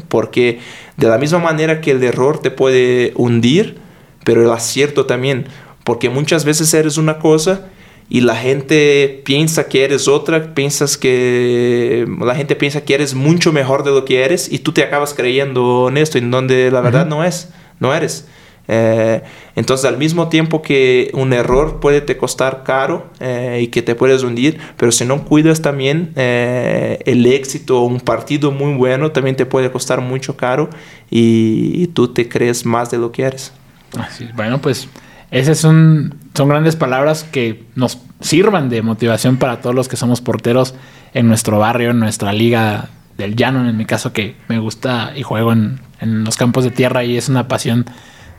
porque 0.09 0.61
de 0.99 1.09
la 1.09 1.17
misma 1.19 1.39
manera 1.39 1.81
que 1.81 1.93
el 1.93 2.03
error 2.03 2.41
te 2.41 2.51
puede 2.51 3.13
hundir, 3.17 3.79
pero 4.25 4.43
el 4.43 4.51
acierto 4.51 5.07
también. 5.07 5.47
Porque 5.85 6.09
muchas 6.11 6.45
veces 6.45 6.73
eres 6.75 6.97
una 6.97 7.19
cosa 7.19 7.69
y 8.09 8.21
la 8.21 8.37
gente 8.37 9.23
piensa 9.25 9.69
que 9.69 9.85
eres 9.85 10.09
otra, 10.09 10.55
piensas 10.55 10.99
que 10.99 12.07
la 12.21 12.35
gente 12.35 12.57
piensa 12.57 12.85
que 12.85 12.95
eres 12.95 13.15
mucho 13.15 13.53
mejor 13.53 13.85
de 13.85 13.91
lo 13.91 14.05
que 14.05 14.25
eres 14.25 14.51
y 14.53 14.59
tú 14.59 14.73
te 14.73 14.83
acabas 14.83 15.15
creyendo 15.15 15.89
en 15.89 15.97
esto, 15.97 16.19
en 16.19 16.31
donde 16.31 16.71
la 16.71 16.81
verdad 16.81 17.07
no 17.07 17.25
es, 17.25 17.51
no 17.81 17.95
eres. 17.95 18.27
Eh, 18.67 19.23
entonces 19.57 19.85
al 19.85 19.99
mismo 19.99 20.29
tiempo 20.29 20.63
que 20.63 21.11
un 21.13 21.35
error 21.35 21.81
puede 21.81 22.01
te 22.01 22.17
costar 22.17 22.63
caro 22.65 23.11
eh, 23.21 23.61
y 23.63 23.67
que 23.67 23.83
te 23.83 23.95
puedes 23.95 24.23
hundir, 24.23 24.59
pero 24.79 24.91
si 24.91 25.05
no 25.05 25.25
cuidas 25.25 25.61
también 25.61 26.13
eh, 26.17 26.99
el 27.05 27.27
éxito, 27.27 27.83
un 27.83 28.01
partido 28.01 28.51
muy 28.53 28.75
bueno 28.75 29.13
también 29.13 29.37
te 29.37 29.45
puede 29.45 29.71
costar 29.71 30.01
mucho 30.01 30.37
caro 30.37 30.71
y, 31.11 31.89
tú 31.89 32.09
te 32.09 32.29
crees 32.29 32.65
más 32.65 32.91
de 32.91 32.99
lo 32.99 33.13
que 33.13 33.23
eres. 33.23 33.53
Así, 33.97 34.29
bueno, 34.35 34.61
pues 34.61 34.89
esas 35.35 35.59
son, 35.59 36.15
son 36.33 36.49
grandes 36.49 36.77
palabras 36.77 37.25
que 37.25 37.65
nos 37.75 37.99
sirvan 38.21 38.69
de 38.69 38.83
motivación 38.83 39.37
para 39.37 39.61
todos 39.61 39.75
los 39.75 39.89
que 39.89 39.97
somos 39.97 40.21
porteros 40.21 40.77
en 41.13 41.27
nuestro 41.27 41.59
barrio, 41.59 41.91
en 41.91 41.99
nuestra 41.99 42.33
liga 42.33 42.89
del 43.19 43.35
llano, 43.35 43.69
en 43.69 43.77
mi 43.77 43.85
caso 43.85 44.13
que 44.13 44.37
me 44.47 44.61
gusta 44.61 45.13
y 45.17 45.25
juego 45.25 45.53
en, 45.53 45.81
los 46.01 46.37
campos 46.37 46.63
de 46.63 46.71
tierra 46.71 47.03
y 47.03 47.17
es 47.17 47.29
una 47.29 47.49
pasión 47.49 47.85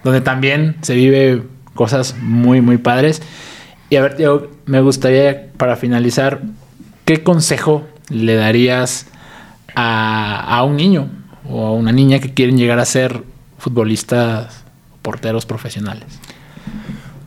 donde 0.05 0.21
también 0.21 0.77
se 0.83 0.95
vive 0.95 1.43
cosas 1.73 2.15
muy, 2.21 2.61
muy 2.61 2.77
padres. 2.77 3.21
Y 3.89 3.97
a 3.97 4.01
ver, 4.01 4.15
Diego, 4.15 4.51
me 4.65 4.79
gustaría 4.79 5.51
para 5.57 5.75
finalizar, 5.75 6.43
¿qué 7.03 7.23
consejo 7.23 7.85
le 8.07 8.35
darías 8.35 9.07
a, 9.75 10.39
a 10.39 10.63
un 10.63 10.77
niño 10.77 11.09
o 11.49 11.65
a 11.65 11.71
una 11.73 11.91
niña 11.91 12.19
que 12.19 12.33
quieren 12.33 12.57
llegar 12.57 12.79
a 12.79 12.85
ser 12.85 13.23
futbolistas, 13.57 14.63
porteros 15.01 15.45
profesionales? 15.45 16.05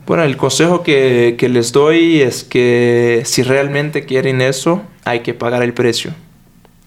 Bueno, 0.09 0.23
el 0.23 0.37
consejo 0.37 0.81
que, 0.81 1.35
que, 1.37 1.49
les 1.49 1.71
doy 1.71 2.23
es 2.23 2.43
que 2.43 3.21
si 3.25 3.43
realmente 3.43 4.05
quieren 4.07 4.41
eso, 4.41 4.81
hay 5.05 5.19
que 5.19 5.35
pagar 5.35 5.61
el 5.61 5.75
precio. 5.75 6.15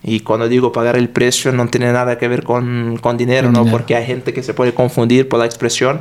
Y 0.03 0.21
cuando 0.21 0.49
digo 0.49 0.73
pagar 0.73 0.97
el 0.97 1.09
precio 1.09 1.53
no 1.53 1.69
tiene 1.69 1.93
nada 1.93 2.19
que 2.19 2.27
ver 2.27 2.43
con, 2.43 2.99
con 3.01 3.17
dinero, 3.17 3.53
¿no? 3.53 3.65
Porque 3.65 3.95
hay 3.95 4.07
gente 4.07 4.33
que 4.33 4.43
se 4.43 4.55
puede 4.55 4.75
confundir 4.75 5.29
por 5.29 5.39
la 5.39 5.45
expresión. 5.45 6.01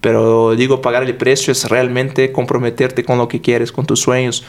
Pero 0.00 0.56
digo 0.56 0.82
pagar 0.82 1.04
el 1.04 1.14
precio 1.14 1.52
es 1.52 1.68
realmente 1.68 2.32
comprometerte 2.32 3.04
con 3.04 3.18
lo 3.18 3.28
que 3.28 3.40
quieres, 3.40 3.70
con 3.70 3.86
tus 3.86 4.00
sueños, 4.00 4.44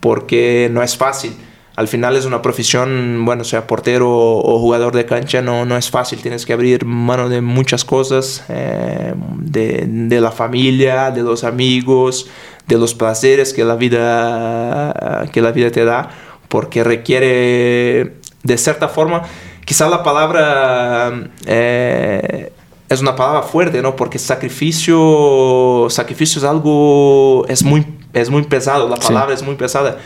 porque 0.00 0.70
no 0.72 0.82
es 0.82 0.96
fácil 0.96 1.34
al 1.80 1.88
final 1.88 2.14
es 2.14 2.26
una 2.26 2.42
profesión, 2.42 3.24
bueno, 3.24 3.42
sea 3.42 3.66
portero 3.66 4.10
o 4.10 4.58
jugador 4.58 4.94
de 4.94 5.06
cancha, 5.06 5.40
no, 5.40 5.64
no 5.64 5.78
es 5.78 5.88
fácil, 5.88 6.20
tienes 6.20 6.44
que 6.44 6.52
abrir 6.52 6.84
mano 6.84 7.30
de 7.30 7.40
muchas 7.40 7.86
cosas, 7.86 8.44
eh, 8.50 9.14
de, 9.38 9.86
de, 9.86 10.20
la 10.20 10.30
familia, 10.30 11.10
de 11.10 11.22
los 11.22 11.42
amigos, 11.42 12.28
de 12.66 12.76
los 12.76 12.92
placeres 12.92 13.54
que 13.54 13.64
la 13.64 13.76
vida, 13.76 15.26
que 15.32 15.40
la 15.40 15.52
vida 15.52 15.70
te 15.70 15.86
da, 15.86 16.10
porque 16.48 16.84
requiere, 16.84 18.16
de 18.42 18.58
cierta 18.58 18.88
forma, 18.88 19.22
quizá 19.64 19.88
la 19.88 20.02
palabra... 20.02 21.30
Eh, 21.46 22.52
es 22.90 23.00
una 23.00 23.14
palabra 23.14 23.42
fuerte, 23.42 23.80
¿no? 23.80 23.94
Porque 23.94 24.18
sacrificio, 24.18 25.86
sacrificio 25.88 26.40
es 26.40 26.44
algo, 26.44 27.46
es 27.48 27.62
muy, 27.62 27.86
es 28.12 28.28
muy 28.28 28.42
pesado, 28.42 28.88
la 28.88 28.96
palabra 28.96 29.32
es 29.32 29.44
muy 29.44 29.54
pesada 29.54 29.96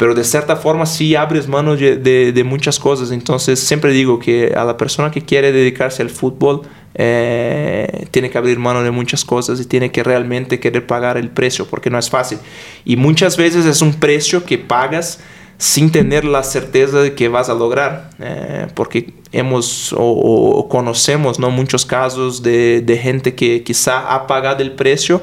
pero 0.00 0.14
de 0.14 0.24
cierta 0.24 0.56
forma 0.56 0.86
sí 0.86 1.14
abres 1.14 1.46
manos 1.46 1.78
de, 1.78 2.32
de, 2.32 2.44
muchas 2.44 2.78
cosas. 2.78 3.10
Entonces 3.10 3.60
siempre 3.60 3.92
digo 3.92 4.18
que 4.18 4.54
a 4.56 4.64
la 4.64 4.78
persona 4.78 5.10
que 5.10 5.20
quiere 5.20 5.52
dedicarse 5.52 6.00
al 6.00 6.08
fútbol 6.08 6.62
eh, 6.94 8.06
tiene 8.10 8.30
que 8.30 8.38
abrir 8.38 8.58
mano 8.58 8.82
de 8.82 8.90
muchas 8.90 9.26
cosas 9.26 9.60
y 9.60 9.66
tiene 9.66 9.92
que 9.92 10.02
realmente 10.02 10.58
querer 10.58 10.86
pagar 10.86 11.18
el 11.18 11.28
precio 11.28 11.66
porque 11.66 11.90
no 11.90 11.98
es 11.98 12.08
fácil. 12.08 12.38
Y 12.86 12.96
muchas 12.96 13.36
veces 13.36 13.66
es 13.66 13.82
un 13.82 13.92
precio 13.92 14.42
que 14.42 14.56
pagas 14.56 15.20
sin 15.58 15.92
tener 15.92 16.24
la 16.24 16.44
certeza 16.44 17.02
de 17.02 17.14
que 17.14 17.28
vas 17.28 17.50
a 17.50 17.54
lograr, 17.54 18.08
eh, 18.20 18.68
porque 18.74 19.12
hemos 19.32 19.94
o, 19.94 20.66
conocemos 20.70 21.38
¿no? 21.38 21.50
muchos 21.50 21.84
casos 21.84 22.42
de, 22.42 22.80
de, 22.80 22.96
gente 22.96 23.34
que 23.34 23.62
quizá 23.62 24.14
ha 24.14 24.26
pagado 24.26 24.62
el 24.62 24.72
precio, 24.72 25.20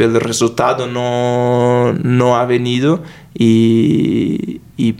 pero 0.00 0.14
el 0.14 0.20
resultado 0.22 0.86
no, 0.86 1.92
no 1.92 2.36
ha 2.38 2.46
venido 2.46 3.02
y, 3.34 4.62
y, 4.78 4.94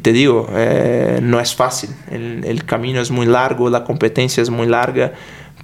te 0.00 0.12
digo, 0.12 0.48
eh, 0.52 1.18
no 1.20 1.40
es 1.40 1.56
fácil, 1.56 1.90
el, 2.08 2.44
el 2.44 2.64
camino 2.64 3.00
es 3.00 3.10
muy 3.10 3.26
largo, 3.26 3.68
la 3.68 3.82
competencia 3.82 4.40
es 4.40 4.48
muy 4.48 4.68
larga 4.68 5.14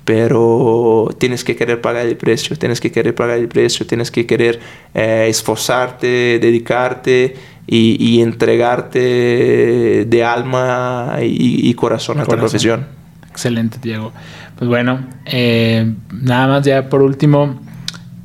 pero 0.05 1.09
tienes 1.19 1.45
que 1.45 1.55
querer 1.55 1.81
pagar 1.81 2.07
el 2.07 2.17
precio, 2.17 2.57
tienes 2.57 2.81
que 2.81 2.91
querer 2.91 3.15
pagar 3.15 3.39
el 3.39 3.47
precio, 3.47 3.87
tienes 3.87 4.11
que 4.11 4.27
querer 4.27 4.59
eh, 4.93 5.27
esforzarte, 5.29 6.41
dedicarte 6.41 7.37
y, 7.69 8.21
entregarte 8.23 10.05
de 10.05 10.25
alma 10.25 11.19
y, 11.23 11.73
corazón 11.75 12.19
a 12.19 12.25
tu 12.25 12.37
profesión. 12.37 12.89
Excelente, 13.31 13.79
Diego. 13.81 14.13
Pues 14.59 14.69
bueno, 14.69 15.07
eh, 15.27 15.95
nada 16.13 16.49
más 16.49 16.67
ya 16.67 16.89
por 16.89 17.03
último, 17.03 17.61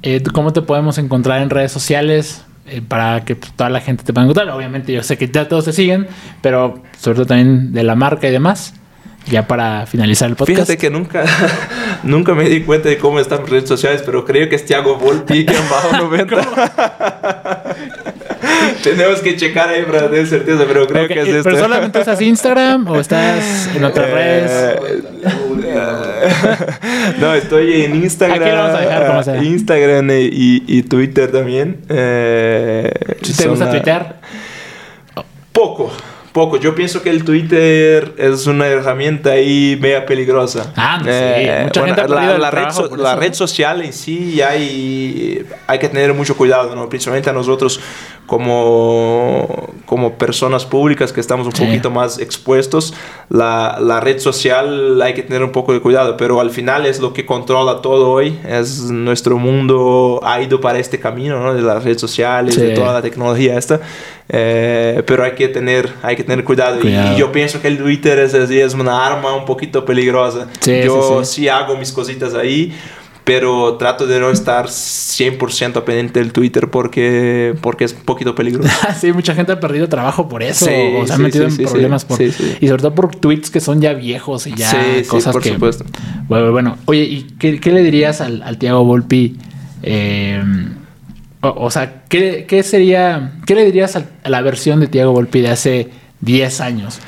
eh, 0.01 0.23
¿cómo 0.33 0.53
te 0.53 0.61
podemos 0.61 0.97
encontrar 0.97 1.41
en 1.41 1.49
redes 1.49 1.71
sociales? 1.71 2.45
para 2.87 3.25
que 3.25 3.35
pues, 3.35 3.51
toda 3.53 3.71
la 3.71 3.81
gente 3.81 4.03
te 4.03 4.13
pueda 4.13 4.25
encontrar. 4.25 4.47
Obviamente 4.51 4.93
yo 4.93 5.01
sé 5.01 5.17
que 5.17 5.27
ya 5.27 5.47
todos 5.47 5.65
te 5.65 5.73
siguen, 5.73 6.05
pero 6.43 6.83
sobre 6.99 7.15
todo 7.15 7.25
también 7.25 7.73
de 7.73 7.81
la 7.81 7.95
marca 7.95 8.27
y 8.27 8.31
demás 8.31 8.75
ya 9.29 9.47
para 9.47 9.85
finalizar 9.85 10.29
el 10.29 10.35
podcast. 10.35 10.61
Fíjate 10.61 10.77
que 10.77 10.89
nunca, 10.89 11.23
nunca 12.03 12.33
me 12.33 12.49
di 12.49 12.61
cuenta 12.61 12.89
de 12.89 12.97
cómo 12.97 13.19
están 13.19 13.45
redes 13.47 13.67
sociales, 13.67 14.01
pero 14.05 14.25
creo 14.25 14.49
que 14.49 14.55
es 14.55 14.65
Thiago 14.65 14.97
Volpi, 14.97 15.45
que 15.47 15.53
bajo 15.53 15.97
90. 15.97 17.59
Tenemos 18.95 19.19
que 19.19 19.35
checar 19.35 19.69
ahí 19.69 19.83
para 19.83 20.09
tener 20.09 20.27
certeza, 20.27 20.63
pero 20.67 20.87
creo 20.87 21.07
que 21.07 21.19
es 21.19 21.27
esto. 21.27 21.43
¿Pero 21.43 21.59
solamente 21.59 21.99
usas 21.99 22.21
Instagram 22.21 22.87
o 22.87 22.99
estás 22.99 23.69
en 23.75 23.83
otras 23.83 24.07
eh, 24.09 24.13
redes? 24.13 25.03
no, 27.19 27.33
estoy 27.33 27.83
en 27.83 27.95
Instagram. 27.95 28.41
Aquí 28.41 28.51
lo 28.51 28.57
vamos 28.57 28.75
a 28.75 28.81
dejar, 28.81 29.07
como 29.07 29.23
sea. 29.23 29.43
Instagram 29.43 30.09
y, 30.11 30.63
y 30.67 30.83
Twitter 30.83 31.31
también. 31.31 31.77
Eh, 31.89 32.91
¿Te 33.37 33.47
gusta 33.47 33.69
Twitter? 33.69 34.05
Poco 35.51 35.91
poco. 36.39 36.55
Yo 36.55 36.73
pienso 36.73 37.01
que 37.01 37.09
el 37.09 37.25
Twitter 37.25 38.13
es 38.17 38.47
una 38.47 38.65
herramienta 38.65 39.31
ahí 39.31 39.77
media 39.81 40.05
peligrosa. 40.05 40.71
Ah, 40.77 40.97
sí. 41.01 41.09
Eh, 41.11 41.63
Mucha 41.65 41.85
gente 41.85 42.07
la, 42.07 42.07
la, 42.37 42.49
red, 42.49 42.65
la 42.97 43.15
red, 43.17 43.33
social 43.33 43.81
en 43.81 43.91
sí 43.91 44.41
hay, 44.41 45.45
hay 45.67 45.79
que 45.79 45.89
tener 45.89 46.13
mucho 46.13 46.37
cuidado, 46.37 46.73
¿no? 46.77 46.87
Principalmente 46.87 47.29
a 47.29 47.33
nosotros 47.33 47.81
como, 48.25 49.73
como 49.85 50.17
personas 50.17 50.63
públicas 50.63 51.11
que 51.11 51.19
estamos 51.19 51.47
un 51.47 51.51
poquito 51.51 51.89
más 51.89 52.19
expuestos, 52.19 52.93
la, 53.27 53.77
la, 53.81 53.99
red 53.99 54.19
social 54.19 55.01
hay 55.01 55.15
que 55.15 55.23
tener 55.23 55.43
un 55.43 55.51
poco 55.51 55.73
de 55.73 55.81
cuidado, 55.81 56.15
pero 56.15 56.39
al 56.39 56.51
final 56.51 56.85
es 56.85 56.99
lo 56.99 57.11
que 57.11 57.25
controla 57.25 57.81
todo 57.81 58.11
hoy, 58.11 58.39
es 58.47 58.81
nuestro 58.91 59.37
mundo 59.37 60.21
ha 60.23 60.41
ido 60.41 60.61
para 60.61 60.77
este 60.77 60.99
camino, 60.99 61.39
¿no? 61.41 61.53
De 61.55 61.63
las 61.63 61.83
redes 61.83 61.99
sociales, 61.99 62.55
de 62.55 62.69
toda 62.75 62.93
la 62.93 63.01
tecnología 63.01 63.57
esta, 63.57 63.81
eh, 64.32 65.01
pero 65.07 65.23
hay 65.23 65.32
que 65.32 65.47
tener, 65.47 65.89
hay 66.03 66.15
que 66.15 66.23
tener 66.23 66.45
cuidado. 66.45 66.80
Y, 66.88 67.17
yo 67.17 67.32
pienso 67.32 67.61
que 67.61 67.67
el 67.67 67.77
Twitter 67.77 68.19
es, 68.19 68.34
es 68.34 68.73
una 68.73 69.05
arma 69.05 69.34
un 69.36 69.45
poquito 69.45 69.84
peligrosa. 69.84 70.47
yo 70.65 71.25
sí 71.25 71.47
hago 71.47 71.75
mis 71.75 71.91
cositas 71.91 72.36
ahí 72.36 72.73
pero 73.30 73.75
trato 73.75 74.07
de 74.07 74.19
no 74.19 74.32
estar 74.32 74.65
100% 74.65 75.84
pendiente 75.84 76.19
del 76.19 76.34
Twitter 76.34 76.67
porque, 76.71 77.53
porque 77.61 77.84
es 77.84 77.93
un 77.93 78.01
poquito 78.01 78.34
peligroso. 78.34 78.67
sí, 78.99 79.13
mucha 79.13 79.36
gente 79.36 79.51
ha 79.51 79.59
perdido 79.59 79.88
trabajo 79.88 80.27
por 80.27 80.41
eso, 80.41 80.65
o 80.65 81.05
se 81.05 81.13
ha 81.13 81.17
metido 81.19 81.45
en 81.45 81.55
problemas 81.55 82.05
por... 82.05 82.19
Y 82.19 82.67
sobre 82.67 82.82
todo 82.82 82.95
por 82.95 83.15
tweets 83.15 83.51
que 83.51 83.59
son 83.59 83.82
ya 83.82 83.93
viejos 83.93 84.47
y 84.47 84.55
ya 84.55 84.73
cosas 85.07 85.32
por 85.32 85.43
que... 85.43 85.53
supuesto. 85.53 85.86
Bueno, 86.27 86.51
bueno, 86.51 86.77
oye, 86.86 87.03
¿y 87.03 87.27
qué, 87.38 87.59
qué 87.59 87.71
le 87.71 87.84
dirías 87.84 88.19
al, 88.19 88.41
al 88.41 88.57
Tiago 88.57 88.84
Volpi? 88.84 89.38
Eh, 89.84 90.41
o, 91.41 91.71
sea, 91.71 92.03
¿qué, 92.09 92.45
¿qué, 92.47 92.63
sería... 92.63 93.33
¿Qué 93.45 93.55
le 93.55 93.65
dirías 93.65 93.95
a, 93.95 94.05
la 94.25 94.41
versión 94.41 94.79
de 94.79 94.87
Tiago 94.87 95.13
Volpi 95.13 95.41
de 95.41 95.49
hace 95.49 95.89
10 96.21 96.61
años? 96.61 96.99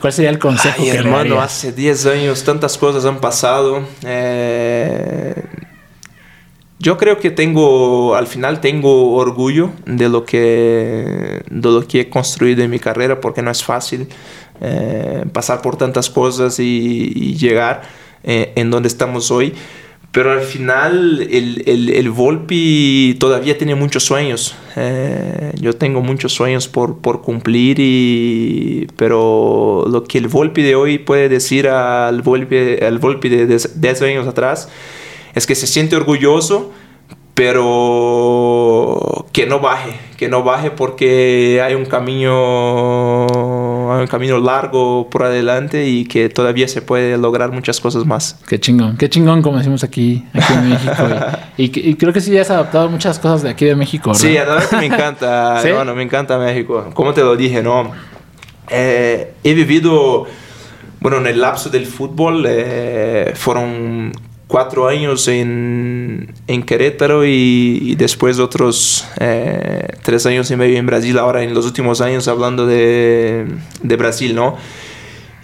¿Cuál 0.00 0.12
sería 0.12 0.30
el 0.30 0.38
consejo 0.38 0.82
Ay, 0.82 0.90
hermano, 0.90 1.40
hace 1.40 1.72
10 1.72 2.06
años 2.06 2.44
tantas 2.44 2.76
cosas 2.76 3.04
han 3.04 3.20
pasado. 3.20 3.82
Eh, 4.04 5.42
yo 6.78 6.98
creo 6.98 7.18
que 7.18 7.30
tengo, 7.30 8.14
al 8.14 8.26
final 8.26 8.60
tengo 8.60 9.14
orgullo 9.14 9.70
de 9.86 10.10
lo 10.10 10.26
que, 10.26 11.42
de 11.48 11.70
lo 11.70 11.86
que 11.88 12.00
he 12.00 12.10
construido 12.10 12.62
en 12.62 12.70
mi 12.70 12.78
carrera, 12.78 13.20
porque 13.20 13.40
no 13.40 13.50
es 13.50 13.64
fácil 13.64 14.08
eh, 14.60 15.24
pasar 15.32 15.62
por 15.62 15.76
tantas 15.76 16.10
cosas 16.10 16.58
y, 16.58 17.34
llegar 17.36 17.82
eh, 18.22 18.52
en 18.56 18.70
donde 18.70 18.88
estamos 18.88 19.30
hoy. 19.30 19.54
Pero 20.14 20.30
al 20.30 20.42
final 20.42 21.26
el, 21.28 21.64
el, 21.66 21.90
el, 21.90 22.08
Volpi 22.08 23.16
todavía 23.18 23.58
tiene 23.58 23.74
muchos 23.74 24.04
sueños. 24.04 24.54
Eh, 24.76 25.50
yo 25.60 25.72
tengo 25.74 26.02
muchos 26.02 26.32
sueños 26.32 26.68
por, 26.68 26.98
por, 26.98 27.20
cumplir, 27.20 27.78
y, 27.80 28.86
pero 28.96 29.84
lo 29.90 30.04
que 30.04 30.18
el 30.18 30.28
Volpi 30.28 30.62
de 30.62 30.76
hoy 30.76 30.98
puede 30.98 31.28
decir 31.28 31.66
al 31.66 32.22
Volpi, 32.22 32.76
al 32.80 32.98
Volpi 33.00 33.28
de 33.28 33.46
10 33.74 34.02
años 34.02 34.28
atrás 34.28 34.68
es 35.34 35.48
que 35.48 35.56
se 35.56 35.66
siente 35.66 35.96
orgulloso, 35.96 36.70
pero 37.34 39.26
que 39.32 39.46
no 39.46 39.58
baje, 39.58 39.98
que 40.16 40.28
no 40.28 40.44
baje 40.44 40.70
porque 40.70 41.60
hay 41.60 41.74
un 41.74 41.86
camino, 41.86 43.26
hay 43.96 44.02
un 44.02 44.06
camino 44.06 44.38
largo 44.38 45.08
por 45.10 45.22
adelante 45.22 45.86
y 45.86 46.04
que 46.04 46.28
todavía 46.28 46.68
se 46.68 46.82
puede 46.82 47.16
lograr 47.18 47.52
muchas 47.52 47.80
cosas 47.80 48.04
más. 48.06 48.38
Qué 48.48 48.58
chingón, 48.58 48.96
qué 48.96 49.08
chingón 49.08 49.42
como 49.42 49.58
decimos 49.58 49.84
aquí, 49.84 50.24
aquí 50.32 50.52
en 50.52 50.70
México. 50.70 51.02
y, 51.56 51.94
creo 51.94 52.12
que 52.12 52.20
sí 52.20 52.36
has 52.38 52.50
adaptado 52.50 52.88
muchas 52.88 53.18
cosas 53.18 53.42
de 53.42 53.50
aquí 53.50 53.64
de 53.64 53.76
México. 53.76 54.10
¿verdad? 54.10 54.20
Sí, 54.20 54.34
la 54.34 54.44
verdad 54.44 54.68
que 54.68 54.76
me 54.76 54.86
encanta, 54.86 55.62
me 55.94 56.02
encanta 56.02 56.38
México. 56.38 56.90
Como 56.94 57.12
te 57.12 57.22
lo 57.22 57.36
dije, 57.36 57.62
¿no? 57.62 57.92
Eh, 58.68 59.34
he 59.44 59.54
vivido, 59.54 60.26
bueno, 61.00 61.18
en 61.18 61.26
el 61.26 61.40
lapso 61.40 61.70
del 61.70 61.86
fútbol 61.86 62.44
eh, 62.48 63.32
fueron 63.34 64.12
cuatro 64.46 64.88
años 64.88 65.26
en, 65.28 66.32
en 66.46 66.62
Querétaro 66.62 67.24
y, 67.24 67.94
después 67.96 68.38
otros 68.38 69.06
eh, 69.20 69.88
tres 70.02 70.26
años 70.26 70.50
y 70.50 70.56
medio 70.56 70.78
en 70.78 70.86
Brasil, 70.86 71.18
ahora 71.18 71.42
en 71.42 71.54
los 71.54 71.64
últimos 71.64 72.00
años 72.00 72.28
hablando 72.28 72.66
de, 72.66 73.46
de 73.82 73.96
Brasil, 73.96 74.34
¿no? 74.34 74.56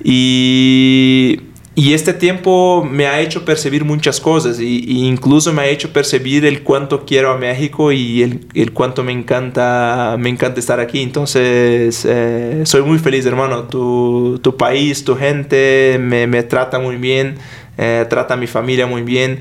Y, 0.02 1.40
y, 1.74 1.92
este 1.92 2.14
tiempo 2.14 2.86
me 2.90 3.06
ha 3.06 3.20
hecho 3.20 3.44
percibir 3.44 3.84
muchas 3.84 4.18
cosas 4.18 4.58
y, 4.60 5.06
incluso 5.06 5.52
me 5.52 5.62
ha 5.62 5.68
hecho 5.68 5.92
percibir 5.92 6.46
el 6.46 6.62
cuánto 6.62 7.04
quiero 7.04 7.30
a 7.30 7.36
México 7.36 7.92
y 7.92 8.22
el, 8.22 8.46
el 8.54 8.72
cuánto 8.72 9.02
me 9.02 9.12
encanta, 9.12 10.16
me 10.18 10.30
encanta 10.30 10.58
estar 10.58 10.80
aquí. 10.80 11.02
Entonces, 11.02 12.06
eh, 12.08 12.62
soy 12.64 12.82
muy 12.82 12.98
feliz, 12.98 13.26
hermano. 13.26 13.64
Tu, 13.64 14.38
tu 14.42 14.56
país, 14.56 15.04
tu 15.04 15.16
gente 15.16 15.98
me, 16.00 16.26
me 16.26 16.42
trata 16.42 16.78
muy 16.78 16.96
bien. 16.96 17.36
Eh, 17.82 18.04
trata 18.10 18.34
a 18.34 18.36
mi 18.36 18.46
familia 18.46 18.86
muy 18.86 19.00
bien. 19.00 19.40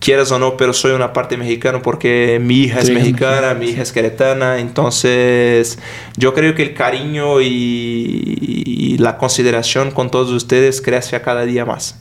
quieras 0.00 0.32
o 0.32 0.38
no, 0.40 0.56
pero 0.56 0.72
soy 0.72 0.90
una 0.90 1.12
parte 1.12 1.36
mexicana 1.36 1.80
porque 1.82 2.38
mi 2.42 2.62
hija 2.62 2.80
es 2.80 2.90
mexicana, 2.90 3.54
mi 3.54 3.66
hija 3.66 3.82
es 3.82 3.92
queretana, 3.92 4.58
entonces 4.58 5.78
yo 6.16 6.34
creo 6.34 6.54
que 6.56 6.62
el 6.64 6.74
cariño 6.74 7.40
y, 7.40 8.96
la 8.98 9.18
consideración 9.18 9.90
con 9.92 10.10
todos 10.10 10.30
ustedes 10.30 10.80
crece 10.80 11.16
a 11.16 11.22
cada 11.22 11.44
día 11.44 11.64
más. 11.64 12.00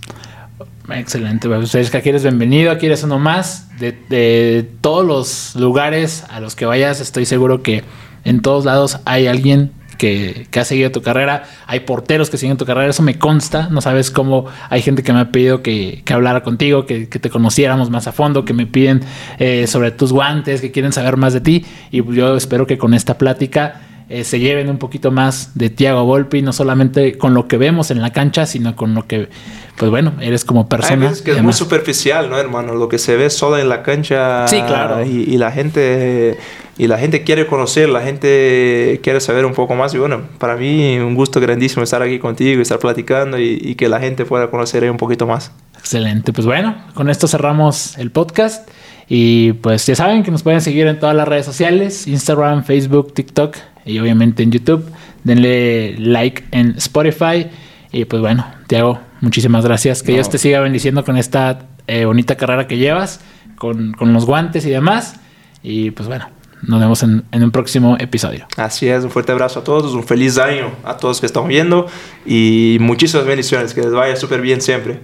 Excelente, 0.89 1.47
ustedes 1.47 1.91
que 1.91 1.97
aquí 1.97 2.09
eres 2.09 2.23
bienvenido, 2.23 2.71
aquí 2.71 2.87
eres 2.87 3.03
uno 3.03 3.19
más 3.19 3.67
de, 3.79 3.91
de 4.09 4.67
todos 4.81 5.05
los 5.05 5.55
lugares 5.55 6.23
a 6.29 6.39
los 6.39 6.55
que 6.55 6.65
vayas, 6.65 6.99
estoy 6.99 7.25
seguro 7.25 7.61
que 7.61 7.83
en 8.23 8.41
todos 8.41 8.65
lados 8.65 8.99
hay 9.05 9.27
alguien 9.27 9.71
que, 9.97 10.47
ha 10.55 10.63
seguido 10.63 10.91
tu 10.91 11.01
carrera. 11.01 11.43
Hay 11.67 11.81
porteros 11.81 12.29
que 12.29 12.37
siguen 12.37 12.57
tu 12.57 12.65
carrera, 12.65 12.89
eso 12.89 13.03
me 13.03 13.17
consta. 13.17 13.69
No 13.69 13.81
sabes 13.81 14.11
cómo 14.11 14.45
hay 14.69 14.81
gente 14.81 15.03
que 15.03 15.13
me 15.13 15.19
ha 15.19 15.31
pedido 15.31 15.61
que, 15.61 16.03
hablara 16.09 16.43
contigo, 16.43 16.85
que, 16.85 17.05
te 17.05 17.29
conociéramos 17.29 17.89
más 17.89 18.07
a 18.07 18.11
fondo, 18.11 18.45
que 18.45 18.53
me 18.53 18.67
piden 18.67 19.01
eh, 19.39 19.67
sobre 19.67 19.91
tus 19.91 20.11
guantes, 20.11 20.61
que 20.61 20.71
quieren 20.71 20.91
saber 20.91 21.17
más 21.17 21.33
de 21.33 21.41
ti. 21.41 21.65
Y 21.91 22.03
yo 22.13 22.35
espero 22.35 22.67
que 22.67 22.77
con 22.77 22.93
esta 22.93 23.17
plática 23.17 23.81
eh, 24.07 24.23
se 24.23 24.39
lleven 24.39 24.69
un 24.69 24.77
poquito 24.77 25.09
más 25.09 25.51
de 25.55 25.71
Tiago 25.71 26.05
Volpi, 26.05 26.43
no 26.43 26.53
solamente 26.53 27.17
con 27.17 27.33
lo 27.33 27.47
que 27.47 27.57
vemos 27.57 27.89
en 27.89 28.03
la 28.03 28.13
cancha, 28.13 28.45
sino 28.45 28.75
con 28.75 28.93
lo 28.93 29.07
que, 29.07 29.29
pues 29.77 29.89
bueno, 29.89 30.13
eres 30.21 30.45
como 30.45 30.69
persona. 30.69 31.09
Es 31.09 31.23
que 31.23 31.31
es 31.31 31.41
muy 31.41 31.53
superficial, 31.53 32.29
¿no, 32.29 32.37
hermano? 32.37 32.75
Lo 32.75 32.87
que 32.87 32.99
se 32.99 33.15
ve 33.15 33.31
solo 33.31 33.57
en 33.57 33.67
la 33.67 33.81
cancha. 33.81 34.47
Sí, 34.47 34.61
claro. 34.61 35.03
Y, 35.03 35.37
la 35.37 35.51
gente 35.51 36.37
y 36.77 36.85
la 36.85 36.99
gente 36.99 37.23
quiere 37.23 37.47
conocer, 37.47 37.89
la 37.89 38.01
gente 38.01 38.99
quiere 39.01 39.19
saber 39.21 39.43
un 39.43 39.53
poco 39.53 39.73
más. 39.73 39.91
Y 39.95 39.97
bueno, 39.97 40.21
para 40.37 40.55
mí 40.55 40.99
un 40.99 41.15
gusto 41.15 41.39
grandísimo 41.39 41.81
estar 41.81 42.03
aquí 42.03 42.19
contigo, 42.19 42.61
estar 42.61 42.77
platicando 42.77 43.39
y, 43.39 43.59
y 43.59 43.73
que 43.73 43.89
la 43.89 43.99
gente 43.99 44.23
pueda 44.25 44.51
conocer 44.51 44.89
un 44.91 44.97
poquito 44.97 45.25
más. 45.25 45.51
Excelente. 45.79 46.31
Pues 46.31 46.45
bueno, 46.45 46.75
con 46.93 47.09
esto 47.09 47.27
cerramos 47.27 47.97
el 47.97 48.11
podcast. 48.11 48.69
Y 49.07 49.53
pues 49.53 49.87
ya 49.87 49.95
saben 49.95 50.21
que 50.21 50.29
nos 50.29 50.43
pueden 50.43 50.61
seguir 50.61 50.85
en 50.85 50.99
todas 50.99 51.15
las 51.15 51.27
redes 51.27 51.45
sociales, 51.45 52.05
Instagram, 52.07 52.63
Facebook, 52.63 53.13
TikTok 53.13 53.55
y 53.85 53.99
obviamente 53.99 54.43
en 54.43 54.51
YouTube. 54.51 54.83
Denle 55.23 55.95
like 55.99 56.43
en 56.51 56.75
Spotify. 56.77 57.47
Y 57.91 58.05
pues 58.05 58.21
bueno, 58.21 58.45
Tiago, 58.67 58.99
muchísimas 59.21 59.63
gracias. 59.63 60.03
Que 60.03 60.13
Dios 60.13 60.29
te 60.29 60.37
siga 60.37 60.59
bendiciendo 60.59 61.03
con 61.05 61.17
esta 61.17 61.67
eh, 61.87 62.05
bonita 62.05 62.35
carrera 62.35 62.67
que 62.67 62.77
llevas, 62.77 63.21
con, 63.57 63.95
los 63.99 64.25
guantes 64.25 64.65
y 64.65 64.69
demás. 64.69 65.15
Y 65.63 65.91
pues 65.91 66.07
bueno, 66.07 66.29
nos 66.61 66.79
vemos 66.79 67.03
en, 67.03 67.23
en, 67.31 67.43
un 67.43 67.51
próximo 67.51 67.95
episodio. 67.99 68.47
Así 68.57 68.87
es, 68.87 69.03
un 69.03 69.11
fuerte 69.11 69.31
abrazo 69.31 69.61
a 69.61 69.63
todos, 69.63 69.93
un 69.93 70.03
feliz 70.03 70.37
año 70.37 70.71
a 70.83 70.97
todos 70.97 71.19
que 71.19 71.25
están 71.25 71.47
viendo 71.47 71.87
y 72.25 72.77
muchísimas 72.79 73.25
bendiciones, 73.25 73.73
que 73.73 73.81
les 73.81 73.91
vaya 73.91 74.15
súper 74.15 74.41
bien 74.41 74.61
siempre. 74.61 74.99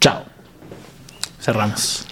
Chao. 0.00 0.22
Cerramos. 1.40 2.06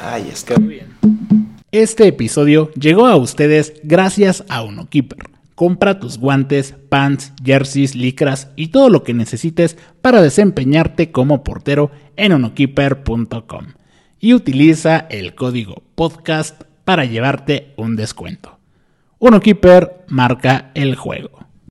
Ahí 0.00 0.28
está. 0.32 0.58
Muy 0.58 0.74
bien. 0.74 1.51
Este 1.72 2.06
episodio 2.06 2.70
llegó 2.72 3.06
a 3.06 3.16
ustedes 3.16 3.72
gracias 3.82 4.44
a 4.50 4.62
UnoKeeper. 4.62 5.30
Compra 5.54 5.98
tus 5.98 6.18
guantes, 6.18 6.74
pants, 6.90 7.32
jerseys, 7.42 7.94
licras 7.94 8.50
y 8.56 8.68
todo 8.68 8.90
lo 8.90 9.02
que 9.02 9.14
necesites 9.14 9.78
para 10.02 10.20
desempeñarte 10.20 11.10
como 11.12 11.42
portero 11.42 11.90
en 12.16 12.34
unokeeper.com 12.34 13.68
y 14.20 14.34
utiliza 14.34 14.98
el 14.98 15.34
código 15.34 15.82
podcast 15.94 16.64
para 16.84 17.06
llevarte 17.06 17.72
un 17.78 17.96
descuento. 17.96 18.58
UnoKeeper 19.18 20.04
marca 20.08 20.72
el 20.74 20.94
juego. 20.94 21.41